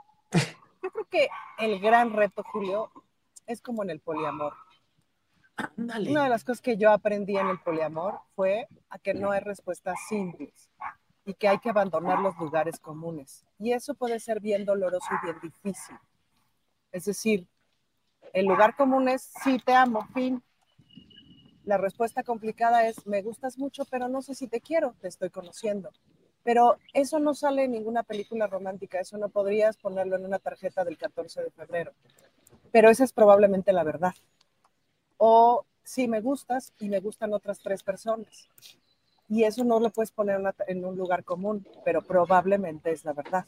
Yo 0.82 0.92
creo 0.92 1.08
que 1.10 1.28
el 1.60 1.80
gran 1.80 2.14
reto, 2.14 2.44
Julio, 2.44 2.92
es 3.46 3.62
como 3.62 3.84
en 3.84 3.90
el 3.90 4.00
poliamor. 4.00 4.54
Una 5.76 6.24
de 6.24 6.30
las 6.30 6.44
cosas 6.44 6.62
que 6.62 6.78
yo 6.78 6.92
aprendí 6.92 7.36
en 7.36 7.48
el 7.48 7.60
poliamor 7.60 8.20
fue 8.36 8.68
a 8.90 9.00
que 9.00 9.14
no 9.14 9.32
hay 9.32 9.40
respuestas 9.40 9.98
simples 10.08 10.70
y 11.28 11.36
que 11.36 11.48
hay 11.48 11.60
que 11.60 11.70
abandonar 11.70 12.20
los 12.20 12.36
lugares 12.38 12.80
comunes. 12.80 13.46
Y 13.60 13.74
eso 13.74 13.94
puede 13.94 14.20
ser 14.20 14.40
bien 14.40 14.66
doloroso 14.66 15.08
y 15.12 15.26
bien 15.26 15.38
difícil. 15.42 15.96
Es 16.92 17.06
decir, 17.06 17.46
el 18.34 18.46
lugar 18.48 18.76
común 18.76 19.08
es 19.10 19.32
sí 19.44 19.60
te 19.64 19.74
amo, 19.74 20.08
fin. 20.14 20.42
La 21.66 21.78
respuesta 21.78 22.24
complicada 22.24 22.88
es 22.88 23.06
me 23.06 23.22
gustas 23.22 23.60
mucho, 23.60 23.86
pero 23.86 24.08
no 24.08 24.24
sé 24.24 24.34
si 24.34 24.48
te 24.48 24.62
quiero, 24.62 24.96
te 25.00 25.10
estoy 25.10 25.30
conociendo. 25.30 25.92
Pero 26.44 26.78
eso 26.94 27.20
no 27.20 27.36
sale 27.36 27.66
en 27.66 27.72
ninguna 27.72 28.02
película 28.02 28.48
romántica, 28.48 29.00
eso 29.00 29.18
no 29.18 29.30
podrías 29.30 29.78
ponerlo 29.78 30.16
en 30.16 30.26
una 30.26 30.40
tarjeta 30.40 30.84
del 30.84 30.98
14 30.98 31.44
de 31.44 31.52
febrero. 31.52 31.92
Pero 32.72 32.90
esa 32.90 33.04
es 33.04 33.14
probablemente 33.14 33.74
la 33.74 33.84
verdad 33.84 34.14
o 35.18 35.66
sí 35.84 36.08
me 36.08 36.22
gustas 36.22 36.74
y 36.80 36.90
me 36.90 37.00
gustan 37.00 37.34
otras 37.34 37.60
tres 37.60 37.84
personas. 37.84 38.48
Y 39.30 39.44
eso 39.44 39.64
no 39.64 39.80
lo 39.80 39.90
puedes 39.90 40.12
poner 40.12 40.42
en 40.68 40.86
un 40.86 40.96
lugar 40.96 41.24
común, 41.24 41.68
pero 41.84 42.02
probablemente 42.02 42.92
es 42.92 43.04
la 43.04 43.14
verdad. 43.14 43.46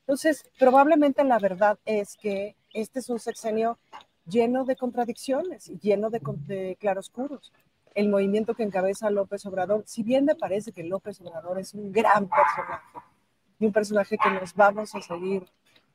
Entonces, 0.00 0.44
probablemente 0.58 1.24
la 1.24 1.38
verdad 1.38 1.78
es 1.84 2.16
que 2.16 2.56
este 2.72 2.98
es 2.98 3.08
un 3.08 3.18
sexenio 3.18 3.78
lleno 4.26 4.64
de 4.64 4.76
contradicciones, 4.76 5.66
lleno 5.80 6.10
de, 6.10 6.20
de 6.46 6.76
claroscuros. 6.76 7.52
El 7.94 8.08
movimiento 8.08 8.54
que 8.54 8.64
encabeza 8.64 9.08
López 9.10 9.46
Obrador, 9.46 9.84
si 9.86 10.02
bien 10.02 10.24
me 10.24 10.34
parece 10.34 10.72
que 10.72 10.82
López 10.82 11.20
Obrador 11.20 11.58
es 11.58 11.74
un 11.74 11.92
gran 11.92 12.28
personaje 12.28 12.98
y 13.58 13.66
un 13.66 13.72
personaje 13.72 14.18
que 14.18 14.30
nos 14.30 14.52
vamos 14.54 14.94
a 14.94 15.00
seguir, 15.00 15.46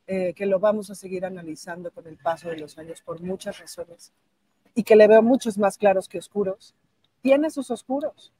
eh, 0.08 0.34
que 0.34 0.46
lo 0.46 0.60
vamos 0.60 0.90
a 0.90 0.96
seguir 0.96 1.26
analizando 1.26 1.92
con 1.92 2.08
el 2.08 2.18
paso 2.18 2.50
de 2.50 2.58
los 2.58 2.78
años 2.78 3.02
por 3.02 3.22
muchas 3.22 3.60
razones, 3.60 4.14
y 4.74 4.84
que 4.84 4.96
le 4.96 5.08
veo 5.08 5.22
muchos 5.22 5.58
más 5.58 5.78
claros 5.78 6.08
que 6.08 6.20
oscuros, 6.20 6.74
tiene 7.22 7.50
sus 7.50 7.70
oscuros. 7.70 8.32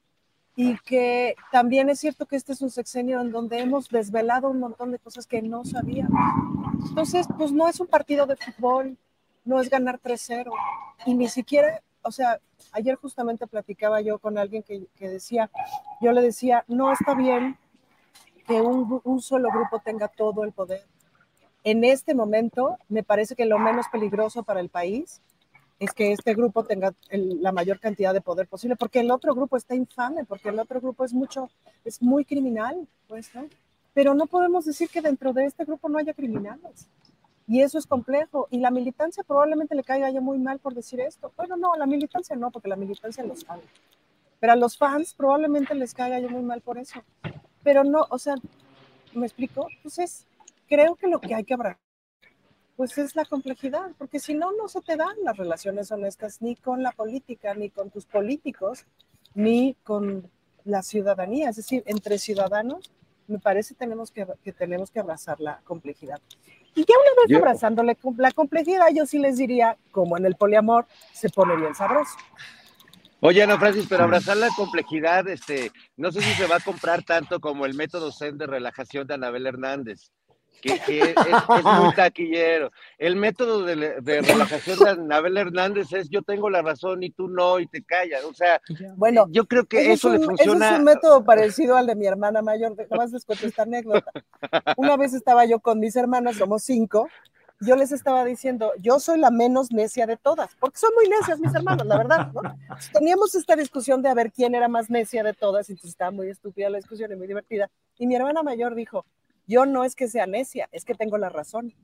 Y 0.62 0.76
que 0.80 1.36
también 1.50 1.88
es 1.88 2.00
cierto 2.00 2.26
que 2.26 2.36
este 2.36 2.52
es 2.52 2.60
un 2.60 2.70
sexenio 2.70 3.22
en 3.22 3.32
donde 3.32 3.60
hemos 3.60 3.88
desvelado 3.88 4.50
un 4.50 4.60
montón 4.60 4.92
de 4.92 4.98
cosas 4.98 5.26
que 5.26 5.40
no 5.40 5.64
sabíamos. 5.64 6.20
Entonces, 6.86 7.26
pues 7.38 7.50
no 7.50 7.66
es 7.66 7.80
un 7.80 7.86
partido 7.86 8.26
de 8.26 8.36
fútbol, 8.36 8.98
no 9.46 9.58
es 9.58 9.70
ganar 9.70 9.98
3-0. 10.02 10.52
Y 11.06 11.14
ni 11.14 11.28
siquiera, 11.28 11.80
o 12.02 12.12
sea, 12.12 12.40
ayer 12.72 12.96
justamente 12.96 13.46
platicaba 13.46 14.02
yo 14.02 14.18
con 14.18 14.36
alguien 14.36 14.62
que, 14.62 14.86
decía, 14.98 15.50
yo 16.02 16.12
le 16.12 16.20
decía, 16.20 16.62
no 16.68 16.92
está 16.92 17.14
bien 17.14 17.56
que 18.46 18.60
un, 18.60 19.00
un 19.02 19.22
solo 19.22 19.48
grupo 19.50 19.78
tenga 19.78 20.08
todo 20.08 20.44
el 20.44 20.52
poder. 20.52 20.84
En 21.64 21.84
este 21.84 22.14
momento, 22.14 22.76
me 22.90 23.02
parece 23.02 23.34
que 23.34 23.46
lo 23.46 23.58
menos 23.58 23.86
peligroso 23.90 24.42
para 24.42 24.60
el 24.60 24.68
país 24.68 25.22
es 25.80 25.92
que 25.92 26.12
este 26.12 26.34
grupo 26.34 26.62
tenga 26.62 26.94
la 27.10 27.52
mayor 27.52 27.80
cantidad 27.80 28.12
de 28.12 28.20
poder 28.20 28.46
posible, 28.46 28.76
porque 28.76 29.00
el 29.00 29.10
otro 29.10 29.34
grupo 29.34 29.56
está 29.56 29.74
infame, 29.74 30.26
porque 30.26 30.50
el 30.50 30.58
otro 30.58 30.78
grupo 30.78 31.06
es 31.06 31.14
mucho, 31.14 31.48
es 31.86 32.02
muy 32.02 32.26
criminal, 32.26 32.86
pues, 33.08 33.34
¿no? 33.34 33.46
Pero 33.94 34.14
no 34.14 34.26
podemos 34.26 34.66
decir 34.66 34.90
que 34.90 35.00
dentro 35.00 35.32
de 35.32 35.46
este 35.46 35.64
grupo 35.64 35.88
no 35.88 35.98
haya 35.98 36.12
criminales. 36.12 36.86
Y 37.48 37.62
eso 37.62 37.78
es 37.78 37.86
complejo. 37.86 38.46
Y 38.50 38.58
la 38.58 38.70
militancia 38.70 39.24
probablemente 39.24 39.74
le 39.74 39.82
caiga 39.82 40.10
ya 40.10 40.20
muy 40.20 40.38
mal 40.38 40.60
por 40.60 40.74
decir 40.74 41.00
esto. 41.00 41.32
Bueno, 41.36 41.56
no, 41.56 41.74
la 41.74 41.86
militancia 41.86 42.36
no, 42.36 42.50
porque 42.50 42.68
la 42.68 42.76
militancia 42.76 43.24
lo 43.24 43.34
sabe. 43.34 43.62
Pero 44.38 44.52
a 44.52 44.56
los 44.56 44.76
fans 44.76 45.14
probablemente 45.14 45.74
les 45.74 45.94
caiga 45.94 46.20
ya 46.20 46.28
muy 46.28 46.42
mal 46.42 46.60
por 46.60 46.78
eso. 46.78 47.02
Pero 47.64 47.84
no, 47.84 48.06
o 48.10 48.18
sea, 48.18 48.36
¿me 49.14 49.26
explico? 49.26 49.66
Entonces, 49.78 50.26
creo 50.68 50.94
que 50.94 51.08
lo 51.08 51.20
que 51.20 51.34
hay 51.34 51.44
que 51.44 51.54
abrazar 51.54 51.89
pues 52.76 52.96
es 52.98 53.14
la 53.16 53.24
complejidad, 53.24 53.90
porque 53.98 54.18
si 54.18 54.34
no, 54.34 54.52
no 54.52 54.68
se 54.68 54.80
te 54.80 54.96
dan 54.96 55.14
las 55.22 55.36
relaciones 55.36 55.90
honestas 55.92 56.40
ni 56.40 56.56
con 56.56 56.82
la 56.82 56.92
política, 56.92 57.54
ni 57.54 57.70
con 57.70 57.90
tus 57.90 58.06
políticos, 58.06 58.86
ni 59.34 59.76
con 59.84 60.30
la 60.64 60.82
ciudadanía. 60.82 61.50
Es 61.50 61.56
decir, 61.56 61.82
entre 61.86 62.18
ciudadanos, 62.18 62.90
me 63.26 63.38
parece 63.38 63.74
tenemos 63.74 64.10
que, 64.10 64.26
que 64.42 64.52
tenemos 64.52 64.90
que 64.90 65.00
abrazar 65.00 65.40
la 65.40 65.60
complejidad. 65.64 66.20
Y 66.74 66.84
ya 66.84 66.94
una 66.98 67.22
vez 67.26 67.36
abrazando 67.36 67.82
la, 67.82 67.96
la 68.16 68.32
complejidad, 68.32 68.88
yo 68.94 69.06
sí 69.06 69.18
les 69.18 69.36
diría, 69.36 69.76
como 69.90 70.16
en 70.16 70.24
el 70.24 70.36
poliamor, 70.36 70.86
se 71.12 71.28
pone 71.28 71.56
bien 71.56 71.74
sabroso. 71.74 72.16
Oye, 73.20 73.42
Ana 73.42 73.58
Francis, 73.58 73.86
pero 73.88 74.04
abrazar 74.04 74.38
la 74.38 74.48
complejidad, 74.56 75.28
este, 75.28 75.70
no 75.96 76.10
sé 76.10 76.22
si 76.22 76.32
se 76.32 76.46
va 76.46 76.56
a 76.56 76.60
comprar 76.60 77.02
tanto 77.02 77.40
como 77.40 77.66
el 77.66 77.74
método 77.74 78.10
Zen 78.12 78.38
de 78.38 78.46
relajación 78.46 79.06
de 79.06 79.14
Anabel 79.14 79.46
Hernández 79.46 80.10
que, 80.60 80.72
es, 81.00 81.14
muy 81.64 81.94
taquillero. 81.94 82.70
El 82.98 83.16
método 83.16 83.64
de, 83.64 83.74
relajación 84.02 84.78
de 84.78 84.90
Anabel 84.90 85.36
Hernández 85.36 85.92
es 85.92 86.08
yo 86.08 86.22
tengo 86.22 86.50
la 86.50 86.62
razón 86.62 87.02
y 87.02 87.10
tú 87.10 87.28
no, 87.28 87.58
y 87.58 87.66
te 87.66 87.82
callas. 87.82 88.24
O 88.24 88.34
sea, 88.34 88.60
bueno, 88.96 89.26
yo 89.30 89.46
creo 89.46 89.64
que 89.64 89.92
eso, 89.92 90.10
le 90.10 90.20
funciona. 90.20 90.72
es 90.72 90.78
un 90.78 90.84
método 90.84 91.24
parecido 91.24 91.76
al 91.76 91.86
de 91.86 91.94
mi 91.94 92.06
hermana 92.06 92.42
mayor. 92.42 92.74
Nomás 92.90 93.12
les 93.12 93.24
cuento 93.24 93.46
esta 93.46 93.62
anécdota. 93.62 94.10
Una 94.76 94.96
vez 94.96 95.14
estaba 95.14 95.44
yo 95.44 95.60
con 95.60 95.80
mis 95.80 95.96
hermanas, 95.96 96.36
somos 96.36 96.62
cinco, 96.62 97.08
yo 97.60 97.76
les 97.76 97.92
estaba 97.92 98.24
diciendo, 98.24 98.72
yo 98.78 98.98
soy 99.00 99.18
la 99.18 99.30
menos 99.30 99.70
necia 99.70 100.06
de 100.06 100.16
todas, 100.16 100.54
porque 100.58 100.78
son 100.78 100.90
muy 100.94 101.08
necias 101.08 101.38
mis 101.40 101.54
hermanos, 101.54 101.86
la 101.86 101.98
verdad, 101.98 102.32
¿no? 102.32 102.40
Teníamos 102.92 103.34
esta 103.34 103.54
discusión 103.54 104.00
de 104.00 104.08
a 104.08 104.14
ver 104.14 104.32
quién 104.32 104.54
era 104.54 104.66
más 104.66 104.88
necia 104.88 105.22
de 105.22 105.34
todas, 105.34 105.68
y 105.68 105.72
entonces 105.72 105.90
estaba 105.90 106.10
muy 106.10 106.28
estúpida 106.28 106.70
la 106.70 106.78
discusión 106.78 107.12
y 107.12 107.16
muy 107.16 107.26
divertida. 107.26 107.70
Y 107.98 108.06
mi 108.06 108.16
hermana 108.16 108.42
mayor 108.42 108.74
dijo, 108.74 109.04
yo 109.50 109.66
no 109.66 109.84
es 109.84 109.96
que 109.96 110.06
sea 110.06 110.26
necia, 110.26 110.68
es 110.70 110.84
que 110.84 110.94
tengo 110.94 111.18
la 111.18 111.28
razón. 111.28 111.74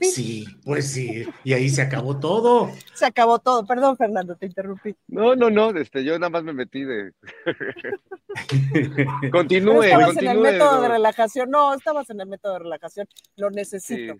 Sí, 0.00 0.44
pues 0.64 0.92
sí, 0.92 1.24
y 1.42 1.54
ahí 1.54 1.70
se 1.70 1.80
acabó 1.80 2.18
todo. 2.18 2.70
Se 2.92 3.06
acabó 3.06 3.38
todo, 3.38 3.64
perdón 3.64 3.96
Fernando, 3.96 4.36
te 4.36 4.46
interrumpí. 4.46 4.94
No, 5.08 5.34
no, 5.34 5.48
no, 5.48 5.70
este, 5.70 6.04
yo 6.04 6.18
nada 6.18 6.28
más 6.28 6.44
me 6.44 6.52
metí 6.52 6.84
de... 6.84 7.12
continúe, 9.32 9.84
estabas 9.84 10.16
en 10.18 10.26
el 10.26 10.38
método 10.40 10.82
de 10.82 10.88
relajación, 10.88 11.50
no, 11.50 11.72
estabas 11.72 12.10
en 12.10 12.20
el 12.20 12.26
método 12.26 12.54
de 12.54 12.58
relajación, 12.58 13.08
lo 13.36 13.50
necesito. 13.50 14.16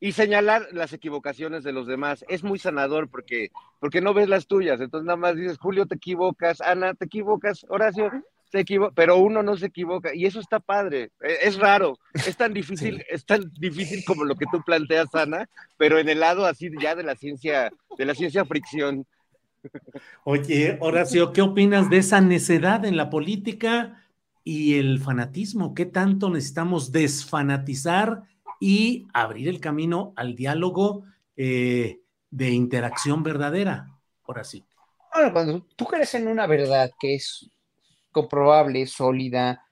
Y 0.00 0.12
señalar 0.12 0.66
las 0.72 0.92
equivocaciones 0.92 1.62
de 1.62 1.72
los 1.72 1.86
demás. 1.86 2.24
Es 2.28 2.42
muy 2.42 2.58
sanador 2.58 3.08
porque, 3.08 3.50
porque 3.78 4.00
no 4.00 4.14
ves 4.14 4.28
las 4.28 4.46
tuyas, 4.48 4.80
entonces 4.80 5.06
nada 5.06 5.16
más 5.16 5.36
dices, 5.36 5.58
Julio, 5.58 5.86
te 5.86 5.94
equivocas, 5.94 6.60
Ana, 6.60 6.94
te 6.94 7.04
equivocas, 7.04 7.64
Horacio, 7.68 8.10
pero 8.94 9.16
uno 9.18 9.42
no 9.42 9.56
se 9.56 9.66
equivoca 9.66 10.14
y 10.14 10.26
eso 10.26 10.40
está 10.40 10.60
padre. 10.60 11.10
E, 11.20 11.38
es, 11.42 11.56
raro, 11.56 11.98
es 12.14 12.36
tan 12.36 12.52
difícil, 12.52 13.04
es 13.10 13.24
tan 13.24 13.50
difícil 13.58 14.04
como 14.04 14.24
lo 14.24 14.36
que 14.36 14.46
tú 14.50 14.62
planteas, 14.62 15.14
Ana, 15.14 15.48
pero 15.76 15.98
en 15.98 16.08
el 16.08 16.20
lado 16.20 16.46
así 16.46 16.70
ya 16.80 16.94
de 16.94 17.02
la 17.02 17.16
ciencia, 17.16 17.72
de 17.96 18.04
la 18.04 18.14
ciencia 18.14 18.44
fricción. 18.44 19.06
Oye, 20.24 20.76
Horacio, 20.80 21.32
¿qué 21.32 21.42
opinas 21.42 21.90
de 21.90 21.98
esa 21.98 22.20
necedad 22.20 22.84
en 22.84 22.96
la 22.96 23.10
política 23.10 24.04
y 24.44 24.78
el 24.78 25.00
fanatismo? 25.00 25.74
¿Qué 25.74 25.86
tanto 25.86 26.30
necesitamos 26.30 26.92
desfanatizar 26.92 28.24
y 28.60 29.06
abrir 29.12 29.48
el 29.48 29.60
camino 29.60 30.12
al 30.16 30.36
diálogo 30.36 31.04
eh, 31.36 32.00
de 32.30 32.50
interacción 32.50 33.22
verdadera? 33.22 33.90
Horacio. 34.26 34.64
Bueno, 35.14 35.32
cuando 35.32 35.66
tú 35.76 35.84
crees 35.84 36.14
en 36.14 36.28
una 36.28 36.46
verdad 36.46 36.90
que 36.98 37.14
es 37.14 37.48
comprobable, 38.14 38.86
sólida, 38.86 39.66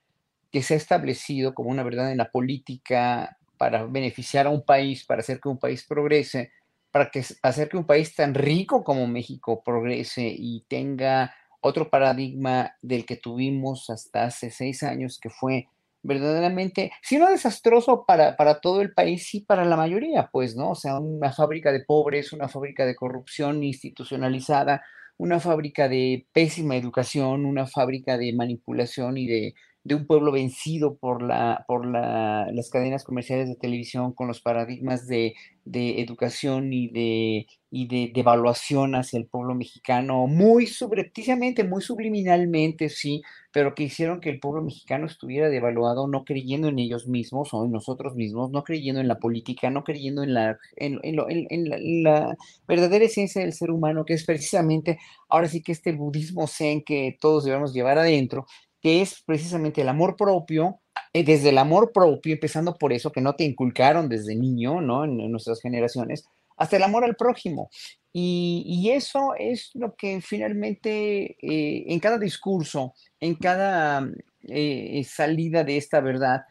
que 0.51 0.63
se 0.63 0.75
ha 0.75 0.77
establecido 0.77 1.55
como 1.55 1.71
una 1.71 1.83
verdad 1.83 2.13
en 2.13 2.19
la 2.19 2.31
política 2.31 3.39
para 3.57 3.87
beneficiar 3.87 4.47
a 4.47 4.51
un 4.51 4.65
país, 4.67 5.07
para 5.07 5.21
hacer 5.21 5.41
que 5.41 5.49
un 5.49 5.59
país 5.59 5.87
progrese, 5.89 6.53
para 6.91 7.11
que, 7.11 7.25
hacer 7.43 7.71
que 7.71 7.79
un 7.79 7.87
país 7.87 8.15
tan 8.15 8.35
rico 8.35 8.85
como 8.85 9.07
México 9.07 9.63
progrese 9.65 10.35
y 10.37 10.65
tenga 10.69 11.35
otro 11.63 11.89
paradigma 11.89 12.77
del 12.83 13.07
que 13.07 13.17
tuvimos 13.17 13.89
hasta 13.89 14.25
hace 14.25 14.51
seis 14.51 14.83
años, 14.83 15.19
que 15.19 15.31
fue 15.31 15.69
verdaderamente, 16.03 16.93
si 17.01 17.17
no 17.17 17.31
desastroso 17.31 18.05
para, 18.05 18.37
para 18.37 18.61
todo 18.61 18.83
el 18.83 18.93
país, 18.93 19.27
sí 19.29 19.41
para 19.41 19.65
la 19.65 19.77
mayoría, 19.77 20.29
pues, 20.33 20.57
¿no? 20.57 20.71
O 20.71 20.75
sea, 20.75 20.99
una 20.99 21.33
fábrica 21.33 21.73
de 21.73 21.85
pobres, 21.85 22.33
una 22.33 22.49
fábrica 22.49 22.85
de 22.85 22.97
corrupción 22.97 23.63
institucionalizada, 23.63 24.83
una 25.17 25.41
fábrica 25.41 25.89
de 25.89 26.27
pésima 26.33 26.77
educación, 26.77 27.45
una 27.47 27.67
fábrica 27.67 28.19
de 28.19 28.33
manipulación 28.35 29.19
y 29.19 29.27
de 29.27 29.55
de 29.85 29.95
un 29.95 30.07
pueblo 30.07 30.33
vencido 30.33 30.97
por, 30.97 31.23
la, 31.23 31.65
por 31.67 31.87
la, 31.87 32.49
las 32.53 32.71
cadenas 32.71 33.05
comerciales 33.05 33.49
de 33.49 33.57
televisión 33.57 34.13
con 34.13 34.29
los 34.29 34.41
paradigmas 34.41 35.07
de, 35.07 35.35
de 35.65 36.01
educación 36.01 36.73
y 36.73 36.89
de, 36.89 37.47
y 37.71 37.87
de, 37.89 38.21
evaluación 38.21 38.95
hacia 38.95 39.19
el 39.19 39.27
pueblo 39.27 39.55
mexicano, 39.55 40.27
muy 40.27 40.67
subrepticiamente, 40.67 41.65
muy 41.65 41.83
subliminalmente, 41.83 42.89
sí, 42.89 43.23
pero 43.53 43.75
que 43.75 43.85
hicieron 43.85 44.21
que 44.21 44.31
el 44.31 44.41
pueblo 44.41 44.63
mexicano 44.63 45.07
estuviera 45.07 45.49
devaluado, 45.49 46.07
no 46.07 46.25
creyendo 46.25 46.69
en 46.69 46.79
ellos 46.79 47.07
mismos 47.09 47.53
o 47.53 47.65
en 47.65 47.73
nosotros 47.73 48.15
mismos, 48.15 48.51
no 48.51 48.63
creyendo 48.63 49.01
en 49.01 49.09
la 49.09 49.19
política, 49.19 49.71
no 49.71 49.85
creyendo 49.85 50.23
en 50.23 50.35
la, 50.35 50.59
en, 50.77 51.01
en, 51.03 52.03
la, 52.05 52.37
verdadera 52.69 53.05
esencia 53.05 53.43
del 53.43 53.53
ser 53.53 53.71
humano, 53.71 54.05
que 54.05 54.15
es 54.15 54.25
precisamente, 54.25 54.99
ahora 55.29 55.49
sí 55.49 55.63
que 55.63 55.73
este 55.73 55.93
budismo 55.93 56.47
zen 56.47 56.83
que 56.85 57.17
todos 57.21 57.45
debemos 57.45 57.73
llevar 57.73 57.99
adentro, 57.99 58.47
que 58.83 59.01
es 59.01 59.23
precisamente 59.25 59.81
el 59.81 59.89
amor 59.89 60.17
propio, 60.17 60.81
eh, 61.13 61.25
desde 61.25 61.51
el 61.51 61.59
amor 61.59 61.93
propio, 61.93 62.35
empezando 62.35 62.75
por 62.75 62.93
eso 62.93 63.13
que 63.13 63.21
no 63.21 63.35
te 63.35 63.45
inculcaron 63.45 64.09
desde 64.09 64.35
niño, 64.35 64.81
¿no? 64.81 65.05
En, 65.05 65.31
nuestras 65.31 65.61
generaciones, 65.61 66.25
hasta 66.57 66.77
el 66.77 66.83
amor 66.83 67.05
al 67.05 67.17
prójimo. 67.17 67.71
Y, 68.13 68.91
eso 68.93 69.35
es 69.39 69.71
lo 69.75 69.95
que 69.95 70.21
finalmente 70.21 71.37
eh, 71.41 71.85
en 71.87 71.99
cada 72.01 72.19
discurso, 72.19 72.95
en 73.21 73.37
cada 73.37 74.07
eh, 74.43 75.03
salida 75.05 75.65
de 75.65 75.79
esta 75.79 76.01
verdad, 76.01 76.43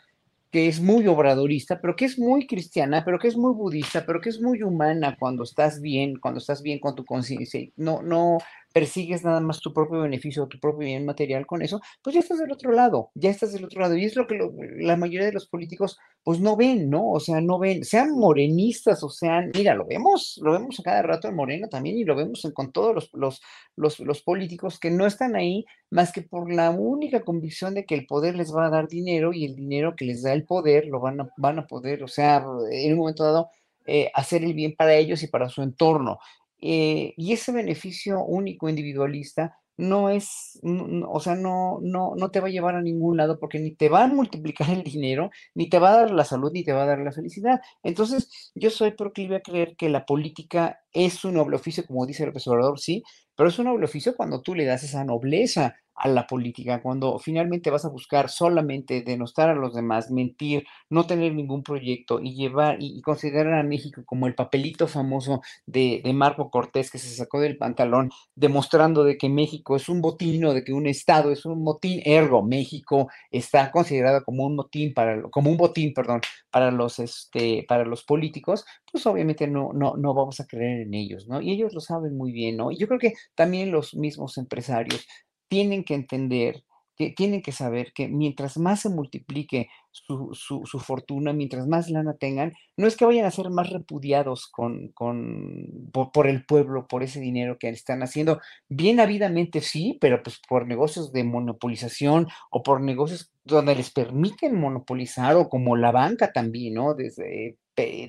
que 0.51 0.67
es 0.67 0.81
muy 0.81 1.07
obradorista, 1.07 1.79
pero 1.79 1.95
que 1.95 2.05
es 2.05 2.19
muy 2.19 2.45
cristiana, 2.45 3.03
pero 3.05 3.19
que 3.19 3.29
es 3.29 3.37
muy 3.37 3.53
budista, 3.53 4.05
pero 4.05 4.19
que 4.19 4.29
es 4.29 4.41
muy 4.41 4.61
humana 4.63 5.15
cuando 5.17 5.43
estás 5.43 5.81
bien, 5.81 6.19
cuando 6.19 6.39
estás 6.39 6.61
bien 6.61 6.79
con 6.79 6.93
tu 6.93 7.05
conciencia. 7.05 7.61
No, 7.77 8.01
no, 8.01 8.39
persigues 8.71 9.23
nada 9.23 9.39
más 9.39 9.59
tu 9.59 9.73
propio 9.73 10.01
beneficio 10.01 10.47
tu 10.47 10.59
propio 10.59 10.85
bien 10.85 11.05
material 11.05 11.45
con 11.45 11.61
eso, 11.61 11.81
pues 12.01 12.13
ya 12.13 12.19
estás 12.19 12.39
del 12.39 12.51
otro 12.51 12.71
lado, 12.71 13.11
ya 13.15 13.29
estás 13.29 13.53
del 13.53 13.65
otro 13.65 13.81
lado. 13.81 13.95
Y 13.95 14.05
es 14.05 14.15
lo 14.15 14.27
que 14.27 14.37
la 14.79 14.95
mayoría 14.97 15.25
de 15.27 15.33
los 15.33 15.47
políticos 15.47 15.97
pues 16.23 16.39
no 16.39 16.55
ven, 16.55 16.89
¿no? 16.89 17.09
O 17.09 17.19
sea, 17.19 17.41
no 17.41 17.57
ven, 17.57 17.83
sean 17.83 18.11
morenistas 18.11 19.03
o 19.03 19.09
sean, 19.09 19.51
mira, 19.55 19.73
lo 19.73 19.85
vemos, 19.85 20.39
lo 20.43 20.51
vemos 20.51 20.79
a 20.79 20.83
cada 20.83 21.01
rato 21.01 21.27
en 21.27 21.35
Morena 21.35 21.67
también 21.67 21.97
y 21.97 22.03
lo 22.03 22.15
vemos 22.15 22.47
con 22.53 22.71
todos 22.71 22.93
los, 22.93 23.09
los, 23.13 23.41
los, 23.75 23.99
los 23.99 24.21
políticos 24.21 24.79
que 24.79 24.91
no 24.91 25.05
están 25.07 25.35
ahí 25.35 25.65
más 25.89 26.11
que 26.11 26.21
por 26.21 26.53
la 26.53 26.69
única 26.69 27.21
convicción 27.21 27.73
de 27.73 27.85
que 27.85 27.95
el 27.95 28.05
poder 28.05 28.35
les 28.35 28.55
va 28.55 28.67
a 28.67 28.69
dar 28.69 28.87
dinero 28.87 29.33
y 29.33 29.45
el 29.45 29.55
dinero 29.55 29.95
que 29.95 30.05
les 30.05 30.21
da 30.23 30.33
el 30.33 30.45
poder 30.45 30.85
lo 30.87 30.99
van 30.99 31.21
a, 31.21 31.29
van 31.37 31.59
a 31.59 31.67
poder, 31.67 32.03
o 32.03 32.07
sea, 32.07 32.45
en 32.71 32.93
un 32.93 32.99
momento 32.99 33.23
dado, 33.23 33.49
eh, 33.87 34.11
hacer 34.13 34.43
el 34.43 34.53
bien 34.53 34.75
para 34.75 34.93
ellos 34.93 35.23
y 35.23 35.27
para 35.27 35.49
su 35.49 35.63
entorno. 35.63 36.19
Eh, 36.61 37.13
y 37.17 37.33
ese 37.33 37.51
beneficio 37.51 38.23
único 38.23 38.69
individualista 38.69 39.57
no 39.77 40.09
es, 40.09 40.59
o 41.07 41.19
sea, 41.19 41.35
no, 41.35 41.79
no, 41.81 42.13
no 42.15 42.29
te 42.29 42.39
va 42.39 42.47
a 42.47 42.51
llevar 42.51 42.75
a 42.75 42.81
ningún 42.81 43.17
lado 43.17 43.39
porque 43.39 43.59
ni 43.59 43.75
te 43.75 43.89
va 43.89 44.03
a 44.03 44.07
multiplicar 44.07 44.69
el 44.69 44.83
dinero, 44.83 45.31
ni 45.55 45.69
te 45.69 45.79
va 45.79 45.91
a 45.93 45.95
dar 46.01 46.11
la 46.11 46.23
salud, 46.25 46.51
ni 46.53 46.63
te 46.63 46.73
va 46.73 46.83
a 46.83 46.85
dar 46.85 46.99
la 46.99 47.11
felicidad. 47.11 47.59
Entonces, 47.83 48.51
yo 48.53 48.69
soy 48.69 48.91
proclive 48.91 49.37
a 49.37 49.41
creer 49.41 49.75
que 49.75 49.89
la 49.89 50.05
política 50.05 50.79
es 50.93 51.25
un 51.25 51.33
noble 51.35 51.55
oficio, 51.55 51.85
como 51.87 52.05
dice 52.05 52.23
el 52.23 52.31
profesor 52.31 52.79
sí, 52.79 53.03
pero 53.35 53.49
es 53.49 53.57
un 53.59 53.65
noble 53.65 53.85
oficio 53.85 54.15
cuando 54.15 54.41
tú 54.41 54.53
le 54.55 54.65
das 54.65 54.83
esa 54.83 55.03
nobleza 55.03 55.75
a 55.95 56.07
la 56.07 56.27
política, 56.27 56.81
cuando 56.81 57.19
finalmente 57.19 57.69
vas 57.69 57.85
a 57.85 57.89
buscar 57.89 58.29
solamente 58.29 59.01
denostar 59.01 59.49
a 59.49 59.55
los 59.55 59.73
demás, 59.73 60.09
mentir, 60.09 60.65
no 60.89 61.05
tener 61.05 61.33
ningún 61.33 61.63
proyecto 61.63 62.19
y 62.21 62.35
llevar 62.35 62.77
y, 62.79 63.01
considerar 63.01 63.53
a 63.53 63.63
México 63.63 64.03
como 64.05 64.27
el 64.27 64.35
papelito 64.35 64.87
famoso 64.87 65.41
de, 65.65 66.01
Marco 66.13 66.49
Cortés 66.51 66.91
que 66.91 66.99
se 66.99 67.15
sacó 67.15 67.39
del 67.39 67.57
pantalón, 67.57 68.11
demostrando 68.35 69.03
de 69.03 69.17
que 69.17 69.29
México 69.29 69.75
es 69.75 69.89
un 69.89 70.01
botín 70.01 70.43
o 70.45 70.53
de 70.53 70.63
que 70.63 70.73
un 70.73 70.87
Estado 70.87 71.31
es 71.31 71.45
un 71.45 71.63
botín, 71.63 72.01
ergo 72.05 72.43
México 72.43 73.09
está 73.31 73.71
considerado 73.71 74.23
como 74.23 74.45
un 74.45 74.57
botín 74.57 74.93
para, 74.93 75.21
como 75.29 75.49
un 75.49 75.57
botín, 75.57 75.93
perdón, 75.93 76.21
para 76.51 76.71
los, 76.71 76.99
este, 76.99 77.65
para 77.67 77.85
los 77.85 78.03
políticos, 78.03 78.65
pues 78.91 79.05
obviamente 79.05 79.47
no, 79.47 79.71
no, 79.73 79.95
no 79.97 80.13
vamos 80.13 80.39
a 80.39 80.47
creer 80.47 80.81
en 80.81 80.93
ellos, 80.93 81.27
¿no? 81.27 81.41
Y 81.41 81.51
ellos 81.51 81.73
lo 81.73 81.79
saben 81.79 82.17
muy 82.17 82.31
bien, 82.31 82.57
¿no? 82.57 82.71
Y 82.71 82.77
yo 82.77 82.87
creo 82.87 82.99
que 82.99 83.13
también 83.35 83.71
los 83.71 83.95
mismos 83.95 84.37
empresarios 84.37 85.07
tienen 85.51 85.83
que 85.83 85.95
entender, 85.95 86.63
que 86.95 87.09
tienen 87.09 87.41
que 87.41 87.51
saber 87.51 87.91
que 87.91 88.07
mientras 88.07 88.57
más 88.57 88.79
se 88.79 88.89
multiplique 88.89 89.67
su, 89.91 90.33
su, 90.33 90.79
fortuna, 90.79 91.33
mientras 91.33 91.67
más 91.67 91.89
lana 91.89 92.15
tengan, 92.15 92.53
no 92.77 92.87
es 92.87 92.95
que 92.95 93.03
vayan 93.03 93.25
a 93.25 93.31
ser 93.31 93.49
más 93.49 93.69
repudiados 93.69 94.47
con, 94.47 94.93
con, 94.93 95.91
por, 95.91 96.27
el 96.27 96.45
pueblo, 96.45 96.87
por 96.87 97.03
ese 97.03 97.19
dinero 97.19 97.57
que 97.59 97.67
están 97.67 98.01
haciendo. 98.01 98.39
Bien 98.69 99.01
habido 99.01 99.27
sí, 99.59 99.97
pero 99.99 100.23
pues 100.23 100.39
por 100.47 100.65
negocios 100.67 101.11
de 101.11 101.25
monopolización 101.25 102.29
o 102.49 102.63
por 102.63 102.79
negocios 102.79 103.29
donde 103.43 103.75
les 103.75 103.91
permiten 103.91 104.57
monopolizar 104.57 105.35
o 105.35 105.49
como 105.49 105.75
la 105.75 105.91
banca 105.91 106.31
también, 106.31 106.75
¿no? 106.75 106.93
Desde 106.93 107.57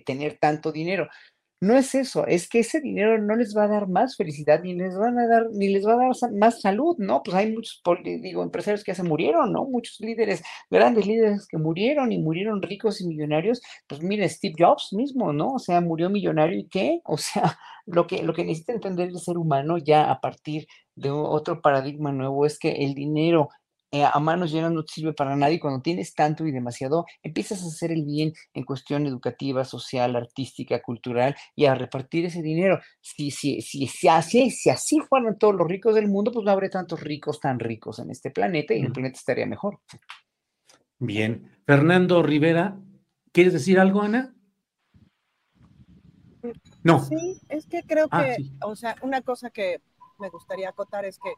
tener 0.04 0.38
tanto 0.38 0.70
dinero. 0.70 1.08
No 1.62 1.76
es 1.76 1.94
eso, 1.94 2.26
es 2.26 2.48
que 2.48 2.58
ese 2.58 2.80
dinero 2.80 3.18
no 3.22 3.36
les 3.36 3.56
va 3.56 3.62
a 3.64 3.68
dar 3.68 3.86
más 3.88 4.16
felicidad, 4.16 4.60
ni 4.64 4.74
les 4.74 4.98
van 4.98 5.16
a 5.16 5.28
dar, 5.28 5.46
ni 5.52 5.68
les 5.68 5.86
va 5.86 5.92
a 5.92 5.96
dar 5.96 6.32
más 6.32 6.60
salud, 6.60 6.96
¿no? 6.98 7.22
Pues 7.22 7.36
hay 7.36 7.52
muchos, 7.52 7.80
digo, 8.04 8.42
empresarios 8.42 8.82
que 8.82 8.90
ya 8.90 8.96
se 8.96 9.04
murieron, 9.04 9.52
¿no? 9.52 9.66
Muchos 9.66 10.00
líderes, 10.00 10.42
grandes 10.72 11.06
líderes 11.06 11.46
que 11.46 11.58
murieron 11.58 12.10
y 12.10 12.18
murieron 12.18 12.62
ricos 12.62 13.00
y 13.00 13.06
millonarios. 13.06 13.62
Pues 13.86 14.02
mire, 14.02 14.28
Steve 14.28 14.56
Jobs 14.58 14.92
mismo, 14.92 15.32
¿no? 15.32 15.52
O 15.54 15.58
sea, 15.60 15.80
murió 15.80 16.10
millonario 16.10 16.58
y 16.58 16.66
qué? 16.66 17.00
O 17.04 17.16
sea, 17.16 17.56
lo 17.86 18.08
que, 18.08 18.24
lo 18.24 18.34
que 18.34 18.44
necesita 18.44 18.72
entender 18.72 19.10
el 19.10 19.20
ser 19.20 19.38
humano 19.38 19.78
ya 19.78 20.10
a 20.10 20.20
partir 20.20 20.66
de 20.96 21.12
otro 21.12 21.62
paradigma 21.62 22.10
nuevo 22.10 22.44
es 22.44 22.58
que 22.58 22.72
el 22.84 22.94
dinero 22.94 23.50
eh, 23.94 24.04
a 24.10 24.18
manos 24.20 24.50
llenas 24.50 24.72
no 24.72 24.84
te 24.84 24.94
sirve 24.94 25.12
para 25.12 25.36
nadie. 25.36 25.60
Cuando 25.60 25.82
tienes 25.82 26.14
tanto 26.14 26.46
y 26.46 26.50
demasiado, 26.50 27.04
empiezas 27.22 27.62
a 27.62 27.66
hacer 27.66 27.92
el 27.92 28.06
bien 28.06 28.32
en 28.54 28.64
cuestión 28.64 29.06
educativa, 29.06 29.66
social, 29.66 30.16
artística, 30.16 30.80
cultural 30.80 31.36
y 31.54 31.66
a 31.66 31.74
repartir 31.74 32.24
ese 32.24 32.40
dinero. 32.40 32.80
Si, 33.02 33.30
si, 33.30 33.60
si, 33.60 33.86
si, 33.86 34.08
así, 34.08 34.50
si 34.50 34.70
así 34.70 34.98
fueran 35.00 35.38
todos 35.38 35.54
los 35.54 35.68
ricos 35.68 35.94
del 35.94 36.08
mundo, 36.08 36.32
pues 36.32 36.42
no 36.42 36.50
habría 36.50 36.70
tantos 36.70 37.00
ricos 37.00 37.38
tan 37.38 37.60
ricos 37.60 37.98
en 37.98 38.10
este 38.10 38.30
planeta 38.30 38.72
y 38.72 38.80
el 38.80 38.92
planeta 38.92 39.18
estaría 39.18 39.44
mejor. 39.44 39.80
Bien. 40.98 41.50
Fernando 41.66 42.22
Rivera, 42.22 42.78
¿quieres 43.30 43.52
decir 43.52 43.78
algo, 43.78 44.00
Ana? 44.00 44.34
No. 46.82 47.04
Sí, 47.04 47.40
es 47.50 47.66
que 47.66 47.82
creo 47.82 48.08
ah, 48.10 48.24
que, 48.24 48.36
o 48.64 48.74
sea, 48.74 48.96
una 49.02 49.20
cosa 49.20 49.50
que 49.50 49.82
me 50.18 50.30
gustaría 50.30 50.70
acotar 50.70 51.04
es 51.04 51.18
que 51.18 51.34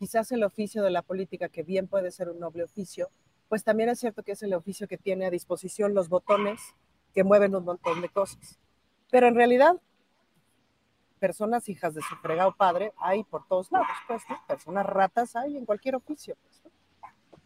quizás 0.00 0.32
el 0.32 0.42
oficio 0.44 0.82
de 0.82 0.90
la 0.90 1.02
política, 1.02 1.50
que 1.50 1.62
bien 1.62 1.86
puede 1.86 2.10
ser 2.10 2.30
un 2.30 2.40
noble 2.40 2.64
oficio, 2.64 3.10
pues 3.50 3.64
también 3.64 3.90
es 3.90 4.00
cierto 4.00 4.22
que 4.22 4.32
es 4.32 4.42
el 4.42 4.54
oficio 4.54 4.88
que 4.88 4.96
tiene 4.96 5.26
a 5.26 5.30
disposición 5.30 5.92
los 5.92 6.08
botones 6.08 6.58
que 7.12 7.22
mueven 7.22 7.54
un 7.54 7.66
montón 7.66 8.00
de 8.00 8.08
cosas. 8.08 8.58
Pero 9.10 9.28
en 9.28 9.34
realidad, 9.34 9.78
personas 11.18 11.68
hijas 11.68 11.94
de 11.94 12.00
su 12.00 12.16
fregado 12.16 12.56
padre 12.56 12.94
hay 12.96 13.24
por 13.24 13.46
todos 13.46 13.70
lados, 13.70 13.88
pues, 14.08 14.22
Personas 14.48 14.86
ratas 14.86 15.36
hay 15.36 15.58
en 15.58 15.66
cualquier 15.66 15.96
oficio, 15.96 16.34
pues, 16.42 16.62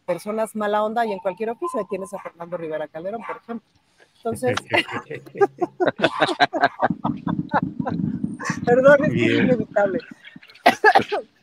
Personas 0.05 0.55
mala 0.55 0.81
onda 0.81 1.01
hay 1.01 1.11
en 1.11 1.19
cualquier 1.19 1.49
oficio. 1.49 1.77
Ahí 1.77 1.85
tienes 1.89 2.13
a 2.13 2.19
Fernando 2.19 2.55
Rivera 2.55 2.87
Calderón, 2.87 3.21
por 3.27 3.35
ejemplo. 3.35 3.69
Entonces, 4.17 4.55
perdón, 8.65 9.03
es 9.03 9.13
inevitable. 9.13 9.99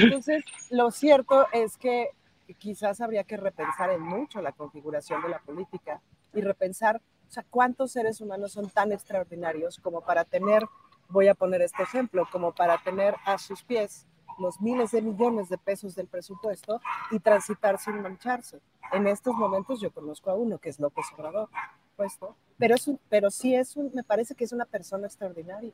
Entonces, 0.00 0.44
lo 0.70 0.90
cierto 0.90 1.46
es 1.52 1.76
que 1.76 2.10
quizás 2.58 3.00
habría 3.00 3.24
que 3.24 3.36
repensar 3.36 3.90
en 3.90 4.02
mucho 4.02 4.40
la 4.40 4.52
configuración 4.52 5.22
de 5.22 5.28
la 5.28 5.40
política 5.40 6.00
y 6.32 6.40
repensar, 6.40 7.00
o 7.28 7.30
sea, 7.30 7.44
cuántos 7.50 7.92
seres 7.92 8.20
humanos 8.20 8.52
son 8.52 8.68
tan 8.70 8.92
extraordinarios 8.92 9.78
como 9.78 10.00
para 10.00 10.24
tener, 10.24 10.66
voy 11.08 11.28
a 11.28 11.34
poner 11.34 11.62
este 11.62 11.82
ejemplo, 11.82 12.26
como 12.30 12.52
para 12.52 12.78
tener 12.78 13.16
a 13.24 13.38
sus 13.38 13.62
pies 13.62 14.06
los 14.38 14.60
miles 14.60 14.90
de 14.90 15.00
millones 15.00 15.48
de 15.48 15.56
pesos 15.56 15.94
del 15.94 16.08
presupuesto 16.08 16.80
y 17.10 17.18
transitar 17.18 17.78
sin 17.78 18.02
mancharse. 18.02 18.60
En 18.92 19.06
estos 19.06 19.34
momentos 19.34 19.80
yo 19.80 19.90
conozco 19.90 20.30
a 20.30 20.34
uno 20.34 20.58
que 20.58 20.68
es 20.68 20.78
López 20.78 21.06
Obrador, 21.16 21.48
puesto, 21.96 22.36
pero, 22.58 22.74
es 22.74 22.86
un, 22.86 23.00
pero 23.08 23.30
sí 23.30 23.54
es 23.54 23.76
un, 23.76 23.90
me 23.94 24.02
parece 24.02 24.34
que 24.34 24.44
es 24.44 24.52
una 24.52 24.66
persona 24.66 25.06
extraordinaria. 25.06 25.72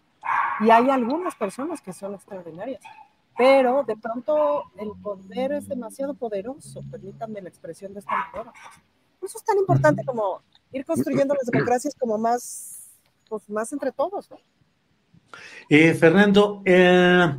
Y 0.61 0.70
hay 0.70 0.88
algunas 0.90 1.34
personas 1.34 1.80
que 1.80 1.92
son 1.92 2.14
extraordinarias 2.14 2.82
pero 3.37 3.85
de 3.85 3.97
pronto 3.97 4.64
el 4.78 4.91
poder 5.03 5.53
es 5.53 5.68
demasiado 5.68 6.14
poderoso, 6.14 6.83
permítanme 6.91 7.43
la 7.43 7.49
expresión 7.49 7.93
de 7.95 8.01
esta 8.01 8.12
manera. 8.33 8.53
Eso 9.22 9.39
es 9.39 9.45
tan 9.45 9.59
importante 9.59 10.05
como 10.05 10.43
ir 10.72 10.85
construyendo 10.85 11.35
las 11.35 11.47
democracias 11.47 11.95
como 11.99 12.18
más, 12.18 12.91
pues 13.28 13.49
más 13.49 13.72
entre 13.72 13.93
todos. 13.93 14.28
Eh, 15.68 15.95
Fernando, 15.95 16.62
eh, 16.64 17.35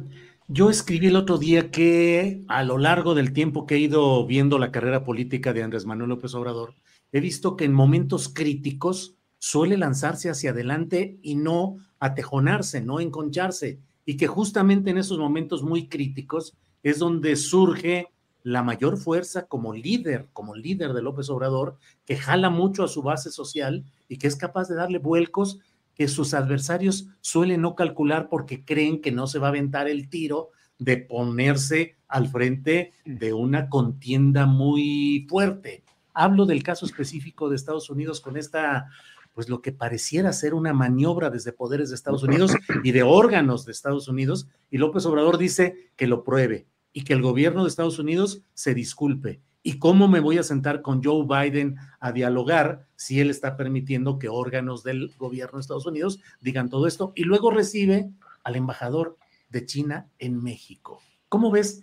Yo 0.48 0.70
escribí 0.70 1.08
el 1.08 1.16
otro 1.16 1.38
día 1.38 1.72
que 1.72 2.44
a 2.48 2.64
lo 2.64 2.78
largo 2.78 3.16
del 3.16 3.32
tiempo 3.32 3.66
que 3.66 3.76
he 3.76 3.80
ido 3.80 4.26
viendo 4.28 4.60
la 4.60 4.72
carrera 4.72 5.04
política 5.04 5.54
de 5.54 5.64
Andrés 5.64 5.86
Manuel 5.86 6.10
López 6.10 6.36
Obrador, 6.36 6.76
he 7.14 7.22
visto 7.22 7.56
que 7.56 7.66
en 7.66 7.74
momentos 7.74 8.28
críticos 8.28 9.16
suele 9.40 9.78
lanzarse 9.78 10.30
hacia 10.30 10.52
adelante 10.52 11.18
y 11.22 11.36
no 11.36 11.78
atejonarse, 12.00 12.82
no 12.82 13.00
enconcharse, 13.00 13.80
y 14.06 14.18
que 14.18 14.28
justamente 14.28 14.92
en 14.92 14.98
esos 14.98 15.18
momentos 15.18 15.64
muy 15.64 15.88
críticos 15.88 16.56
es 16.84 17.00
donde 17.00 17.36
surge 17.36 18.08
la 18.44 18.62
mayor 18.62 18.98
fuerza 18.98 19.48
como 19.48 19.74
líder, 19.74 20.28
como 20.34 20.56
líder 20.56 20.94
de 20.94 21.02
López 21.02 21.30
Obrador, 21.30 21.78
que 22.06 22.18
jala 22.18 22.50
mucho 22.50 22.84
a 22.84 22.90
su 22.90 23.02
base 23.02 23.32
social 23.32 23.86
y 24.10 24.18
que 24.18 24.28
es 24.28 24.36
capaz 24.36 24.68
de 24.68 24.76
darle 24.76 24.98
vuelcos 24.98 25.60
que 25.96 26.08
sus 26.08 26.34
adversarios 26.34 27.08
suelen 27.22 27.62
no 27.62 27.76
calcular 27.76 28.28
porque 28.30 28.66
creen 28.66 29.02
que 29.02 29.12
no 29.12 29.28
se 29.28 29.40
va 29.40 29.48
a 29.48 29.50
aventar 29.50 29.88
el 29.88 30.10
tiro 30.10 30.50
de 30.78 30.98
ponerse 30.98 31.96
al 32.08 32.28
frente 32.28 32.94
de 33.06 33.34
una 33.34 33.70
contienda 33.70 34.46
muy 34.46 35.26
fuerte. 35.30 35.84
Hablo 36.14 36.46
del 36.46 36.64
caso 36.64 36.86
específico 36.86 37.50
de 37.50 37.56
Estados 37.56 37.90
Unidos 37.90 38.20
con 38.20 38.38
esta, 38.38 38.90
pues 39.34 39.50
lo 39.50 39.62
que 39.62 39.72
pareciera 39.72 40.32
ser 40.34 40.54
una 40.54 40.74
maniobra 40.74 41.30
desde 41.30 41.52
poderes 41.52 41.90
de 41.90 41.96
Estados 41.96 42.24
Unidos 42.24 42.54
y 42.84 42.92
de 42.92 43.04
órganos 43.04 43.66
de 43.66 43.72
Estados 43.72 44.08
Unidos, 44.08 44.48
y 44.70 44.78
López 44.78 45.06
Obrador 45.06 45.38
dice 45.38 45.92
que 45.96 46.08
lo 46.08 46.24
pruebe 46.24 46.68
y 46.94 47.04
que 47.04 47.14
el 47.14 47.22
gobierno 47.22 47.64
de 47.64 47.70
Estados 47.70 48.00
Unidos 48.00 48.44
se 48.54 48.74
disculpe. 48.74 49.42
¿Y 49.64 49.80
cómo 49.80 50.08
me 50.08 50.20
voy 50.20 50.38
a 50.38 50.44
sentar 50.44 50.82
con 50.82 51.02
Joe 51.04 51.26
Biden 51.26 51.78
a 52.00 52.12
dialogar 52.12 52.86
si 52.96 53.22
él 53.22 53.30
está 53.30 53.56
permitiendo 53.56 54.20
que 54.20 54.28
órganos 54.28 54.84
del 54.84 55.14
gobierno 55.18 55.58
de 55.58 55.62
Estados 55.62 55.86
Unidos 55.86 56.20
digan 56.42 56.70
todo 56.70 56.86
esto? 56.86 57.14
Y 57.16 57.24
luego 57.24 57.50
recibe 57.50 58.12
al 58.44 58.56
embajador 58.58 59.18
de 59.50 59.66
China 59.66 60.10
en 60.20 60.44
México. 60.44 61.02
¿Cómo 61.30 61.50
ves 61.50 61.82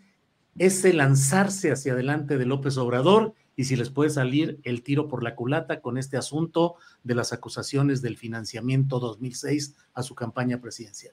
ese 0.58 0.92
lanzarse 0.92 1.72
hacia 1.72 1.94
adelante 1.94 2.36
de 2.36 2.44
López 2.44 2.76
Obrador 2.76 3.34
y 3.60 3.64
si 3.64 3.76
les 3.76 3.90
puede 3.90 4.08
salir 4.08 4.58
el 4.62 4.82
tiro 4.82 5.06
por 5.06 5.22
la 5.22 5.34
culata 5.34 5.82
con 5.82 5.98
este 5.98 6.16
asunto 6.16 6.76
de 7.04 7.14
las 7.14 7.34
acusaciones 7.34 8.00
del 8.00 8.16
financiamiento 8.16 8.98
2006 9.00 9.76
a 9.92 10.02
su 10.02 10.14
campaña 10.14 10.62
presidencial? 10.62 11.12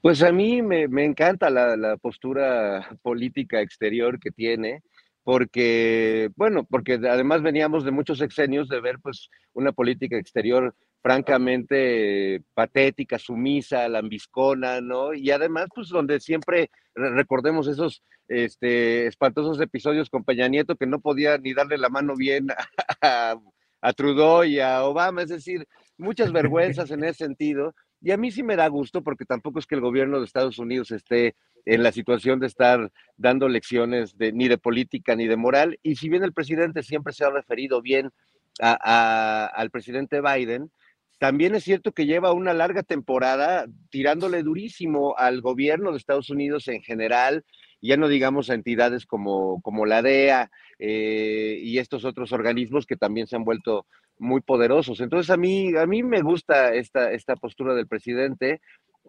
Pues 0.00 0.24
a 0.24 0.32
mí 0.32 0.60
me, 0.60 1.04
encanta 1.04 1.48
la, 1.48 1.96
postura 1.98 2.98
política 3.00 3.60
exterior 3.60 4.18
que 4.18 4.32
tiene, 4.32 4.82
porque, 5.22 6.30
bueno, 6.34 6.64
porque 6.64 6.94
además 6.94 7.42
veníamos 7.42 7.84
de 7.84 7.92
muchos 7.92 8.20
exenios 8.22 8.68
de 8.68 8.80
ver 8.80 8.98
pues 8.98 9.30
una 9.52 9.70
política 9.70 10.18
exterior 10.18 10.74
francamente 11.06 12.42
patética, 12.52 13.16
sumisa, 13.16 13.88
lambiscona, 13.88 14.80
¿no? 14.80 15.14
Y 15.14 15.30
además, 15.30 15.68
pues 15.72 15.88
donde 15.88 16.18
siempre 16.18 16.68
recordemos 16.96 17.68
esos 17.68 18.02
este, 18.26 19.06
espantosos 19.06 19.60
episodios 19.60 20.10
con 20.10 20.24
Peña 20.24 20.48
Nieto 20.48 20.74
que 20.74 20.88
no 20.88 20.98
podía 20.98 21.38
ni 21.38 21.54
darle 21.54 21.78
la 21.78 21.90
mano 21.90 22.16
bien 22.16 22.48
a, 23.02 23.36
a 23.80 23.92
Trudeau 23.92 24.42
y 24.42 24.58
a 24.58 24.82
Obama, 24.82 25.22
es 25.22 25.28
decir, 25.28 25.68
muchas 25.96 26.32
vergüenzas 26.32 26.90
en 26.90 27.04
ese 27.04 27.24
sentido. 27.24 27.72
Y 28.02 28.10
a 28.10 28.16
mí 28.16 28.32
sí 28.32 28.42
me 28.42 28.56
da 28.56 28.66
gusto 28.66 29.04
porque 29.04 29.24
tampoco 29.24 29.60
es 29.60 29.66
que 29.66 29.76
el 29.76 29.82
gobierno 29.82 30.18
de 30.18 30.24
Estados 30.24 30.58
Unidos 30.58 30.90
esté 30.90 31.36
en 31.66 31.84
la 31.84 31.92
situación 31.92 32.40
de 32.40 32.48
estar 32.48 32.90
dando 33.16 33.48
lecciones 33.48 34.16
ni 34.18 34.48
de 34.48 34.58
política 34.58 35.14
ni 35.14 35.28
de 35.28 35.36
moral. 35.36 35.78
Y 35.84 35.94
si 35.94 36.08
bien 36.08 36.24
el 36.24 36.32
presidente 36.32 36.82
siempre 36.82 37.12
se 37.12 37.24
ha 37.24 37.30
referido 37.30 37.80
bien 37.80 38.10
al 38.58 39.70
presidente 39.70 40.20
Biden, 40.20 40.72
también 41.18 41.54
es 41.54 41.64
cierto 41.64 41.92
que 41.92 42.06
lleva 42.06 42.32
una 42.32 42.52
larga 42.52 42.82
temporada 42.82 43.66
tirándole 43.90 44.42
durísimo 44.42 45.16
al 45.16 45.40
gobierno 45.40 45.90
de 45.90 45.98
Estados 45.98 46.30
Unidos 46.30 46.68
en 46.68 46.82
general, 46.82 47.44
ya 47.80 47.96
no 47.96 48.08
digamos 48.08 48.50
a 48.50 48.54
entidades 48.54 49.06
como, 49.06 49.60
como 49.62 49.86
la 49.86 50.02
DEA 50.02 50.50
eh, 50.78 51.58
y 51.62 51.78
estos 51.78 52.04
otros 52.04 52.32
organismos 52.32 52.86
que 52.86 52.96
también 52.96 53.26
se 53.26 53.36
han 53.36 53.44
vuelto 53.44 53.86
muy 54.18 54.40
poderosos. 54.40 55.00
Entonces 55.00 55.30
a 55.30 55.36
mí, 55.36 55.76
a 55.76 55.86
mí 55.86 56.02
me 56.02 56.22
gusta 56.22 56.74
esta, 56.74 57.12
esta 57.12 57.36
postura 57.36 57.74
del 57.74 57.86
presidente. 57.86 58.60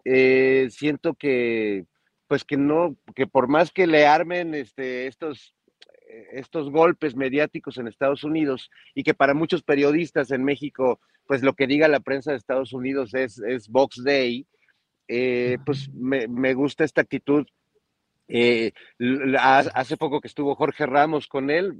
Eh, 0.04 0.68
siento 0.70 1.14
que, 1.14 1.84
pues 2.26 2.44
que 2.44 2.56
no, 2.56 2.96
que 3.14 3.26
por 3.26 3.48
más 3.48 3.70
que 3.70 3.86
le 3.86 4.06
armen 4.06 4.54
este, 4.54 5.06
estos, 5.06 5.54
estos 6.32 6.70
golpes 6.70 7.14
mediáticos 7.14 7.78
en 7.78 7.88
Estados 7.88 8.24
Unidos 8.24 8.70
y 8.94 9.02
que 9.02 9.14
para 9.14 9.34
muchos 9.34 9.62
periodistas 9.62 10.30
en 10.30 10.44
México, 10.44 11.00
pues 11.26 11.42
lo 11.42 11.54
que 11.54 11.66
diga 11.66 11.88
la 11.88 12.00
prensa 12.00 12.30
de 12.30 12.38
Estados 12.38 12.72
Unidos 12.72 13.14
es, 13.14 13.38
es 13.38 13.68
Box 13.68 14.02
Day, 14.02 14.46
eh, 15.08 15.58
pues 15.64 15.90
me, 15.92 16.28
me, 16.28 16.54
gusta 16.54 16.84
esta 16.84 17.00
actitud. 17.00 17.46
Eh, 18.28 18.72
hace 19.38 19.96
poco 19.96 20.20
que 20.20 20.28
estuvo 20.28 20.54
Jorge 20.54 20.84
Ramos 20.84 21.26
con 21.26 21.50
él, 21.50 21.72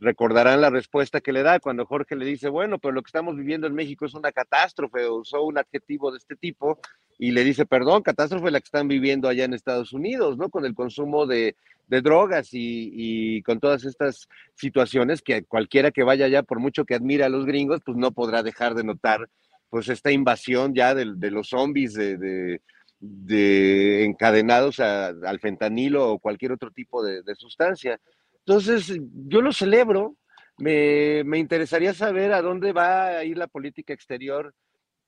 recordarán 0.00 0.60
la 0.60 0.70
respuesta 0.70 1.20
que 1.20 1.32
le 1.32 1.42
da 1.42 1.60
cuando 1.60 1.86
Jorge 1.86 2.16
le 2.16 2.24
dice, 2.24 2.48
bueno, 2.48 2.78
pero 2.78 2.92
lo 2.92 3.02
que 3.02 3.08
estamos 3.08 3.36
viviendo 3.36 3.66
en 3.66 3.74
México 3.74 4.06
es 4.06 4.14
una 4.14 4.32
catástrofe, 4.32 5.08
usó 5.08 5.42
un 5.42 5.58
adjetivo 5.58 6.10
de 6.10 6.18
este 6.18 6.36
tipo 6.36 6.78
y 7.18 7.32
le 7.32 7.44
dice, 7.44 7.66
perdón, 7.66 8.02
catástrofe 8.02 8.50
la 8.50 8.60
que 8.60 8.66
están 8.66 8.88
viviendo 8.88 9.28
allá 9.28 9.44
en 9.44 9.54
Estados 9.54 9.92
Unidos, 9.92 10.36
¿no? 10.36 10.48
Con 10.48 10.64
el 10.64 10.74
consumo 10.74 11.26
de, 11.26 11.56
drogas 11.86 12.48
y, 12.52 13.40
con 13.42 13.60
todas 13.60 13.84
estas 13.84 14.28
situaciones 14.54 15.22
que 15.22 15.44
cualquiera 15.44 15.90
que 15.90 16.02
vaya 16.02 16.26
allá, 16.26 16.42
por 16.42 16.58
mucho 16.58 16.84
que 16.84 16.94
admire 16.94 17.24
a 17.24 17.28
los 17.28 17.46
gringos, 17.46 17.82
pues 17.84 17.96
no 17.96 18.10
podrá 18.10 18.42
dejar 18.42 18.74
de 18.74 18.84
notar, 18.84 19.28
pues 19.70 19.88
esta 19.88 20.10
invasión 20.10 20.74
ya 20.74 20.94
de, 20.94 21.04
los 21.30 21.48
zombies, 21.48 21.94
de, 21.94 22.60
de, 22.98 24.04
encadenados 24.04 24.80
al 24.80 25.38
fentanilo 25.40 26.10
o 26.10 26.18
cualquier 26.18 26.52
otro 26.52 26.70
tipo 26.70 27.04
de 27.04 27.34
sustancia. 27.36 28.00
Entonces, 28.46 28.98
yo 29.26 29.40
lo 29.40 29.52
celebro. 29.52 30.16
Me, 30.58 31.20
interesaría 31.36 31.94
saber 31.94 32.32
a 32.32 32.42
dónde 32.42 32.72
va 32.72 33.06
a 33.06 33.24
ir 33.24 33.36
la 33.36 33.48
política 33.48 33.92
exterior 33.92 34.54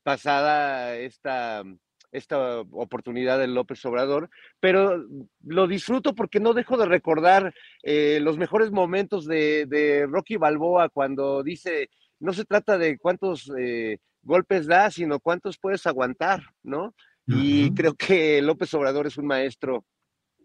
pasada 0.02 0.96
esta, 0.96 1.62
esta 2.10 2.60
oportunidad 2.60 3.38
de 3.38 3.46
López 3.46 3.84
Obrador, 3.84 4.28
pero 4.58 5.04
lo 5.44 5.66
disfruto 5.68 6.14
porque 6.14 6.40
no 6.40 6.52
dejo 6.52 6.76
de 6.76 6.86
recordar 6.86 7.54
eh, 7.82 8.18
los 8.20 8.38
mejores 8.38 8.72
momentos 8.72 9.26
de, 9.26 10.06
Rocky 10.08 10.36
Balboa 10.36 10.88
cuando 10.88 11.44
dice, 11.44 11.90
no 12.18 12.32
se 12.32 12.44
trata 12.44 12.76
de 12.76 12.98
cuántos 12.98 13.50
eh, 13.56 13.98
golpes 14.22 14.66
da, 14.66 14.90
sino 14.90 15.20
cuántos 15.20 15.58
puedes 15.58 15.86
aguantar, 15.86 16.42
¿no? 16.62 16.94
Y 17.28 17.74
creo 17.74 17.94
que 17.94 18.40
López 18.40 18.72
Obrador 18.74 19.08
es 19.08 19.16
un 19.18 19.26
maestro 19.26 19.84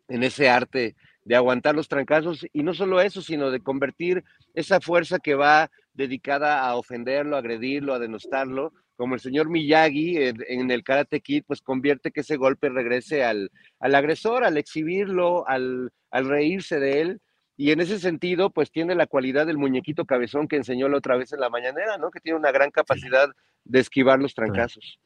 en 0.07 0.23
ese 0.23 0.49
arte 0.49 0.95
de 1.23 1.35
aguantar 1.35 1.75
los 1.75 1.87
trancazos 1.87 2.45
y 2.51 2.63
no 2.63 2.73
solo 2.73 3.01
eso, 3.01 3.21
sino 3.21 3.51
de 3.51 3.59
convertir 3.59 4.23
esa 4.53 4.81
fuerza 4.81 5.19
que 5.19 5.35
va 5.35 5.69
dedicada 5.93 6.65
a 6.65 6.75
ofenderlo, 6.75 7.35
a 7.35 7.39
agredirlo, 7.39 7.93
a 7.93 7.99
denostarlo, 7.99 8.73
como 8.95 9.15
el 9.15 9.21
señor 9.21 9.49
Miyagi 9.49 10.17
en, 10.17 10.69
el 10.69 10.83
Karate 10.83 11.21
Kid, 11.21 11.43
pues 11.47 11.61
convierte 11.61 12.11
que 12.11 12.21
ese 12.21 12.37
golpe 12.37 12.69
regrese 12.69 13.23
al, 13.23 13.51
al 13.79 13.95
agresor, 13.95 14.43
al 14.43 14.57
exhibirlo, 14.57 15.47
al, 15.47 15.91
al, 16.11 16.29
reírse 16.29 16.79
de 16.79 17.01
él. 17.01 17.21
Y 17.57 17.71
en 17.71 17.81
ese 17.81 17.99
sentido, 17.99 18.51
pues 18.51 18.71
tiene 18.71 18.93
la 18.93 19.07
cualidad 19.07 19.47
del 19.47 19.57
muñequito 19.57 20.05
cabezón 20.05 20.47
que 20.47 20.55
enseñó 20.55 20.87
la 20.87 20.97
otra 20.97 21.15
vez 21.15 21.33
en 21.33 21.39
la 21.39 21.49
mañanera, 21.49 21.97
¿no? 21.97 22.11
Que 22.11 22.19
tiene 22.19 22.37
una 22.37 22.51
gran 22.51 22.69
capacidad 22.69 23.27
de 23.65 23.79
esquivar 23.79 24.19
los 24.19 24.35
trancazos. 24.35 24.99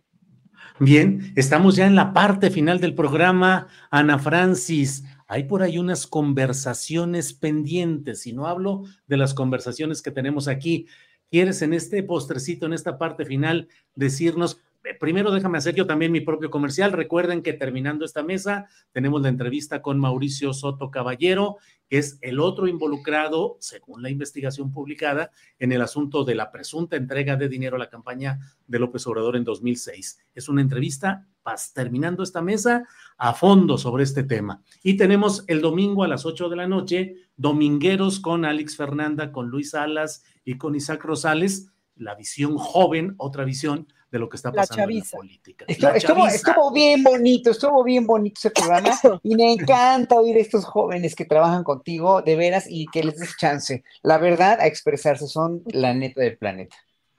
Bien, 0.80 1.32
estamos 1.36 1.76
ya 1.78 1.86
en 1.88 1.95
la 1.95 2.11
parte 2.11 2.51
final 2.51 2.82
del 2.82 2.95
programa. 2.95 3.68
Ana 3.91 4.20
Francis, 4.20 5.05
hay 5.28 5.43
por 5.43 5.63
ahí 5.63 5.78
unas 5.78 6.07
conversaciones 6.07 7.34
pendientes, 7.34 8.28
y 8.28 8.34
no 8.34 8.47
hablo 8.47 8.84
de 9.07 9.17
las 9.17 9.34
conversaciones 9.34 10.01
que 10.01 10.11
tenemos 10.11 10.47
aquí. 10.47 10.88
¿Quieres 11.32 11.61
en 11.61 11.73
este 11.73 12.03
postrecito, 12.03 12.65
en 12.65 12.73
esta 12.73 12.97
parte 12.97 13.26
final, 13.26 13.67
decirnos 13.95 14.61
primero 14.93 15.32
déjame 15.32 15.57
hacer 15.57 15.76
yo 15.76 15.88
también 15.88 16.11
mi 16.11 16.21
propio 16.21 16.49
comercial. 16.49 16.91
Recuerden 16.91 17.41
que 17.41 17.53
terminando 17.53 18.05
esta 18.05 18.23
mesa 18.23 18.67
tenemos 18.91 19.21
la 19.21 19.30
entrevista 19.30 19.82
con 19.82 19.99
Mauricio 19.99 20.53
Soto 20.53 20.91
Caballero, 20.91 21.57
que 21.89 21.97
es 21.97 22.17
el 22.21 22.39
otro 22.39 22.67
involucrado, 22.67 23.57
según 23.59 24.03
la 24.03 24.09
investigación 24.09 24.71
publicada, 24.71 25.32
en 25.59 25.71
el 25.71 25.82
asunto 25.82 26.23
de 26.23 26.36
la 26.36 26.51
presunta 26.51 26.95
entrega 26.95 27.36
de 27.36 27.49
dinero 27.49 27.76
a 27.76 27.80
la 27.80 27.89
campaña 27.89 28.39
de 28.67 28.80
López 28.80 29.05
Obrador 29.07 29.36
en 29.36 29.43
2006. 29.43 30.19
Es 30.34 30.49
una 30.49 30.61
entrevista, 30.61 31.28
terminando 31.74 32.24
esta 32.24 32.41
mesa, 32.41 32.88
a 33.18 33.34
fondo 33.34 33.78
sobre 33.78 34.04
este 34.04 34.24
tema. 34.24 34.62
Y 34.84 34.98
tenemos 34.98 35.43
el 35.48 35.62
domingo 35.62 36.04
a 36.04 36.08
las 36.08 36.26
8 36.26 36.50
de 36.50 36.56
la 36.56 36.68
noche, 36.68 37.16
Domingueros 37.38 38.20
con 38.20 38.46
Alex 38.46 38.76
Fernanda, 38.76 39.32
con 39.32 39.50
Luis 39.50 39.72
Salas 39.72 40.24
y 40.43 40.58
con 40.58 40.76
Isaac 40.76 41.04
Rosales, 41.04 41.68
la 41.96 42.16
visión 42.16 42.58
joven, 42.58 43.16
otra 43.18 43.46
visión 43.46 43.88
de 44.12 44.20
lo 44.20 44.30
que 44.30 44.38
está 44.38 44.52
pasando 44.52 44.89
en 44.89 45.00
la 45.00 45.06
política. 45.12 45.66
Estuvo, 45.68 46.72
bien 46.72 47.04
bonito, 47.04 47.52
estuvo 47.52 47.84
bien 47.84 48.08
bonito 48.08 48.39
ese 48.39 48.52
programa 48.52 48.98
y 49.24 49.36
me 49.36 49.52
encanta 49.52 50.16
oír 50.16 50.38
a 50.38 50.39
estos 50.39 50.66
jóvenes 50.66 51.16
que 51.16 51.26
trabajan 51.26 51.64
contigo 51.64 52.22
de 52.22 52.36
veras 52.36 52.66
y 52.70 52.86
que 52.88 53.04
les 53.04 53.18
des 53.18 53.36
chance, 53.38 53.84
la 54.04 54.18
verdad, 54.18 54.60
a 54.60 54.68
expresarse, 54.68 55.28
son 55.28 55.64
la 55.68 55.93
neta 55.93 56.22
del 56.22 56.38
planeta. 56.38 56.76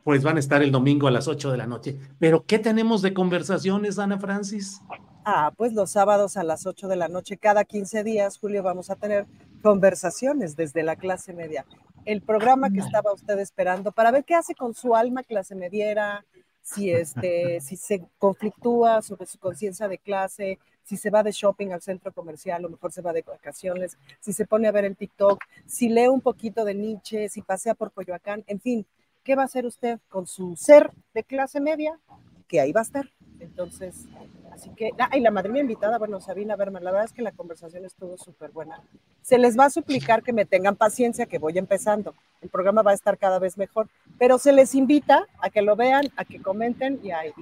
Pues 0.07 0.23
van 0.23 0.37
a 0.37 0.39
estar 0.39 0.63
el 0.63 0.71
domingo 0.71 1.09
a 1.09 1.11
las 1.11 1.27
8 1.27 1.51
de 1.51 1.57
la 1.57 1.67
noche. 1.67 1.99
Pero 2.21 2.47
¿qué 2.47 2.61
tenemos 2.61 3.03
de 3.03 3.13
conversaciones, 3.13 3.99
Ana 3.99 4.21
Francis? 4.21 4.81
Ah, 5.25 5.53
pues 5.57 5.73
los 5.73 5.91
sábados 5.91 6.37
a 6.37 6.45
las 6.45 6.65
8 6.65 6.87
de 6.87 6.95
la 6.95 7.09
noche, 7.09 7.39
cada 7.39 7.65
15 7.65 8.05
días, 8.05 8.39
Julio, 8.39 8.63
vamos 8.63 8.89
a 8.89 8.95
tener 8.95 9.27
conversaciones 9.65 10.55
desde 10.55 10.85
la 10.85 10.95
clase 10.95 11.33
media. 11.33 11.67
El 12.05 12.23
programa 12.23 12.71
que 12.71 12.79
estaba 12.79 13.13
usted 13.13 13.37
esperando 13.41 13.91
para 13.91 14.13
ver 14.13 14.23
qué 14.23 14.37
hace 14.37 14.55
con 14.55 14.75
su 14.75 14.95
alma 14.95 15.25
clase 15.25 15.57
mediera, 15.57 16.25
si, 16.63 16.93
este, 16.93 17.61
si 17.61 17.75
se 17.75 18.07
conflictúa 18.17 19.03
sobre 19.03 19.27
su 19.27 19.41
conciencia 19.41 19.89
de 19.89 19.99
clase, 19.99 20.61
si 20.85 20.97
se 20.97 21.11
va 21.11 21.25
de 21.25 21.33
shopping 21.33 21.73
al 21.73 21.83
centro 21.83 22.13
comercial 22.13 22.65
o 22.65 22.69
mejor 22.69 22.93
se 22.93 23.03
va 23.03 23.13
de 23.13 23.23
vacaciones, 23.23 23.99
si 24.21 24.33
se 24.33 24.47
pone 24.47 24.69
a 24.69 24.71
ver 24.71 24.85
el 24.85 24.97
TikTok, 24.97 25.43
si 25.67 25.89
lee 25.89 26.07
un 26.07 26.21
poquito 26.21 26.65
de 26.65 26.77
Nietzsche, 26.77 27.29
si 27.29 27.43
pasea 27.43 27.75
por 27.75 27.91
Coyoacán, 27.91 28.45
en 28.47 28.61
fin, 28.61 28.87
¿qué 29.27 29.35
va 29.35 29.43
a 29.43 29.47
hacer 29.47 29.67
usted 29.67 29.99
con 30.09 30.27
su 30.29 30.55
ser 30.57 30.93
de 31.13 31.25
clase 31.25 31.61
media? 31.61 31.99
Que 32.47 32.61
ahí 32.61 32.71
va 32.71 32.81
a 32.81 32.85
estar. 32.85 33.11
Entonces, 33.41 34.07
así 34.53 34.71
que, 34.77 34.93
ah, 35.01 35.17
y 35.17 35.21
la 35.21 35.33
madrina 35.33 35.59
invitada, 35.59 35.99
bueno, 35.99 36.21
Sabina 36.21 36.55
Berman, 36.55 36.85
la 36.85 36.93
verdad 36.93 37.07
es 37.07 37.13
que 37.13 37.23
la 37.23 37.33
conversación 37.33 37.85
estuvo 37.85 38.17
súper 38.17 38.53
buena. 38.53 38.81
Se 39.23 39.37
les 39.37 39.59
va 39.59 39.65
a 39.65 39.71
suplicar 39.71 40.23
que 40.23 40.33
me 40.33 40.45
tengan 40.45 40.77
paciencia, 40.77 41.27
que 41.27 41.39
voy 41.39 41.59
empezando. 41.59 42.15
El 42.41 42.51
programa 42.51 42.83
va 42.83 42.93
a 42.93 42.95
estar 42.95 43.19
cada 43.19 43.41
vez 43.41 43.59
mejor, 43.59 43.89
pero 44.17 44.39
se 44.39 44.53
les 44.53 44.77
invita 44.77 45.27
a 45.41 45.51
que 45.51 45.61
lo 45.61 45.75
vean, 45.75 46.07
a 46.17 46.25
que 46.25 46.41
comenten 46.41 47.01
y, 47.03 47.11
a, 47.11 47.27
y, 47.27 47.33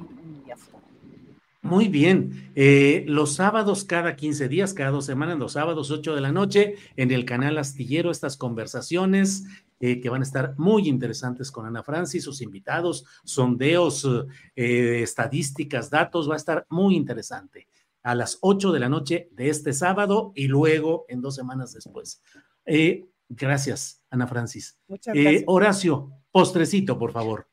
y 0.47 0.51
así. 0.51 0.71
Muy 1.65 1.89
bien. 1.89 2.51
Eh, 2.55 3.05
los 3.09 3.37
sábados, 3.37 3.85
cada 3.85 4.17
15 4.17 4.49
días, 4.49 4.75
cada 4.75 4.91
dos 4.91 5.07
semanas, 5.07 5.39
los 5.39 5.53
sábados, 5.53 5.91
8 5.91 6.15
de 6.15 6.21
la 6.21 6.31
noche, 6.31 6.75
en 6.97 7.11
el 7.11 7.25
canal 7.25 7.57
Astillero, 7.57 8.11
estas 8.11 8.37
conversaciones 8.37 9.45
eh, 9.81 10.01
que 10.01 10.09
van 10.09 10.23
a 10.23 10.25
estar 10.25 10.55
muy 10.59 10.89
interesantes 10.89 11.51
con 11.51 11.67
Ana 11.67 11.83
Francis, 11.83 12.25
sus 12.25 12.41
invitados, 12.43 13.05
sondeos, 13.25 14.09
eh, 14.57 15.03
estadísticas, 15.03 15.91
datos, 15.91 16.29
va 16.29 16.35
a 16.35 16.39
estar 16.39 16.67
muy 16.71 16.97
interesante. 16.97 17.69
A 18.03 18.15
las 18.15 18.39
8 18.41 18.73
de 18.73 18.81
la 18.81 18.89
noche 18.89 19.29
de 19.33 19.49
este 19.49 19.73
sábado 19.73 20.33
y 20.35 20.47
luego 20.47 21.07
en 21.09 21.21
dos 21.21 21.35
semanas 21.35 21.73
después. 21.73 22.23
gracias, 23.29 24.03
Ana 24.11 24.27
Francis. 24.27 24.79
Muchas 24.87 25.15
gracias. 25.15 25.45
Horacio, 25.47 26.11
postrecito, 26.31 26.99
por 26.99 27.13
favor. 27.13 27.47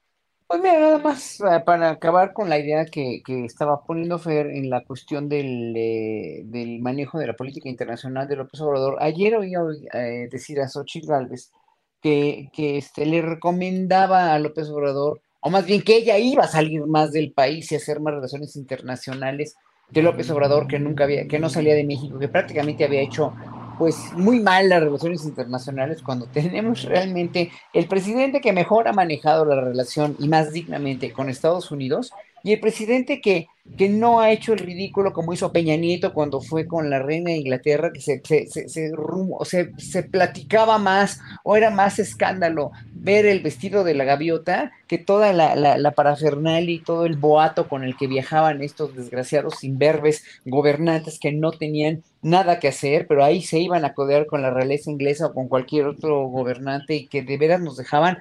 Pues 0.52 0.62
mira, 0.62 0.82
nada 0.82 0.98
más 0.98 1.40
eh, 1.40 1.64
para 1.66 1.92
acabar 1.92 2.34
con 2.34 2.50
la 2.50 2.60
idea 2.60 2.84
que, 2.84 3.22
que 3.26 3.46
estaba 3.46 3.86
poniendo 3.86 4.20
Fer 4.20 4.48
en 4.48 4.70
la 4.70 4.84
cuestión 4.84 5.30
del, 5.30 5.74
eh, 5.78 6.42
del, 6.44 6.82
manejo 6.82 7.20
de 7.20 7.28
la 7.28 7.38
política 7.38 7.70
internacional 7.70 8.28
de 8.28 8.36
López 8.36 8.60
Obrador. 8.60 8.98
Ayer 9.00 9.38
oí 9.38 9.54
eh, 9.94 10.28
decir 10.30 10.60
a 10.60 10.68
Xochitl 10.68 11.08
Gálvez 11.08 11.54
que, 12.02 12.50
este, 12.56 13.06
le 13.06 13.22
recomendaba 13.22 14.34
a 14.34 14.40
López 14.40 14.70
Obrador, 14.70 15.22
o 15.40 15.50
más 15.50 15.66
bien 15.66 15.82
que 15.82 15.98
ella 15.98 16.18
iba 16.18 16.44
a 16.44 16.48
salir 16.48 16.86
más 16.86 17.12
del 17.12 17.32
país 17.32 17.72
y 17.72 17.76
hacer 17.76 18.00
más 18.00 18.14
relaciones 18.14 18.56
internacionales 18.56 19.56
de 19.90 20.02
López 20.02 20.30
Obrador, 20.30 20.68
que 20.68 20.80
nunca 20.80 21.04
había, 21.04 21.28
que 21.28 21.40
no 21.40 21.50
salía 21.50 21.76
de 21.76 21.84
México, 21.84 22.18
que 22.18 22.28
prácticamente 22.28 22.86
había 22.86 23.02
hecho 23.02 23.34
pues 23.78 24.14
muy 24.14 24.40
mal 24.40 24.70
las 24.70 24.84
relaciones 24.84 25.26
internacionales 25.26 26.04
cuando 26.04 26.28
tenemos 26.28 26.84
realmente 26.84 27.52
el 27.74 27.88
presidente 27.88 28.40
que 28.40 28.54
mejor 28.54 28.88
ha 28.88 28.94
manejado 28.94 29.44
la 29.44 29.60
relación 29.60 30.16
y 30.20 30.28
más 30.28 30.54
dignamente 30.54 31.12
con 31.12 31.30
Estados 31.30 31.72
Unidos 31.72 32.12
y 32.44 32.54
el 32.54 32.60
presidente 32.60 33.22
que, 33.22 33.48
que 33.78 33.90
no 33.90 34.20
ha 34.20 34.32
hecho 34.32 34.54
el 34.54 34.60
ridículo 34.60 35.14
como 35.14 35.34
hizo 35.34 35.52
Peña 35.52 35.76
Nieto 35.76 36.14
cuando 36.14 36.42
fue 36.42 36.66
con 36.68 36.90
la 36.90 37.00
reina 37.00 37.32
de 37.32 37.38
Inglaterra, 37.38 37.92
que 37.94 38.02
se, 38.02 38.22
se, 38.24 38.48
se, 38.48 38.68
se, 38.70 39.72
se 39.78 40.04
platicaba 40.04 40.78
más 40.78 41.20
o 41.44 41.56
era 41.56 41.70
más 41.70 42.00
escándalo 42.00 42.72
ver 42.94 43.26
el 43.26 43.42
vestido 43.42 43.84
de 43.84 43.94
la 43.94 44.04
gaviota 44.04 44.72
que 44.88 44.98
toda 44.98 45.34
la, 45.34 45.56
la, 45.56 45.78
la 45.78 45.92
parafernalia 45.92 46.76
y 46.76 46.84
todo 46.84 47.06
el 47.06 47.16
boato 47.16 47.68
con 47.68 47.84
el 47.84 47.96
que 47.96 48.08
viajaban 48.08 48.62
estos 48.62 48.96
desgraciados 48.96 49.64
imberbes 49.64 50.24
gobernantes 50.46 51.20
que 51.20 51.32
no 51.32 51.52
tenían 51.52 52.04
nada 52.22 52.60
que 52.60 52.68
hacer, 52.68 53.08
pero 53.08 53.24
ahí 53.24 53.42
se 53.42 53.60
iban 53.60 53.84
a 53.86 53.94
codear 53.94 54.28
con 54.28 54.42
la 54.42 54.52
realeza 54.52 54.92
inglesa 54.92 55.28
o 55.28 55.34
con 55.34 55.48
cualquier 55.48 55.88
otro 55.88 56.28
gobernante 56.28 56.96
y 56.96 57.08
que 57.08 57.24
de 57.24 57.38
veras 57.38 57.62
nos 57.62 57.78
dejaban, 57.78 58.18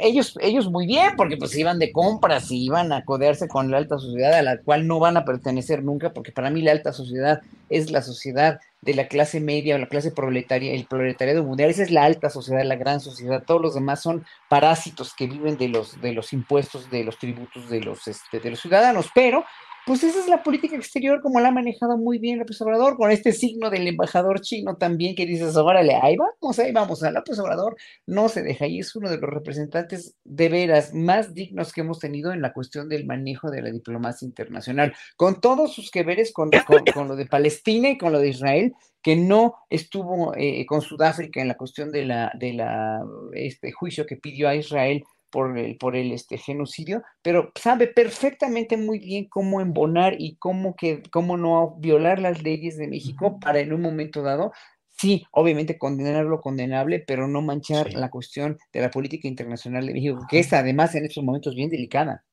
ellos, 0.00 0.38
ellos 0.40 0.70
muy 0.70 0.86
bien, 0.86 1.10
porque 1.16 1.36
pues 1.36 1.56
iban 1.56 1.78
de 1.78 1.92
compras 1.92 2.50
y 2.50 2.64
iban 2.64 2.92
a 2.92 3.04
codearse 3.04 3.48
con 3.48 3.70
la 3.70 3.78
alta 3.78 3.98
sociedad 3.98 4.32
a 4.34 4.42
la 4.42 4.58
cual 4.58 4.81
no 4.82 4.98
van 4.98 5.16
a 5.16 5.24
pertenecer 5.24 5.82
nunca, 5.82 6.12
porque 6.12 6.32
para 6.32 6.50
mí 6.50 6.62
la 6.62 6.72
alta 6.72 6.92
sociedad 6.92 7.40
es 7.68 7.90
la 7.90 8.02
sociedad 8.02 8.60
de 8.82 8.94
la 8.94 9.06
clase 9.06 9.40
media 9.40 9.76
o 9.76 9.78
la 9.78 9.88
clase 9.88 10.10
proletaria, 10.10 10.72
el 10.72 10.86
proletariado 10.86 11.44
mundial, 11.44 11.70
esa 11.70 11.84
es 11.84 11.90
la 11.90 12.04
alta 12.04 12.30
sociedad, 12.30 12.64
la 12.64 12.76
gran 12.76 13.00
sociedad, 13.00 13.44
todos 13.46 13.62
los 13.62 13.74
demás 13.74 14.02
son 14.02 14.24
parásitos 14.48 15.14
que 15.14 15.26
viven 15.26 15.56
de 15.56 15.68
los, 15.68 16.00
de 16.00 16.12
los 16.12 16.32
impuestos, 16.32 16.90
de 16.90 17.04
los 17.04 17.18
tributos 17.18 17.70
de 17.70 17.80
los, 17.80 18.08
este, 18.08 18.40
de 18.40 18.50
los 18.50 18.60
ciudadanos, 18.60 19.08
pero 19.14 19.44
pues 19.86 20.04
esa 20.04 20.20
es 20.20 20.28
la 20.28 20.42
política 20.42 20.76
exterior 20.76 21.20
como 21.20 21.40
la 21.40 21.48
ha 21.48 21.52
manejado 21.52 21.96
muy 21.98 22.18
bien 22.18 22.38
López 22.38 22.60
Obrador, 22.62 22.96
con 22.96 23.10
este 23.10 23.32
signo 23.32 23.68
del 23.68 23.88
embajador 23.88 24.40
chino 24.40 24.76
también 24.76 25.16
que 25.16 25.26
dices, 25.26 25.56
órale, 25.56 25.96
ahí 26.00 26.16
vamos, 26.16 26.58
ahí 26.58 26.72
vamos, 26.72 27.02
a 27.02 27.10
López 27.10 27.38
Obrador 27.38 27.76
no 28.06 28.28
se 28.28 28.42
deja 28.42 28.66
y 28.66 28.78
es 28.78 28.94
uno 28.94 29.10
de 29.10 29.18
los 29.18 29.30
representantes 29.30 30.14
de 30.24 30.48
veras 30.48 30.94
más 30.94 31.34
dignos 31.34 31.72
que 31.72 31.80
hemos 31.80 31.98
tenido 31.98 32.32
en 32.32 32.42
la 32.42 32.52
cuestión 32.52 32.88
del 32.88 33.06
manejo 33.06 33.50
de 33.50 33.62
la 33.62 33.70
diplomacia 33.70 34.26
internacional, 34.26 34.94
con 35.16 35.40
todos 35.40 35.74
sus 35.74 35.90
que 35.90 36.04
veres 36.04 36.32
con, 36.32 36.50
con, 36.94 37.08
lo 37.08 37.16
de 37.16 37.26
Palestina 37.26 37.90
y 37.90 37.98
con 37.98 38.12
lo 38.12 38.20
de 38.20 38.28
Israel, 38.28 38.74
que 39.02 39.16
no 39.16 39.56
estuvo 39.68 40.32
eh, 40.36 40.64
con 40.66 40.80
Sudáfrica 40.80 41.40
en 41.40 41.48
la 41.48 41.56
cuestión 41.56 41.90
de 41.90 42.04
la, 42.04 42.32
de 42.38 42.52
la 42.52 43.02
este 43.32 43.72
juicio 43.72 44.06
que 44.06 44.16
pidió 44.16 44.48
a 44.48 44.54
Israel 44.54 45.04
por 45.32 45.58
el, 45.58 45.76
por 45.78 45.96
el 45.96 46.12
este, 46.12 46.38
genocidio, 46.38 47.02
pero 47.22 47.50
sabe 47.56 47.88
perfectamente 47.88 48.76
muy 48.76 49.00
bien 49.00 49.24
cómo 49.28 49.60
embonar 49.60 50.14
y 50.18 50.36
cómo, 50.36 50.76
que, 50.76 51.02
cómo 51.10 51.36
no 51.36 51.74
violar 51.78 52.20
las 52.20 52.42
leyes 52.42 52.76
de 52.76 52.86
México 52.86 53.40
para 53.40 53.58
en 53.60 53.72
un 53.72 53.80
momento 53.80 54.22
dado, 54.22 54.52
sí, 54.96 55.24
obviamente 55.32 55.78
condenar 55.78 56.26
lo 56.26 56.40
condenable, 56.40 57.02
pero 57.04 57.26
no 57.26 57.40
manchar 57.40 57.88
sí. 57.88 57.96
la 57.96 58.10
cuestión 58.10 58.58
de 58.72 58.82
la 58.82 58.90
política 58.90 59.26
internacional 59.26 59.86
de 59.86 59.94
México, 59.94 60.26
que 60.28 60.38
es 60.38 60.52
además 60.52 60.94
en 60.94 61.06
estos 61.06 61.24
momentos 61.24 61.54
bien 61.54 61.70
delicada. 61.70 62.24